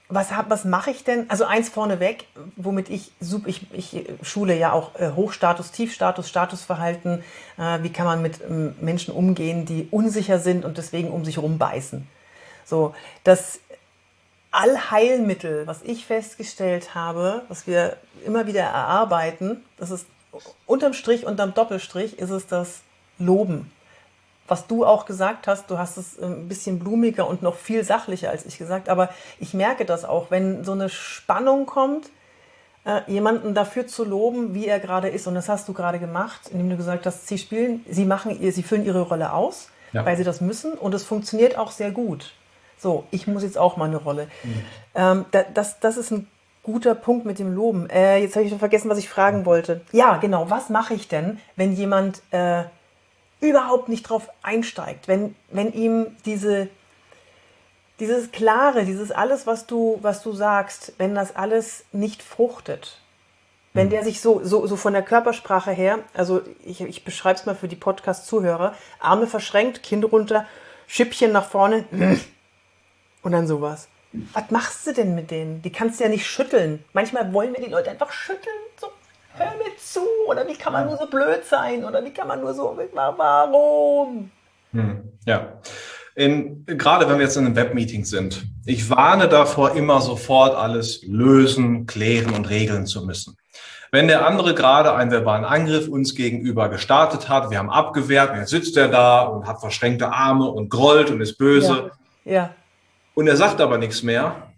was, 0.08 0.28
was 0.48 0.64
mache 0.64 0.90
ich 0.90 1.04
denn? 1.04 1.28
Also 1.28 1.44
eins 1.44 1.68
vorneweg, 1.68 2.26
womit 2.56 2.88
ich, 2.88 3.12
ich, 3.44 3.66
ich 3.72 4.06
schule 4.22 4.56
ja 4.56 4.72
auch 4.72 4.98
äh, 4.98 5.10
Hochstatus, 5.14 5.70
Tiefstatus, 5.70 6.28
Statusverhalten. 6.28 7.22
Äh, 7.58 7.82
wie 7.82 7.92
kann 7.92 8.06
man 8.06 8.22
mit 8.22 8.40
ähm, 8.40 8.74
Menschen 8.80 9.12
umgehen, 9.12 9.66
die 9.66 9.86
unsicher 9.90 10.38
sind 10.38 10.64
und 10.64 10.78
deswegen 10.78 11.10
um 11.10 11.24
sich 11.26 11.36
herum 11.36 11.58
beißen? 11.58 12.08
So, 12.64 12.94
das 13.24 13.60
Allheilmittel, 14.50 15.66
was 15.66 15.82
ich 15.82 16.06
festgestellt 16.06 16.94
habe, 16.94 17.42
was 17.48 17.66
wir 17.66 17.98
immer 18.24 18.46
wieder 18.46 18.62
erarbeiten, 18.62 19.62
das 19.76 19.90
ist 19.90 20.06
unterm 20.64 20.94
Strich, 20.94 21.26
unterm 21.26 21.52
Doppelstrich, 21.52 22.18
ist 22.18 22.30
es 22.30 22.46
das 22.46 22.80
Loben 23.18 23.70
was 24.48 24.66
du 24.66 24.84
auch 24.84 25.04
gesagt 25.04 25.46
hast, 25.46 25.70
du 25.70 25.78
hast 25.78 25.96
es 25.96 26.18
ein 26.18 26.48
bisschen 26.48 26.78
blumiger 26.78 27.28
und 27.28 27.42
noch 27.42 27.54
viel 27.54 27.84
sachlicher 27.84 28.30
als 28.30 28.46
ich 28.46 28.58
gesagt, 28.58 28.88
aber 28.88 29.10
ich 29.38 29.54
merke 29.54 29.84
das 29.84 30.04
auch, 30.04 30.30
wenn 30.30 30.64
so 30.64 30.72
eine 30.72 30.88
Spannung 30.88 31.66
kommt, 31.66 32.10
äh, 32.84 33.00
jemanden 33.06 33.54
dafür 33.54 33.86
zu 33.86 34.04
loben, 34.04 34.54
wie 34.54 34.66
er 34.66 34.80
gerade 34.80 35.08
ist. 35.08 35.26
Und 35.26 35.34
das 35.34 35.48
hast 35.48 35.68
du 35.68 35.74
gerade 35.74 35.98
gemacht, 35.98 36.48
indem 36.50 36.70
du 36.70 36.76
gesagt 36.76 37.06
hast, 37.06 37.28
sie 37.28 37.38
spielen, 37.38 37.84
sie 37.88 38.04
machen 38.04 38.40
ihr, 38.40 38.52
sie 38.52 38.62
füllen 38.62 38.84
ihre 38.84 39.02
Rolle 39.02 39.32
aus, 39.32 39.68
ja. 39.92 40.04
weil 40.04 40.16
sie 40.16 40.24
das 40.24 40.40
müssen 40.40 40.72
und 40.72 40.94
es 40.94 41.04
funktioniert 41.04 41.58
auch 41.58 41.70
sehr 41.70 41.90
gut. 41.90 42.32
So, 42.78 43.04
ich 43.10 43.26
muss 43.26 43.42
jetzt 43.42 43.58
auch 43.58 43.76
mal 43.76 43.86
eine 43.86 43.96
Rolle. 43.96 44.28
Mhm. 44.42 44.64
Ähm, 44.94 45.24
das, 45.52 45.80
das 45.80 45.96
ist 45.96 46.12
ein 46.12 46.28
guter 46.62 46.94
Punkt 46.94 47.26
mit 47.26 47.38
dem 47.38 47.54
Loben. 47.54 47.90
Äh, 47.90 48.18
jetzt 48.18 48.36
habe 48.36 48.46
ich 48.46 48.54
vergessen, 48.54 48.88
was 48.88 48.98
ich 48.98 49.08
fragen 49.08 49.44
wollte. 49.46 49.80
Ja, 49.92 50.18
genau. 50.18 50.48
Was 50.48 50.68
mache 50.68 50.94
ich 50.94 51.08
denn, 51.08 51.40
wenn 51.56 51.72
jemand 51.72 52.22
äh, 52.30 52.64
überhaupt 53.40 53.88
nicht 53.88 54.02
drauf 54.04 54.28
einsteigt, 54.42 55.08
wenn, 55.08 55.34
wenn 55.50 55.72
ihm 55.72 56.16
diese, 56.24 56.68
dieses 58.00 58.32
Klare, 58.32 58.84
dieses 58.84 59.12
alles, 59.12 59.46
was 59.46 59.66
du, 59.66 59.98
was 60.02 60.22
du 60.22 60.32
sagst, 60.32 60.92
wenn 60.98 61.14
das 61.14 61.36
alles 61.36 61.84
nicht 61.92 62.22
fruchtet, 62.22 62.98
wenn 63.74 63.84
hm. 63.84 63.90
der 63.90 64.04
sich 64.04 64.20
so, 64.20 64.40
so, 64.44 64.66
so 64.66 64.76
von 64.76 64.92
der 64.92 65.02
Körpersprache 65.02 65.70
her, 65.70 66.00
also 66.14 66.42
ich, 66.64 66.80
ich 66.80 67.04
beschreibe 67.04 67.38
es 67.38 67.46
mal 67.46 67.54
für 67.54 67.68
die 67.68 67.76
Podcast-Zuhörer, 67.76 68.74
Arme 68.98 69.26
verschränkt, 69.26 69.82
Kinn 69.82 70.02
runter, 70.04 70.46
Schippchen 70.86 71.32
nach 71.32 71.48
vorne 71.48 71.84
und 73.22 73.32
dann 73.32 73.46
sowas. 73.46 73.88
Was 74.32 74.50
machst 74.50 74.86
du 74.86 74.94
denn 74.94 75.14
mit 75.14 75.30
denen? 75.30 75.60
Die 75.60 75.70
kannst 75.70 76.00
du 76.00 76.04
ja 76.04 76.10
nicht 76.10 76.26
schütteln. 76.26 76.82
Manchmal 76.94 77.32
wollen 77.34 77.54
wir 77.54 77.62
die 77.62 77.70
Leute 77.70 77.90
einfach 77.90 78.10
schütteln, 78.10 78.56
so 78.80 78.90
hör 79.38 79.56
mir 79.56 79.76
zu, 79.78 80.00
oder 80.28 80.46
wie 80.46 80.54
kann 80.54 80.72
man 80.72 80.86
nur 80.86 80.96
so 80.96 81.06
blöd 81.06 81.44
sein, 81.44 81.84
oder 81.84 82.04
wie 82.04 82.12
kann 82.12 82.28
man 82.28 82.40
nur 82.40 82.54
so, 82.54 82.76
warum? 82.92 84.30
Hm, 84.72 85.12
ja. 85.26 85.52
In, 86.14 86.66
gerade 86.66 87.08
wenn 87.08 87.18
wir 87.18 87.24
jetzt 87.24 87.36
in 87.36 87.46
einem 87.46 87.56
Webmeeting 87.56 88.04
sind, 88.04 88.44
ich 88.66 88.90
warne 88.90 89.28
davor, 89.28 89.76
immer 89.76 90.00
sofort 90.00 90.56
alles 90.56 91.02
lösen, 91.04 91.86
klären 91.86 92.34
und 92.34 92.50
regeln 92.50 92.86
zu 92.86 93.06
müssen. 93.06 93.36
Wenn 93.90 94.08
der 94.08 94.26
andere 94.26 94.54
gerade 94.54 94.94
einen 94.94 95.10
verbalen 95.10 95.44
Angriff 95.44 95.88
uns 95.88 96.14
gegenüber 96.14 96.68
gestartet 96.68 97.28
hat, 97.28 97.50
wir 97.50 97.58
haben 97.58 97.70
abgewehrt, 97.70 98.36
jetzt 98.36 98.50
sitzt 98.50 98.76
er 98.76 98.88
da 98.88 99.22
und 99.22 99.46
hat 99.46 99.60
verschränkte 99.60 100.12
Arme 100.12 100.50
und 100.50 100.68
grollt 100.68 101.10
und 101.10 101.20
ist 101.20 101.38
böse. 101.38 101.92
Ja. 102.24 102.32
ja. 102.32 102.54
Und 103.14 103.28
er 103.28 103.36
sagt 103.36 103.60
aber 103.60 103.78
nichts 103.78 104.02
mehr. 104.02 104.52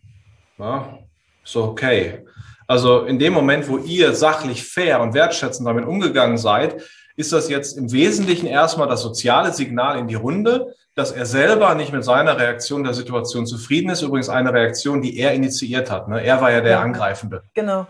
Ja, 0.58 0.98
so 1.44 1.64
okay. 1.64 2.24
Also 2.70 3.00
in 3.00 3.18
dem 3.18 3.32
Moment, 3.32 3.68
wo 3.68 3.78
ihr 3.78 4.14
sachlich 4.14 4.62
fair 4.62 5.00
und 5.00 5.12
wertschätzend 5.12 5.66
damit 5.66 5.84
umgegangen 5.84 6.38
seid, 6.38 6.80
ist 7.16 7.32
das 7.32 7.48
jetzt 7.48 7.76
im 7.76 7.90
Wesentlichen 7.90 8.46
erstmal 8.46 8.86
das 8.86 9.02
soziale 9.02 9.52
Signal 9.52 9.98
in 9.98 10.06
die 10.06 10.14
Runde, 10.14 10.76
dass 10.94 11.10
er 11.10 11.26
selber 11.26 11.74
nicht 11.74 11.92
mit 11.92 12.04
seiner 12.04 12.38
Reaktion 12.38 12.84
der 12.84 12.94
Situation 12.94 13.44
zufrieden 13.44 13.90
ist. 13.90 14.02
Übrigens 14.02 14.28
eine 14.28 14.52
Reaktion, 14.52 15.02
die 15.02 15.18
er 15.18 15.34
initiiert 15.34 15.90
hat. 15.90 16.06
Ne? 16.06 16.22
Er 16.22 16.40
war 16.40 16.52
ja 16.52 16.60
der 16.60 16.70
ja, 16.70 16.80
Angreifende. 16.80 17.42
Genau. 17.54 17.88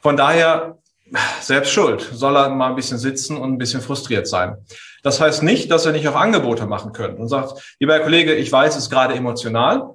Von 0.00 0.16
daher, 0.16 0.76
selbst 1.40 1.70
schuld, 1.70 2.00
soll 2.12 2.36
er 2.36 2.48
mal 2.48 2.70
ein 2.70 2.74
bisschen 2.74 2.98
sitzen 2.98 3.36
und 3.36 3.52
ein 3.52 3.58
bisschen 3.58 3.80
frustriert 3.80 4.26
sein. 4.26 4.56
Das 5.04 5.20
heißt 5.20 5.44
nicht, 5.44 5.70
dass 5.70 5.86
er 5.86 5.92
nicht 5.92 6.08
auch 6.08 6.16
Angebote 6.16 6.66
machen 6.66 6.92
könnte 6.92 7.22
und 7.22 7.28
sagt, 7.28 7.76
lieber 7.78 7.92
Herr 7.92 8.00
Kollege, 8.00 8.34
ich 8.34 8.50
weiß, 8.50 8.74
es 8.74 8.86
ist 8.86 8.90
gerade 8.90 9.14
emotional. 9.14 9.90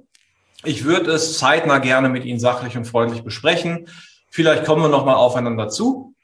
Ich 0.64 0.84
würde 0.86 1.10
es 1.10 1.38
zeitnah 1.38 1.80
gerne 1.80 2.08
mit 2.08 2.24
Ihnen 2.24 2.40
sachlich 2.40 2.78
und 2.78 2.86
freundlich 2.86 3.24
besprechen. 3.24 3.88
Vielleicht 4.32 4.64
kommen 4.64 4.80
wir 4.80 4.88
nochmal 4.88 5.16
aufeinander 5.16 5.68
zu 5.68 6.14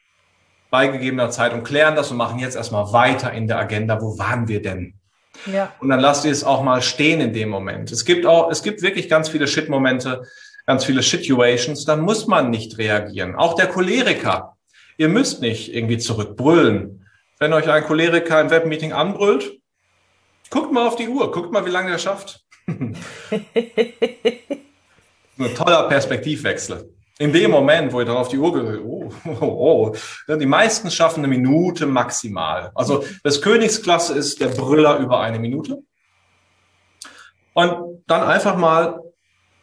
bei 0.71 0.89
gegebener 0.89 1.29
Zeit 1.31 1.53
und 1.53 1.63
klären 1.63 1.95
das 1.95 2.11
und 2.11 2.17
machen 2.17 2.39
jetzt 2.39 2.57
erstmal 2.57 2.91
weiter 2.95 3.33
in 3.33 3.47
der 3.47 3.59
Agenda. 3.59 4.01
Wo 4.01 4.19
waren 4.19 4.49
wir 4.49 4.63
denn? 4.63 4.95
Ja. 5.45 5.75
Und 5.79 5.91
dann 5.91 6.01
lasst 6.01 6.25
ihr 6.25 6.33
es 6.33 6.43
auch 6.43 6.63
mal 6.63 6.81
stehen 6.81 7.21
in 7.21 7.35
dem 7.35 7.51
Moment. 7.51 7.93
Es 7.93 8.07
gibt 8.07 8.25
auch, 8.25 8.51
es 8.51 8.63
gibt 8.63 8.81
wirklich 8.81 9.11
ganz 9.11 9.29
viele 9.29 9.47
Shit-Momente, 9.47 10.23
ganz 10.67 10.87
viele 10.87 11.03
Situations, 11.03 11.85
da 11.85 11.97
muss 11.97 12.27
man 12.27 12.49
nicht 12.49 12.79
reagieren. 12.79 13.37
Auch 13.37 13.55
der 13.55 13.67
Choleriker. 13.67 14.57
Ihr 14.97 15.11
müsst 15.11 15.43
nicht 15.43 15.75
irgendwie 15.75 15.99
zurückbrüllen. 15.99 17.07
Wenn 17.39 17.53
euch 17.53 17.69
ein 17.69 17.85
Choleriker 17.85 18.41
im 18.41 18.49
Webmeeting 18.51 18.95
anbrüllt, 18.95 19.61
guckt 20.49 20.73
mal 20.73 20.87
auf 20.87 20.97
die 20.97 21.09
Uhr, 21.09 21.31
guckt 21.31 21.53
mal, 21.53 21.67
wie 21.67 21.71
lange 21.71 21.91
der 21.91 21.99
schafft. 21.99 22.47
Ein 22.67 22.97
toller 25.55 25.89
Perspektivwechsel. 25.89 26.98
In 27.21 27.33
dem 27.33 27.51
Moment, 27.51 27.93
wo 27.93 27.99
ihr 27.99 28.07
dann 28.07 28.17
auf 28.17 28.29
die 28.29 28.39
Uhr 28.39 28.55
geht, 28.55 28.81
oh, 28.81 29.11
oh, 29.41 29.93
oh, 30.29 30.37
die 30.37 30.47
meisten 30.47 30.91
schaffen 30.91 31.21
eine 31.21 31.29
Minute 31.29 31.85
maximal. 31.87 32.71
Also 32.75 33.05
das 33.25 33.43
Königsklasse 33.43 34.15
ist 34.15 34.41
der 34.41 34.49
Brüller 34.49 34.99
über 34.99 35.21
eine 35.21 35.41
Minute. 35.41 35.83
Und 37.55 38.05
dann 38.07 38.23
einfach 38.23 38.57
mal 38.57 39.01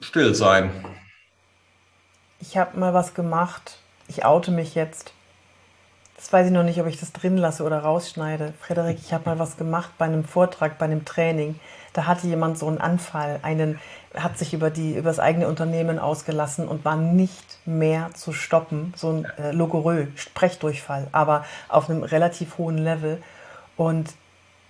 still 0.02 0.36
sein. 0.36 0.70
Ich 2.42 2.58
habe 2.58 2.78
mal 2.78 2.94
was 2.94 3.14
gemacht. 3.14 3.78
Ich 4.10 4.26
oute 4.26 4.52
mich 4.52 4.76
jetzt. 4.76 5.14
Das 6.18 6.32
weiß 6.32 6.48
ich 6.48 6.52
noch 6.52 6.64
nicht, 6.64 6.80
ob 6.82 6.88
ich 6.88 7.00
das 7.00 7.14
drin 7.14 7.38
lasse 7.38 7.64
oder 7.64 7.80
rausschneide. 7.80 8.54
Frederik, 8.60 8.98
ich 9.02 9.14
habe 9.14 9.30
mal 9.30 9.40
was 9.40 9.58
gemacht 9.58 9.92
bei 9.98 10.06
einem 10.06 10.26
Vortrag, 10.26 10.78
bei 10.78 10.86
einem 10.86 11.06
Training. 11.06 11.60
Da 11.96 12.08
hatte 12.08 12.28
jemand 12.28 12.60
so 12.60 12.68
einen 12.68 12.80
Anfall, 12.80 13.40
einen 13.42 13.80
hat 14.14 14.38
sich 14.38 14.54
über, 14.54 14.70
die, 14.70 14.96
über 14.96 15.10
das 15.10 15.20
eigene 15.20 15.48
Unternehmen 15.48 15.98
ausgelassen 15.98 16.68
und 16.68 16.84
war 16.84 16.98
nicht 16.98 17.58
mehr 17.66 18.10
zu 18.14 18.34
stoppen. 18.34 18.94
So 18.98 19.12
ein 19.12 19.26
äh, 19.38 19.52
Logorö, 19.54 20.08
Sprechdurchfall, 20.16 21.08
aber 21.14 21.46
auf 21.70 21.90
einem 21.90 22.04
relativ 22.04 22.58
hohen 22.58 22.78
Level. 22.78 23.24
Und 23.78 24.10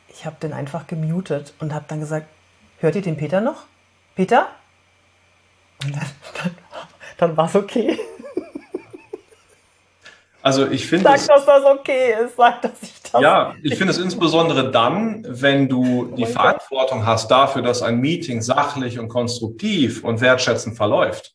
ich 0.08 0.28
habe 0.28 0.36
den 0.40 0.54
einfach 0.54 0.86
gemutet 0.86 1.56
und 1.60 1.74
habe 1.74 1.86
dann 1.88 2.00
gesagt, 2.00 2.28
hört 2.80 2.96
ihr 2.96 3.02
den 3.02 3.18
Peter 3.18 3.42
noch? 3.42 3.64
Peter? 4.16 4.48
Und 5.84 5.96
dann, 5.96 6.10
dann, 6.44 6.56
dann 7.18 7.38
war 7.38 7.48
es 7.48 7.56
okay. 7.56 8.00
Also 10.46 10.68
ich 10.68 10.86
finde. 10.86 11.06
Sag, 11.06 11.26
dass 11.26 11.44
das 11.44 11.66
okay 11.66 12.14
ist. 12.24 12.36
Sag, 12.36 12.62
dass 12.62 12.74
ich. 12.84 12.94
Ja, 13.22 13.56
ich 13.64 13.76
finde 13.76 13.92
es 13.92 14.00
insbesondere 14.00 14.72
dann, 14.72 15.26
wenn 15.28 15.70
du 15.70 16.14
die 16.18 16.26
Verantwortung 16.26 17.06
hast 17.06 17.30
dafür, 17.30 17.62
dass 17.62 17.82
ein 17.82 18.00
Meeting 18.00 18.42
sachlich 18.42 19.00
und 19.00 19.10
konstruktiv 19.10 20.04
und 20.04 20.22
wertschätzend 20.22 20.76
verläuft. 20.76 21.34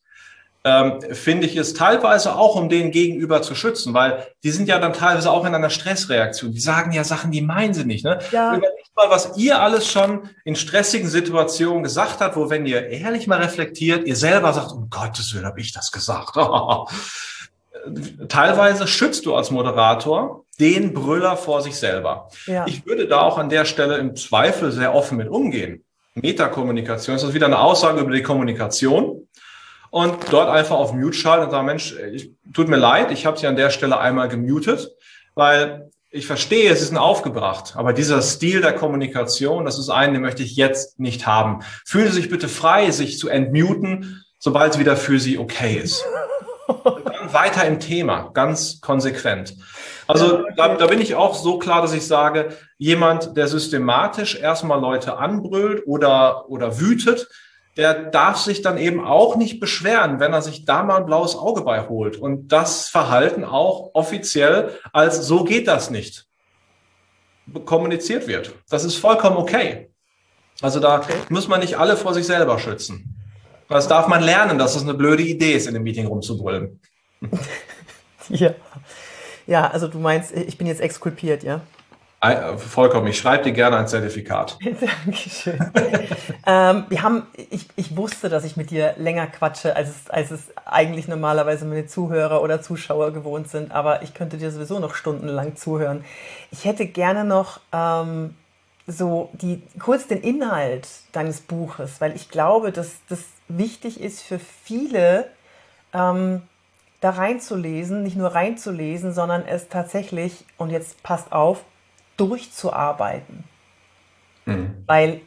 Ähm, 0.62 1.00
finde 1.12 1.46
ich 1.46 1.56
es 1.56 1.72
teilweise 1.72 2.36
auch, 2.36 2.54
um 2.54 2.68
den 2.68 2.90
Gegenüber 2.90 3.40
zu 3.40 3.54
schützen, 3.54 3.94
weil 3.94 4.26
die 4.44 4.50
sind 4.50 4.68
ja 4.68 4.78
dann 4.78 4.92
teilweise 4.92 5.30
auch 5.30 5.46
in 5.46 5.54
einer 5.54 5.70
Stressreaktion. 5.70 6.52
Die 6.52 6.60
sagen 6.60 6.92
ja 6.92 7.02
Sachen, 7.02 7.30
die 7.30 7.40
meinen 7.40 7.72
sie 7.72 7.86
nicht. 7.86 8.04
Ne? 8.04 8.18
Ja. 8.30 8.54
Überlegt 8.54 8.94
mal, 8.94 9.08
was 9.08 9.38
ihr 9.38 9.62
alles 9.62 9.90
schon 9.90 10.28
in 10.44 10.56
stressigen 10.56 11.08
Situationen 11.08 11.82
gesagt 11.82 12.20
habt, 12.20 12.36
wo 12.36 12.50
wenn 12.50 12.66
ihr 12.66 12.88
ehrlich 12.88 13.26
mal 13.26 13.40
reflektiert, 13.40 14.06
ihr 14.06 14.16
selber 14.16 14.52
sagt, 14.52 14.72
um 14.72 14.90
Gottes 14.90 15.34
Willen 15.34 15.46
habe 15.46 15.60
ich 15.60 15.72
das 15.72 15.92
gesagt. 15.92 16.36
teilweise 18.28 18.86
schützt 18.86 19.26
du 19.26 19.34
als 19.34 19.50
Moderator 19.50 20.44
den 20.60 20.92
Brüller 20.92 21.36
vor 21.36 21.62
sich 21.62 21.76
selber. 21.76 22.28
Ja. 22.46 22.66
Ich 22.68 22.86
würde 22.86 23.08
da 23.08 23.22
auch 23.22 23.38
an 23.38 23.48
der 23.48 23.64
Stelle 23.64 23.96
im 23.96 24.14
Zweifel 24.14 24.70
sehr 24.70 24.94
offen 24.94 25.16
mit 25.16 25.28
umgehen. 25.28 25.84
Metakommunikation 26.14 27.16
ist 27.16 27.24
das 27.24 27.34
wieder 27.34 27.46
eine 27.46 27.58
Aussage 27.58 28.00
über 28.00 28.12
die 28.12 28.22
Kommunikation 28.22 29.26
und 29.90 30.16
dort 30.30 30.50
einfach 30.50 30.76
auf 30.76 30.92
Mute 30.92 31.16
schalten 31.16 31.46
und 31.46 31.50
sagen, 31.50 31.66
Mensch, 31.66 31.94
ich, 32.12 32.32
tut 32.52 32.68
mir 32.68 32.76
leid, 32.76 33.10
ich 33.10 33.26
habe 33.26 33.38
Sie 33.38 33.46
an 33.46 33.56
der 33.56 33.70
Stelle 33.70 33.98
einmal 33.98 34.28
gemutet, 34.28 34.90
weil 35.34 35.90
ich 36.10 36.26
verstehe, 36.26 36.74
Sie 36.76 36.84
sind 36.84 36.98
aufgebracht, 36.98 37.74
aber 37.76 37.92
dieser 37.92 38.20
Stil 38.20 38.60
der 38.60 38.72
Kommunikation, 38.72 39.64
das 39.64 39.78
ist 39.78 39.88
einen, 39.88 40.14
den 40.14 40.22
möchte 40.22 40.42
ich 40.42 40.56
jetzt 40.56 40.98
nicht 40.98 41.26
haben. 41.26 41.60
Fühlen 41.86 42.08
Sie 42.08 42.14
sich 42.14 42.28
bitte 42.28 42.48
frei, 42.48 42.90
sich 42.90 43.18
zu 43.18 43.28
entmuten, 43.28 44.24
sobald 44.38 44.74
es 44.74 44.78
wieder 44.78 44.96
für 44.96 45.18
Sie 45.20 45.38
okay 45.38 45.80
ist 45.82 46.04
dann 46.84 47.32
weiter 47.32 47.64
im 47.64 47.80
Thema, 47.80 48.30
ganz 48.32 48.80
konsequent. 48.80 49.56
Also 50.10 50.44
da, 50.56 50.74
da 50.74 50.86
bin 50.86 51.00
ich 51.00 51.14
auch 51.14 51.34
so 51.34 51.58
klar, 51.58 51.82
dass 51.82 51.92
ich 51.92 52.06
sage, 52.06 52.56
jemand, 52.78 53.36
der 53.36 53.48
systematisch 53.48 54.36
erstmal 54.36 54.80
Leute 54.80 55.18
anbrüllt 55.18 55.86
oder, 55.86 56.48
oder 56.48 56.80
wütet, 56.80 57.28
der 57.76 57.94
darf 57.94 58.36
sich 58.38 58.62
dann 58.62 58.78
eben 58.78 59.04
auch 59.04 59.36
nicht 59.36 59.60
beschweren, 59.60 60.18
wenn 60.20 60.32
er 60.32 60.42
sich 60.42 60.64
da 60.64 60.82
mal 60.82 60.96
ein 60.96 61.06
blaues 61.06 61.36
Auge 61.36 61.62
beiholt 61.62 62.16
und 62.16 62.48
das 62.48 62.88
Verhalten 62.88 63.44
auch 63.44 63.90
offiziell 63.94 64.78
als 64.92 65.26
so 65.26 65.44
geht 65.44 65.68
das 65.68 65.90
nicht 65.90 66.26
kommuniziert 67.64 68.26
wird. 68.26 68.54
Das 68.68 68.84
ist 68.84 68.96
vollkommen 68.96 69.36
okay. 69.36 69.90
Also 70.62 70.78
da 70.78 70.98
okay. 70.98 71.14
muss 71.28 71.48
man 71.48 71.60
nicht 71.60 71.78
alle 71.78 71.96
vor 71.96 72.14
sich 72.14 72.26
selber 72.26 72.58
schützen. 72.58 73.16
Das 73.68 73.88
darf 73.88 74.08
man 74.08 74.22
lernen, 74.22 74.58
dass 74.58 74.76
es 74.76 74.82
eine 74.82 74.94
blöde 74.94 75.22
Idee 75.22 75.52
ist, 75.52 75.66
in 75.66 75.74
einem 75.74 75.84
Meeting 75.84 76.06
rumzubrüllen. 76.06 76.80
ja. 78.28 78.54
Ja, 79.46 79.68
also 79.70 79.88
du 79.88 79.98
meinst, 79.98 80.32
ich 80.32 80.58
bin 80.58 80.66
jetzt 80.66 80.80
exkulpiert, 80.80 81.42
ja? 81.42 81.60
Vollkommen. 82.58 83.06
Ich 83.06 83.18
schreibe 83.18 83.44
dir 83.44 83.52
gerne 83.52 83.78
ein 83.78 83.88
Zertifikat. 83.88 84.58
Dankeschön. 85.06 85.58
ähm, 86.46 86.84
wir 86.90 87.02
haben, 87.02 87.26
ich, 87.48 87.66
ich 87.76 87.96
wusste, 87.96 88.28
dass 88.28 88.44
ich 88.44 88.58
mit 88.58 88.70
dir 88.70 88.94
länger 88.98 89.26
quatsche, 89.26 89.74
als 89.74 89.88
es, 89.88 90.10
als 90.10 90.30
es 90.30 90.48
eigentlich 90.66 91.08
normalerweise 91.08 91.64
meine 91.64 91.86
Zuhörer 91.86 92.42
oder 92.42 92.60
Zuschauer 92.60 93.12
gewohnt 93.12 93.48
sind. 93.48 93.72
Aber 93.72 94.02
ich 94.02 94.12
könnte 94.12 94.36
dir 94.36 94.50
sowieso 94.50 94.80
noch 94.80 94.94
stundenlang 94.94 95.56
zuhören. 95.56 96.04
Ich 96.50 96.66
hätte 96.66 96.84
gerne 96.84 97.24
noch 97.24 97.60
ähm, 97.72 98.34
so 98.86 99.30
die, 99.32 99.62
kurz 99.78 100.06
den 100.06 100.20
Inhalt 100.20 100.88
deines 101.12 101.40
Buches, 101.40 102.02
weil 102.02 102.14
ich 102.14 102.28
glaube, 102.28 102.70
dass 102.70 102.98
das 103.08 103.20
wichtig 103.48 103.98
ist 103.98 104.20
für 104.20 104.38
viele, 104.38 105.26
ähm, 105.94 106.42
da 107.00 107.10
reinzulesen, 107.10 108.02
nicht 108.02 108.16
nur 108.16 108.34
reinzulesen, 108.34 109.12
sondern 109.12 109.46
es 109.46 109.68
tatsächlich, 109.68 110.44
und 110.58 110.70
jetzt 110.70 111.02
passt 111.02 111.32
auf, 111.32 111.64
durchzuarbeiten. 112.16 113.44
Mhm. 114.44 114.84
Weil 114.86 115.20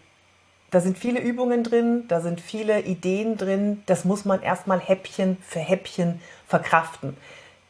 da 0.70 0.80
sind 0.80 0.98
viele 0.98 1.20
Übungen 1.20 1.64
drin, 1.64 2.06
da 2.08 2.22
sind 2.22 2.42
viele 2.42 2.82
Ideen 2.82 3.38
drin, 3.38 3.84
das 3.86 4.06
muss 4.06 4.26
man 4.26 4.42
erstmal 4.42 4.80
Häppchen 4.80 5.38
für 5.42 5.60
Häppchen 5.60 6.20
verkraften. 6.48 7.18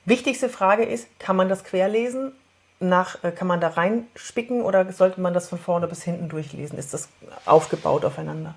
Wichtigste 0.06 0.50
Frage 0.50 0.84
ist, 0.84 1.08
kann 1.20 1.36
man 1.36 1.50
das 1.50 1.64
querlesen? 1.64 2.34
Nach, 2.80 3.24
äh, 3.24 3.32
kann 3.32 3.48
man 3.48 3.62
da 3.62 3.70
reinspicken 3.70 4.62
oder 4.62 4.92
sollte 4.92 5.22
man 5.22 5.34
das 5.34 5.48
von 5.48 5.58
vorne 5.58 5.88
bis 5.88 6.04
hinten 6.04 6.28
durchlesen? 6.28 6.78
Ist 6.78 6.94
das 6.94 7.08
aufgebaut 7.46 8.04
aufeinander? 8.04 8.56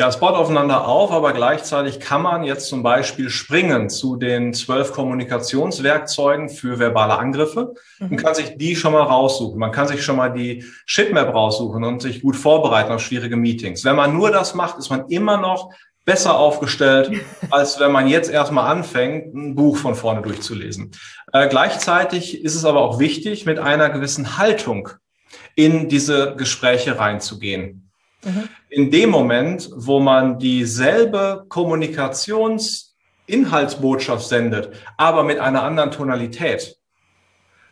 Ja, 0.00 0.08
es 0.08 0.18
baut 0.18 0.34
aufeinander 0.34 0.88
auf, 0.88 1.12
aber 1.12 1.34
gleichzeitig 1.34 2.00
kann 2.00 2.22
man 2.22 2.42
jetzt 2.42 2.68
zum 2.68 2.82
Beispiel 2.82 3.28
springen 3.28 3.90
zu 3.90 4.16
den 4.16 4.54
zwölf 4.54 4.92
Kommunikationswerkzeugen 4.92 6.48
für 6.48 6.78
verbale 6.78 7.18
Angriffe 7.18 7.74
mhm. 7.98 8.12
und 8.12 8.16
kann 8.16 8.34
sich 8.34 8.56
die 8.56 8.76
schon 8.76 8.94
mal 8.94 9.02
raussuchen. 9.02 9.58
Man 9.58 9.72
kann 9.72 9.88
sich 9.88 10.02
schon 10.02 10.16
mal 10.16 10.30
die 10.30 10.64
Shipmap 10.86 11.34
raussuchen 11.34 11.84
und 11.84 12.00
sich 12.00 12.22
gut 12.22 12.36
vorbereiten 12.36 12.92
auf 12.92 13.02
schwierige 13.02 13.36
Meetings. 13.36 13.84
Wenn 13.84 13.94
man 13.94 14.16
nur 14.16 14.30
das 14.30 14.54
macht, 14.54 14.78
ist 14.78 14.88
man 14.88 15.06
immer 15.08 15.36
noch 15.36 15.70
besser 16.06 16.38
aufgestellt, 16.38 17.12
als 17.50 17.78
wenn 17.78 17.92
man 17.92 18.08
jetzt 18.08 18.30
erstmal 18.30 18.74
anfängt, 18.74 19.34
ein 19.34 19.54
Buch 19.54 19.76
von 19.76 19.94
vorne 19.94 20.22
durchzulesen. 20.22 20.92
Äh, 21.34 21.46
gleichzeitig 21.48 22.42
ist 22.42 22.54
es 22.54 22.64
aber 22.64 22.80
auch 22.80 23.00
wichtig, 23.00 23.44
mit 23.44 23.58
einer 23.58 23.90
gewissen 23.90 24.38
Haltung 24.38 24.88
in 25.56 25.90
diese 25.90 26.36
Gespräche 26.36 26.98
reinzugehen. 26.98 27.89
Mhm. 28.24 28.48
In 28.68 28.90
dem 28.90 29.10
Moment, 29.10 29.70
wo 29.74 30.00
man 30.00 30.38
dieselbe 30.38 31.44
Kommunikationsinhaltsbotschaft 31.48 34.26
sendet, 34.26 34.70
aber 34.96 35.24
mit 35.24 35.38
einer 35.38 35.62
anderen 35.62 35.90
Tonalität, 35.90 36.76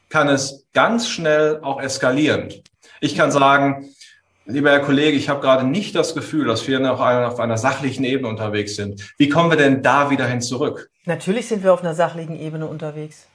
kann 0.08 0.28
es 0.28 0.66
ganz 0.72 1.08
schnell 1.08 1.60
auch 1.62 1.80
eskalieren. 1.80 2.52
Ich 3.00 3.14
kann 3.14 3.30
sagen, 3.30 3.90
lieber 4.46 4.70
Herr 4.70 4.80
Kollege, 4.80 5.16
ich 5.16 5.28
habe 5.28 5.40
gerade 5.40 5.66
nicht 5.66 5.94
das 5.94 6.14
Gefühl, 6.14 6.46
dass 6.46 6.66
wir 6.66 6.80
noch 6.80 7.00
auf 7.00 7.38
einer 7.38 7.58
sachlichen 7.58 8.04
Ebene 8.04 8.28
unterwegs 8.28 8.76
sind. 8.76 9.14
Wie 9.18 9.28
kommen 9.28 9.50
wir 9.50 9.58
denn 9.58 9.82
da 9.82 10.10
wieder 10.10 10.26
hin 10.26 10.40
zurück? 10.40 10.90
Natürlich 11.04 11.48
sind 11.48 11.62
wir 11.62 11.74
auf 11.74 11.82
einer 11.82 11.94
sachlichen 11.94 12.40
Ebene 12.40 12.66
unterwegs. 12.66 13.26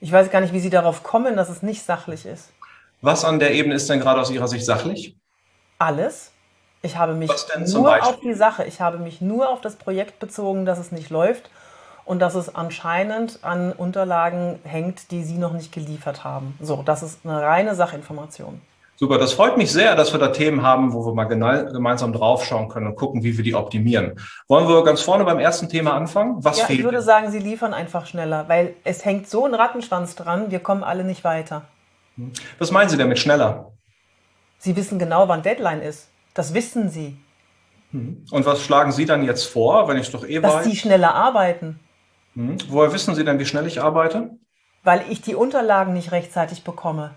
Ich 0.00 0.10
weiß 0.10 0.30
gar 0.30 0.40
nicht, 0.40 0.52
wie 0.52 0.60
Sie 0.60 0.70
darauf 0.70 1.02
kommen, 1.02 1.36
dass 1.36 1.48
es 1.48 1.62
nicht 1.62 1.82
sachlich 1.82 2.26
ist. 2.26 2.50
Was 3.00 3.24
an 3.24 3.38
der 3.38 3.52
Ebene 3.52 3.74
ist 3.74 3.88
denn 3.88 4.00
gerade 4.00 4.20
aus 4.20 4.30
Ihrer 4.30 4.48
Sicht 4.48 4.64
sachlich? 4.64 5.16
Alles. 5.78 6.30
Ich 6.82 6.98
habe 6.98 7.14
mich 7.14 7.30
nur 7.66 8.02
auf 8.02 8.20
die 8.20 8.34
Sache, 8.34 8.64
ich 8.64 8.80
habe 8.80 8.98
mich 8.98 9.20
nur 9.20 9.48
auf 9.48 9.60
das 9.60 9.76
Projekt 9.76 10.18
bezogen, 10.18 10.66
dass 10.66 10.78
es 10.78 10.92
nicht 10.92 11.08
läuft 11.10 11.50
und 12.04 12.18
dass 12.20 12.34
es 12.34 12.54
anscheinend 12.54 13.38
an 13.42 13.72
Unterlagen 13.72 14.58
hängt, 14.64 15.10
die 15.10 15.24
Sie 15.24 15.38
noch 15.38 15.52
nicht 15.54 15.72
geliefert 15.72 16.24
haben. 16.24 16.58
So, 16.60 16.82
das 16.84 17.02
ist 17.02 17.20
eine 17.24 17.40
reine 17.40 17.74
Sachinformation. 17.74 18.60
Super, 18.96 19.18
das 19.18 19.32
freut 19.32 19.56
mich 19.56 19.72
sehr, 19.72 19.96
dass 19.96 20.12
wir 20.12 20.20
da 20.20 20.28
Themen 20.28 20.62
haben, 20.62 20.92
wo 20.92 21.04
wir 21.04 21.14
mal 21.14 21.24
gemeinsam 21.24 22.12
draufschauen 22.12 22.68
können 22.68 22.86
und 22.86 22.94
gucken, 22.94 23.24
wie 23.24 23.36
wir 23.36 23.42
die 23.42 23.54
optimieren. 23.54 24.20
Wollen 24.46 24.68
wir 24.68 24.84
ganz 24.84 25.00
vorne 25.00 25.24
beim 25.24 25.40
ersten 25.40 25.68
Thema 25.68 25.94
anfangen? 25.94 26.36
Was 26.44 26.60
ja, 26.60 26.66
fehlt? 26.66 26.78
Ich 26.78 26.84
würde 26.84 27.02
sagen, 27.02 27.32
Sie 27.32 27.40
liefern 27.40 27.74
einfach 27.74 28.06
schneller, 28.06 28.44
weil 28.48 28.74
es 28.84 29.04
hängt 29.04 29.28
so 29.28 29.46
ein 29.46 29.54
Rattenschwanz 29.54 30.14
dran, 30.14 30.52
wir 30.52 30.60
kommen 30.60 30.84
alle 30.84 31.02
nicht 31.02 31.24
weiter. 31.24 31.62
Was 32.60 32.70
meinen 32.70 32.88
Sie 32.88 32.96
damit 32.96 33.18
schneller? 33.18 33.72
Sie 34.64 34.76
wissen 34.76 34.98
genau, 34.98 35.28
wann 35.28 35.42
Deadline 35.42 35.82
ist. 35.82 36.08
Das 36.32 36.54
wissen 36.54 36.88
Sie. 36.88 37.18
Hm. 37.90 38.24
Und 38.30 38.46
was 38.46 38.62
schlagen 38.62 38.92
Sie 38.92 39.04
dann 39.04 39.22
jetzt 39.22 39.44
vor, 39.44 39.88
wenn 39.88 39.98
ich 39.98 40.10
doch 40.10 40.26
eh 40.26 40.40
Dass 40.40 40.54
weiß? 40.54 40.64
Dass 40.64 40.72
Sie 40.72 40.78
schneller 40.78 41.14
arbeiten. 41.14 41.80
Hm. 42.34 42.56
Woher 42.68 42.90
wissen 42.94 43.14
Sie 43.14 43.26
denn, 43.26 43.38
wie 43.38 43.44
schnell 43.44 43.66
ich 43.66 43.82
arbeite? 43.82 44.30
Weil 44.82 45.04
ich 45.10 45.20
die 45.20 45.34
Unterlagen 45.34 45.92
nicht 45.92 46.12
rechtzeitig 46.12 46.64
bekomme. 46.64 47.10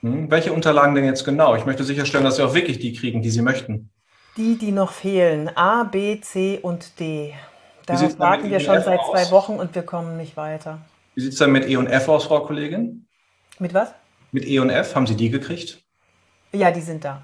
Hm. 0.00 0.30
Welche 0.30 0.54
Unterlagen 0.54 0.94
denn 0.94 1.04
jetzt 1.04 1.26
genau? 1.26 1.54
Ich 1.54 1.66
möchte 1.66 1.84
sicherstellen, 1.84 2.24
dass 2.24 2.36
Sie 2.36 2.42
auch 2.42 2.54
wirklich 2.54 2.78
die 2.78 2.94
kriegen, 2.94 3.20
die 3.20 3.28
Sie 3.28 3.42
möchten. 3.42 3.90
Die, 4.38 4.56
die 4.56 4.72
noch 4.72 4.92
fehlen. 4.92 5.54
A, 5.54 5.84
B, 5.84 6.18
C 6.22 6.60
und 6.62 6.98
D. 6.98 7.34
Darauf 7.84 8.18
warten 8.18 8.48
wir 8.48 8.60
schon 8.60 8.80
seit 8.80 9.00
zwei 9.04 9.30
Wochen 9.32 9.56
und 9.56 9.74
wir 9.74 9.82
kommen 9.82 10.16
nicht 10.16 10.38
weiter. 10.38 10.78
Wie 11.14 11.20
sieht 11.20 11.34
es 11.34 11.38
dann 11.38 11.52
mit 11.52 11.68
E 11.68 11.76
und 11.76 11.88
F 11.88 12.08
aus, 12.08 12.24
Frau 12.24 12.40
Kollegin? 12.40 13.06
Mit 13.58 13.74
was? 13.74 13.90
Mit 14.32 14.46
E 14.46 14.60
und 14.60 14.70
F, 14.70 14.94
haben 14.94 15.06
Sie 15.06 15.14
die 15.14 15.28
gekriegt? 15.28 15.85
Ja, 16.52 16.70
die 16.70 16.80
sind 16.80 17.04
da. 17.04 17.22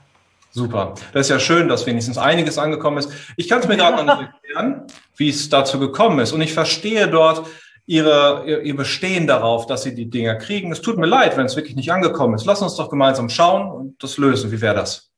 Super. 0.50 0.94
Das 1.12 1.26
ist 1.26 1.30
ja 1.30 1.40
schön, 1.40 1.68
dass 1.68 1.86
wenigstens 1.86 2.18
einiges 2.18 2.58
angekommen 2.58 2.98
ist. 2.98 3.10
Ich 3.36 3.48
kann 3.48 3.60
es 3.60 3.68
mir 3.68 3.76
gerade 3.76 4.04
noch 4.04 4.20
nicht 4.20 4.30
erklären, 4.44 4.86
wie 5.16 5.30
es 5.30 5.48
dazu 5.48 5.78
gekommen 5.78 6.18
ist. 6.18 6.32
Und 6.32 6.42
ich 6.42 6.52
verstehe 6.52 7.08
dort 7.08 7.46
ihre, 7.86 8.44
ihr 8.62 8.76
Bestehen 8.76 9.26
darauf, 9.26 9.66
dass 9.66 9.82
sie 9.82 9.94
die 9.94 10.10
Dinger 10.10 10.34
kriegen. 10.36 10.70
Es 10.70 10.82
tut 10.82 10.98
mir 10.98 11.06
leid, 11.06 11.36
wenn 11.36 11.46
es 11.46 11.56
wirklich 11.56 11.74
nicht 11.74 11.90
angekommen 11.90 12.34
ist. 12.34 12.44
Lass 12.44 12.60
uns 12.60 12.76
doch 12.76 12.90
gemeinsam 12.90 13.30
schauen 13.30 13.70
und 13.70 14.02
das 14.02 14.18
lösen. 14.18 14.52
Wie 14.52 14.60
wäre 14.60 14.74
das? 14.74 15.10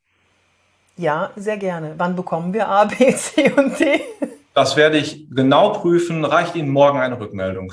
Ja, 0.96 1.32
sehr 1.34 1.56
gerne. 1.56 1.94
Wann 1.96 2.14
bekommen 2.14 2.52
wir 2.54 2.68
A, 2.68 2.84
B, 2.84 3.12
C 3.14 3.50
und 3.52 3.78
D? 3.80 4.00
Das 4.54 4.76
werde 4.76 4.98
ich 4.98 5.26
genau 5.30 5.70
prüfen. 5.70 6.24
Reicht 6.24 6.54
Ihnen 6.54 6.68
morgen 6.68 7.00
eine 7.00 7.18
Rückmeldung? 7.18 7.72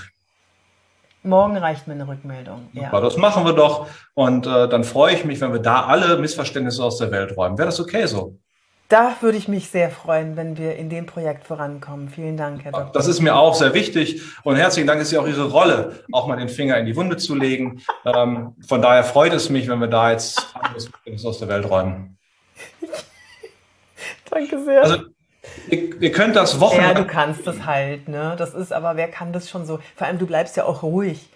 Morgen 1.23 1.57
reicht 1.57 1.87
mir 1.87 1.93
eine 1.93 2.07
Rückmeldung. 2.07 2.69
Ja. 2.73 2.99
das 2.99 3.17
machen 3.17 3.45
wir 3.45 3.53
doch. 3.53 3.87
Und 4.15 4.47
äh, 4.47 4.67
dann 4.67 4.83
freue 4.83 5.13
ich 5.13 5.23
mich, 5.23 5.39
wenn 5.39 5.53
wir 5.53 5.59
da 5.59 5.85
alle 5.85 6.17
Missverständnisse 6.17 6.83
aus 6.83 6.97
der 6.97 7.11
Welt 7.11 7.37
räumen. 7.37 7.57
Wäre 7.57 7.67
das 7.67 7.79
okay 7.79 8.07
so? 8.07 8.37
da 8.91 9.15
würde 9.21 9.37
ich 9.37 9.47
mich 9.47 9.69
sehr 9.69 9.89
freuen, 9.89 10.35
wenn 10.35 10.57
wir 10.57 10.75
in 10.75 10.89
dem 10.89 11.05
Projekt 11.05 11.45
vorankommen. 11.45 12.09
Vielen 12.09 12.35
Dank, 12.35 12.65
Herr 12.65 12.73
Dr. 12.73 12.91
Das 12.91 13.07
ist 13.07 13.21
mir 13.21 13.35
auch 13.35 13.55
sehr 13.55 13.73
wichtig 13.73 14.21
und 14.43 14.57
herzlichen 14.57 14.85
Dank 14.85 15.01
ist 15.01 15.11
ja 15.11 15.21
auch 15.21 15.27
Ihre 15.27 15.49
Rolle, 15.49 16.03
auch 16.11 16.27
mal 16.27 16.35
den 16.35 16.49
Finger 16.49 16.77
in 16.77 16.85
die 16.85 16.95
Wunde 16.95 17.15
zu 17.15 17.35
legen. 17.35 17.81
Ähm, 18.05 18.55
von 18.67 18.81
daher 18.81 19.05
freut 19.05 19.31
es 19.31 19.49
mich, 19.49 19.69
wenn 19.69 19.79
wir 19.79 19.87
da 19.87 20.11
jetzt 20.11 20.53
alles 20.53 21.25
aus 21.25 21.39
der 21.39 21.47
Welt 21.47 21.69
räumen. 21.69 22.17
Danke 24.29 24.61
sehr. 24.61 24.83
Also, 24.83 24.97
ihr, 25.69 26.01
ihr 26.01 26.11
könnt 26.11 26.35
das 26.35 26.59
Wochenende. 26.59 26.87
Ja, 26.87 26.93
du 26.93 27.05
kannst 27.05 27.45
das 27.47 27.65
halt, 27.65 28.07
ne? 28.07 28.35
Das 28.37 28.53
ist, 28.53 28.71
aber 28.73 28.95
wer 28.95 29.07
kann 29.07 29.33
das 29.33 29.49
schon 29.49 29.65
so? 29.65 29.79
Vor 29.95 30.07
allem, 30.07 30.19
du 30.19 30.27
bleibst 30.27 30.57
ja 30.57 30.65
auch 30.65 30.83
ruhig. 30.83 31.29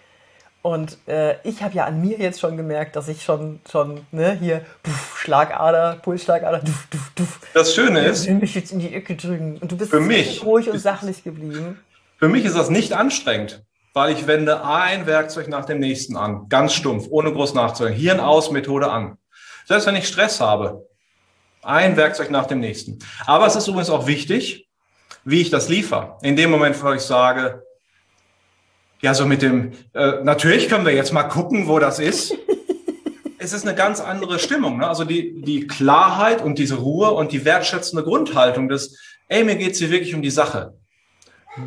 Und 0.62 0.98
äh, 1.06 1.36
ich 1.44 1.62
habe 1.62 1.74
ja 1.74 1.84
an 1.84 2.00
mir 2.00 2.18
jetzt 2.18 2.40
schon 2.40 2.56
gemerkt, 2.56 2.96
dass 2.96 3.06
ich 3.06 3.22
schon, 3.22 3.60
schon 3.70 4.04
ne, 4.10 4.36
hier 4.40 4.62
puff, 4.82 5.16
Schlagader, 5.16 6.00
Pulsschlagader, 6.02 6.58
duf, 6.58 6.88
duf, 6.90 7.12
duf. 7.14 7.40
Das 7.54 7.72
Schöne 7.72 8.00
ist, 8.00 8.22
ich 8.22 8.30
will 8.30 8.38
mich 8.38 8.56
jetzt 8.56 8.72
in 8.72 8.80
die 8.80 8.92
Ecke 8.92 9.14
drücken. 9.14 9.58
Und 9.58 9.70
du 9.70 9.76
bist 9.76 9.90
für 9.90 10.00
mich 10.00 10.44
ruhig 10.44 10.68
und 10.68 10.80
sachlich 10.80 11.22
geblieben. 11.22 11.78
Für 12.18 12.28
mich 12.28 12.44
ist 12.44 12.56
das 12.56 12.68
nicht 12.68 12.94
anstrengend, 12.94 13.64
weil 13.92 14.12
ich 14.12 14.26
wende 14.26 14.64
ein 14.64 15.06
Werkzeug 15.06 15.46
nach 15.46 15.66
dem 15.66 15.78
nächsten 15.78 16.16
an, 16.16 16.48
ganz 16.48 16.72
stumpf, 16.72 17.06
ohne 17.10 17.32
groß 17.32 17.54
nachzudenken. 17.54 18.00
Hirn 18.00 18.18
aus, 18.18 18.50
Methode 18.50 18.90
an. 18.90 19.18
Selbst 19.66 19.86
wenn 19.86 19.94
ich 19.94 20.08
Stress 20.08 20.40
habe, 20.40 20.85
ein 21.66 21.96
Werkzeug 21.96 22.30
nach 22.30 22.46
dem 22.46 22.60
nächsten. 22.60 22.98
Aber 23.26 23.46
es 23.46 23.56
ist 23.56 23.68
übrigens 23.68 23.90
auch 23.90 24.06
wichtig, 24.06 24.68
wie 25.24 25.40
ich 25.40 25.50
das 25.50 25.68
liefere. 25.68 26.16
In 26.22 26.36
dem 26.36 26.50
Moment, 26.50 26.82
wo 26.82 26.92
ich 26.92 27.02
sage, 27.02 27.62
ja, 29.02 29.12
so 29.12 29.26
mit 29.26 29.42
dem, 29.42 29.72
äh, 29.92 30.22
natürlich 30.22 30.68
können 30.68 30.86
wir 30.86 30.94
jetzt 30.94 31.12
mal 31.12 31.24
gucken, 31.24 31.68
wo 31.68 31.78
das 31.78 31.98
ist. 31.98 32.34
es 33.38 33.52
ist 33.52 33.66
eine 33.66 33.76
ganz 33.76 34.00
andere 34.00 34.38
Stimmung. 34.38 34.78
Ne? 34.78 34.88
Also 34.88 35.04
die, 35.04 35.42
die 35.42 35.66
Klarheit 35.66 36.42
und 36.42 36.58
diese 36.58 36.76
Ruhe 36.76 37.10
und 37.10 37.32
die 37.32 37.44
wertschätzende 37.44 38.04
Grundhaltung 38.04 38.68
des, 38.68 38.98
ey, 39.28 39.44
mir 39.44 39.56
geht's 39.56 39.78
hier 39.78 39.90
wirklich 39.90 40.14
um 40.14 40.22
die 40.22 40.30
Sache. 40.30 40.74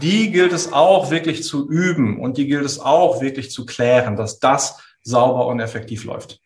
Die 0.02 0.32
gilt 0.32 0.54
es 0.54 0.72
auch 0.72 1.12
wirklich 1.12 1.43
zu 1.43 1.70
üben 1.70 2.20
und 2.20 2.38
die 2.38 2.47
gilt 2.47 2.66
es 2.66 2.80
auch 2.80 3.22
wirklich 3.22 3.52
zu 3.52 3.66
klären, 3.66 4.16
dass 4.16 4.39
das 4.39 4.80
sauber 5.04 5.47
und 5.47 5.60
effektiv 5.60 6.04
läuft. 6.04 6.39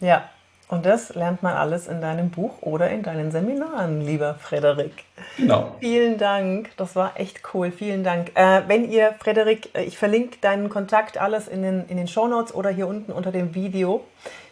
Ja, 0.00 0.28
und 0.68 0.84
das 0.84 1.14
lernt 1.14 1.42
man 1.42 1.54
alles 1.54 1.88
in 1.88 2.00
deinem 2.00 2.30
Buch 2.30 2.60
oder 2.60 2.90
in 2.90 3.02
deinen 3.02 3.30
Seminaren, 3.30 4.02
lieber 4.02 4.34
Frederik. 4.34 4.92
Genau. 5.36 5.74
Vielen 5.80 6.18
Dank, 6.18 6.70
das 6.76 6.94
war 6.94 7.18
echt 7.18 7.40
cool. 7.54 7.72
Vielen 7.72 8.04
Dank. 8.04 8.32
Äh, 8.34 8.62
wenn 8.66 8.90
ihr, 8.90 9.14
Frederik, 9.18 9.74
äh, 9.74 9.84
ich 9.84 9.96
verlinke 9.96 10.38
deinen 10.40 10.68
Kontakt 10.68 11.18
alles 11.18 11.48
in 11.48 11.62
den, 11.62 11.86
in 11.88 11.96
den 11.96 12.06
Show 12.06 12.28
Notes 12.28 12.54
oder 12.54 12.70
hier 12.70 12.86
unten 12.86 13.12
unter 13.12 13.32
dem 13.32 13.54
Video. 13.54 14.04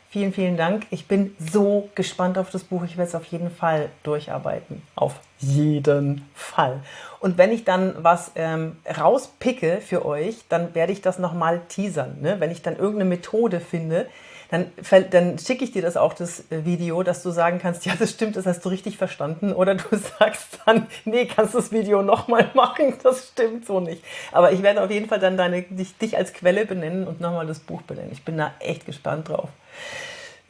Vielen, 0.09 0.33
vielen 0.33 0.57
Dank. 0.57 0.87
Ich 0.91 1.09
bin 1.09 1.37
so 1.39 1.91
gespannt 1.95 2.39
auf 2.39 2.51
das 2.51 2.65
Buch. 2.65 2.85
Ich 2.85 2.97
werde 2.97 3.09
es 3.09 3.15
auf 3.15 3.25
jeden 3.27 3.51
Fall 3.51 3.91
durcharbeiten. 4.03 4.81
Auf 4.95 5.21
jeden 5.41 6.27
Fall. 6.33 6.81
Und 7.21 7.37
wenn 7.37 7.53
ich 7.53 7.65
dann 7.65 7.95
was 7.99 8.31
ähm, 8.37 8.77
rauspicke 8.99 9.83
für 9.83 10.07
euch, 10.07 10.45
dann 10.49 10.75
werde 10.75 10.93
ich 10.93 11.03
das 11.03 11.19
nochmal 11.19 11.61
teasern. 11.69 12.19
Ne? 12.23 12.37
Wenn 12.39 12.51
ich 12.51 12.63
dann 12.63 12.77
irgendeine 12.77 13.11
Methode 13.11 13.61
finde, 13.61 14.07
dann, 14.51 14.71
dann 15.11 15.39
schicke 15.39 15.65
ich 15.65 15.73
dir 15.73 15.83
das 15.83 15.97
auch, 15.97 16.15
das 16.15 16.41
äh, 16.51 16.65
Video, 16.65 17.03
dass 17.03 17.23
du 17.23 17.31
sagen 17.31 17.59
kannst, 17.61 17.85
ja, 17.85 17.95
das 17.99 18.11
stimmt, 18.11 18.37
das 18.37 18.47
hast 18.47 18.65
du 18.65 18.69
richtig 18.69 18.97
verstanden. 18.97 19.53
Oder 19.53 19.75
du 19.75 19.85
sagst 20.19 20.61
dann, 20.65 20.87
nee, 21.05 21.27
kannst 21.27 21.55
du 21.55 21.59
das 21.59 21.73
Video 21.73 22.03
nochmal 22.03 22.51
machen, 22.55 22.95
das 23.03 23.29
stimmt 23.29 23.67
so 23.67 23.81
nicht. 23.81 24.05
Aber 24.33 24.53
ich 24.53 24.63
werde 24.63 24.83
auf 24.83 24.91
jeden 24.91 25.09
Fall 25.09 25.19
dann 25.19 25.37
deine, 25.37 25.63
dich, 25.63 25.97
dich 25.99 26.17
als 26.17 26.33
Quelle 26.33 26.67
benennen 26.67 27.07
und 27.07 27.21
nochmal 27.21 27.47
das 27.47 27.59
Buch 27.59 27.83
benennen. 27.83 28.11
Ich 28.13 28.25
bin 28.25 28.37
da 28.37 28.53
echt 28.61 28.87
gespannt 28.87 29.29
drauf. 29.29 29.49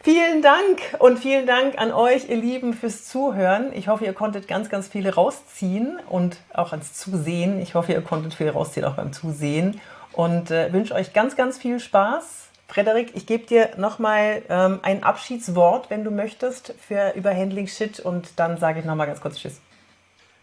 Vielen 0.03 0.41
Dank 0.41 0.81
und 1.01 1.19
vielen 1.19 1.47
Dank 1.47 1.79
an 1.79 1.91
euch, 1.91 2.29
ihr 2.29 2.37
Lieben, 2.37 2.75
fürs 2.75 3.07
Zuhören. 3.07 3.73
Ich 3.73 3.89
hoffe, 3.89 4.05
ihr 4.05 4.13
konntet 4.13 4.47
ganz, 4.47 4.69
ganz 4.69 4.87
viele 4.87 5.15
rausziehen 5.15 5.99
und 6.09 6.37
auch 6.55 6.71
ans 6.71 6.93
Zusehen. 6.95 7.61
Ich 7.61 7.75
hoffe, 7.75 7.93
ihr 7.93 8.03
konntet 8.03 8.35
viel 8.35 8.51
rausziehen, 8.51 8.87
auch 8.87 8.95
beim 8.95 9.13
Zusehen. 9.13 9.81
Und 10.13 10.53
äh, 10.53 10.73
wünsche 10.73 10.95
euch 10.95 11.13
ganz, 11.13 11.35
ganz 11.35 11.59
viel 11.59 11.81
Spaß 11.81 12.46
Frederik, 12.69 13.13
ich 13.15 13.27
gebe 13.27 13.47
dir 13.47 13.71
nochmal 13.77 14.43
ähm, 14.49 14.81
ein 14.83 15.03
Abschiedswort, 15.03 15.89
wenn 15.89 16.05
du 16.05 16.11
möchtest, 16.11 16.75
für 16.81 17.13
über 17.15 17.35
Handling 17.35 17.69
Shit 17.69 18.01
und 18.01 18.29
dann 18.37 18.59
sage 18.59 18.81
ich 18.81 18.85
nochmal 18.85 19.07
ganz 19.07 19.21
kurz 19.21 19.39
Tschüss. 19.39 19.61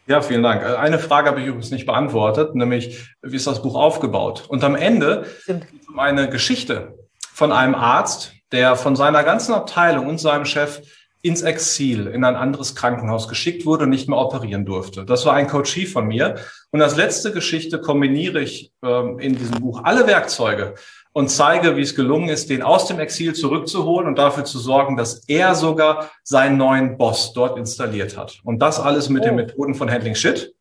Ja, 0.07 0.21
vielen 0.21 0.43
Dank. 0.43 0.63
Äh, 0.63 0.75
eine 0.75 0.99
Frage 0.99 1.29
habe 1.29 1.41
ich 1.41 1.47
übrigens 1.47 1.71
nicht 1.71 1.85
beantwortet, 1.85 2.55
nämlich 2.55 3.13
wie 3.21 3.35
ist 3.35 3.47
das 3.47 3.61
Buch 3.61 3.75
aufgebaut? 3.75 4.45
Und 4.47 4.63
am 4.63 4.75
Ende 4.75 5.25
geht 5.45 5.81
es 5.81 5.87
um 5.87 5.99
eine 5.99 6.29
Geschichte 6.29 6.97
von 7.33 7.51
einem 7.51 7.75
Arzt, 7.75 8.33
der 8.51 8.75
von 8.75 8.95
seiner 8.95 9.23
ganzen 9.23 9.53
Abteilung 9.53 10.07
und 10.07 10.19
seinem 10.19 10.45
Chef 10.45 10.81
ins 11.21 11.41
Exil 11.41 12.07
in 12.07 12.25
ein 12.25 12.35
anderes 12.35 12.75
Krankenhaus 12.75 13.29
geschickt 13.29 13.65
wurde 13.65 13.85
und 13.85 13.91
nicht 13.91 14.09
mehr 14.09 14.19
operieren 14.19 14.65
durfte. 14.65 15.05
Das 15.05 15.25
war 15.25 15.33
ein 15.33 15.47
Coachie 15.47 15.85
von 15.85 16.05
mir. 16.05 16.35
Und 16.71 16.81
als 16.81 16.97
letzte 16.97 17.31
Geschichte 17.31 17.79
kombiniere 17.79 18.41
ich 18.41 18.73
ähm, 18.83 19.19
in 19.19 19.37
diesem 19.37 19.61
Buch 19.61 19.81
alle 19.85 20.05
Werkzeuge 20.05 20.75
und 21.13 21.29
zeige, 21.29 21.77
wie 21.77 21.81
es 21.81 21.95
gelungen 21.95 22.29
ist, 22.29 22.49
den 22.49 22.63
aus 22.63 22.87
dem 22.87 22.99
Exil 22.99 23.33
zurückzuholen 23.33 24.07
und 24.07 24.17
dafür 24.17 24.43
zu 24.43 24.59
sorgen, 24.59 24.97
dass 24.97 25.23
er 25.27 25.55
sogar 25.55 26.09
seinen 26.23 26.57
neuen 26.57 26.97
Boss 26.97 27.33
dort 27.33 27.57
installiert 27.57 28.17
hat. 28.17 28.39
Und 28.43 28.59
das 28.59 28.79
alles 28.79 29.09
mit 29.09 29.21
oh. 29.21 29.25
den 29.27 29.35
Methoden 29.35 29.75
von 29.75 29.89
Handling 29.89 30.15
Shit. 30.15 30.55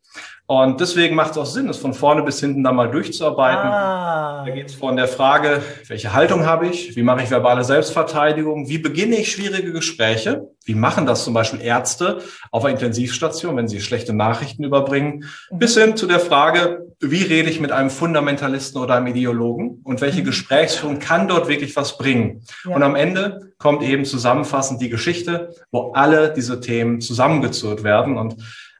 Und 0.46 0.80
deswegen 0.80 1.14
macht 1.14 1.30
es 1.30 1.38
auch 1.38 1.46
Sinn, 1.46 1.68
es 1.68 1.78
von 1.78 1.94
vorne 1.94 2.22
bis 2.22 2.40
hinten 2.40 2.62
da 2.62 2.72
mal 2.72 2.90
durchzuarbeiten. 2.90 3.70
Ah. 3.70 4.44
Da 4.44 4.52
geht 4.52 4.66
es 4.66 4.74
von 4.74 4.96
der 4.96 5.08
Frage, 5.08 5.62
welche 5.86 6.12
Haltung 6.12 6.44
habe 6.44 6.66
ich? 6.66 6.94
Wie 6.96 7.02
mache 7.02 7.22
ich 7.22 7.30
verbale 7.30 7.64
Selbstverteidigung? 7.64 8.68
Wie 8.68 8.78
beginne 8.78 9.16
ich 9.16 9.32
schwierige 9.32 9.72
Gespräche? 9.72 10.48
Wie 10.64 10.74
machen 10.74 11.06
das 11.06 11.24
zum 11.24 11.32
Beispiel 11.32 11.60
Ärzte 11.62 12.20
auf 12.50 12.64
einer 12.64 12.74
Intensivstation, 12.74 13.56
wenn 13.56 13.68
sie 13.68 13.80
schlechte 13.80 14.12
Nachrichten 14.12 14.64
überbringen? 14.64 15.24
Mhm. 15.50 15.58
Bis 15.58 15.76
hin 15.76 15.96
zu 15.96 16.06
der 16.06 16.20
Frage, 16.20 16.86
wie 17.00 17.22
rede 17.22 17.48
ich 17.48 17.60
mit 17.60 17.72
einem 17.72 17.90
Fundamentalisten 17.90 18.80
oder 18.80 18.96
einem 18.96 19.06
Ideologen? 19.06 19.80
Und 19.84 20.00
welche 20.00 20.20
mhm. 20.20 20.26
Gesprächsführung 20.26 20.98
kann 20.98 21.28
dort 21.28 21.48
wirklich 21.48 21.76
was 21.76 21.96
bringen? 21.96 22.42
Ja. 22.64 22.74
Und 22.74 22.82
am 22.82 22.94
Ende 22.94 23.52
kommt 23.58 23.82
eben 23.82 24.04
zusammenfassend 24.04 24.82
die 24.82 24.90
Geschichte, 24.90 25.54
wo 25.70 25.92
alle 25.92 26.32
diese 26.32 26.60
Themen 26.60 27.00
zusammengezurrt 27.00 27.84
werden. 27.84 28.18
Und 28.18 28.36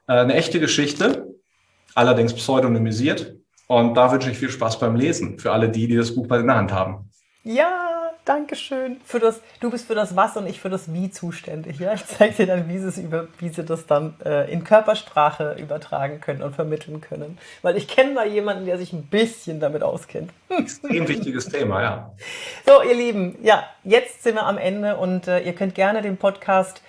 eine 0.07 0.33
echte 0.33 0.59
Geschichte, 0.59 1.27
allerdings 1.95 2.33
pseudonymisiert. 2.33 3.35
Und 3.67 3.95
da 3.95 4.11
wünsche 4.11 4.29
ich 4.29 4.37
viel 4.37 4.49
Spaß 4.49 4.79
beim 4.79 4.95
Lesen 4.95 5.39
für 5.39 5.51
alle 5.51 5.69
die, 5.69 5.87
die 5.87 5.95
das 5.95 6.13
Buch 6.13 6.29
in 6.31 6.47
der 6.47 6.55
Hand 6.55 6.71
haben. 6.71 7.09
Ja, 7.43 7.93
danke 8.25 8.55
schön. 8.55 8.97
Für 9.05 9.19
das, 9.19 9.41
du 9.59 9.69
bist 9.69 9.87
für 9.87 9.95
das 9.95 10.15
Was 10.15 10.37
und 10.37 10.47
ich 10.47 10.59
für 10.59 10.69
das 10.69 10.93
Wie 10.93 11.11
zuständig. 11.11 11.79
Ja? 11.79 11.93
Ich 11.93 12.05
zeige 12.05 12.35
dir 12.35 12.47
dann, 12.47 12.69
wie 12.69 12.77
sie, 12.79 12.87
es 12.87 12.97
über, 12.97 13.27
wie 13.39 13.49
sie 13.49 13.63
das 13.63 13.85
dann 13.85 14.15
äh, 14.23 14.51
in 14.51 14.63
Körpersprache 14.63 15.55
übertragen 15.59 16.21
können 16.21 16.41
und 16.41 16.55
vermitteln 16.55 17.01
können. 17.01 17.37
Weil 17.61 17.77
ich 17.77 17.87
kenne 17.87 18.15
da 18.15 18.25
jemanden, 18.25 18.65
der 18.65 18.77
sich 18.77 18.93
ein 18.93 19.07
bisschen 19.07 19.59
damit 19.59 19.83
auskennt. 19.83 20.31
Extrem 20.49 21.07
wichtiges 21.07 21.47
Thema, 21.47 21.81
ja. 21.81 22.11
So, 22.65 22.83
ihr 22.83 22.95
Lieben, 22.95 23.37
ja, 23.43 23.63
jetzt 23.83 24.23
sind 24.23 24.35
wir 24.35 24.45
am 24.45 24.57
Ende 24.57 24.97
und 24.97 25.27
äh, 25.27 25.39
ihr 25.41 25.53
könnt 25.53 25.75
gerne 25.75 26.01
den 26.01 26.17
Podcast 26.17 26.81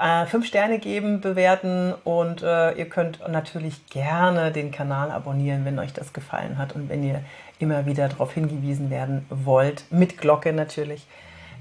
äh, 0.00 0.26
fünf 0.26 0.46
Sterne 0.46 0.78
geben, 0.78 1.20
bewerten 1.20 1.94
und 2.04 2.42
äh, 2.42 2.72
ihr 2.72 2.88
könnt 2.88 3.20
natürlich 3.28 3.86
gerne 3.86 4.52
den 4.52 4.70
Kanal 4.70 5.10
abonnieren, 5.10 5.64
wenn 5.64 5.78
euch 5.78 5.92
das 5.92 6.12
gefallen 6.12 6.58
hat 6.58 6.74
und 6.74 6.88
wenn 6.88 7.02
ihr 7.02 7.22
immer 7.58 7.86
wieder 7.86 8.08
darauf 8.08 8.32
hingewiesen 8.32 8.90
werden 8.90 9.26
wollt, 9.30 9.84
mit 9.90 10.18
Glocke 10.18 10.52
natürlich, 10.52 11.06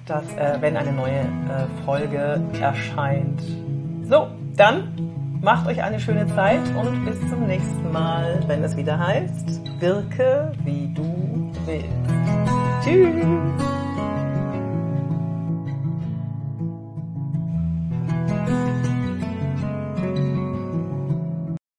dass 0.06 0.26
äh, 0.36 0.58
wenn 0.60 0.78
eine 0.78 0.92
neue 0.92 1.20
äh, 1.20 1.86
Folge 1.86 2.42
erscheint. 2.60 3.42
So, 4.04 4.28
dann 4.56 5.12
macht 5.42 5.68
euch 5.68 5.82
eine 5.82 6.00
schöne 6.00 6.28
Zeit 6.36 6.62
und 6.76 7.06
bis 7.06 7.20
zum 7.30 7.48
nächsten 7.48 7.92
Mal, 7.92 8.44
wenn 8.48 8.64
es 8.64 8.76
wieder 8.78 9.00
heißt, 9.00 9.62
wirke 9.80 10.52
wie 10.64 10.94
du 10.94 11.52
willst. 11.66 11.88
Tschüss! 12.84 13.91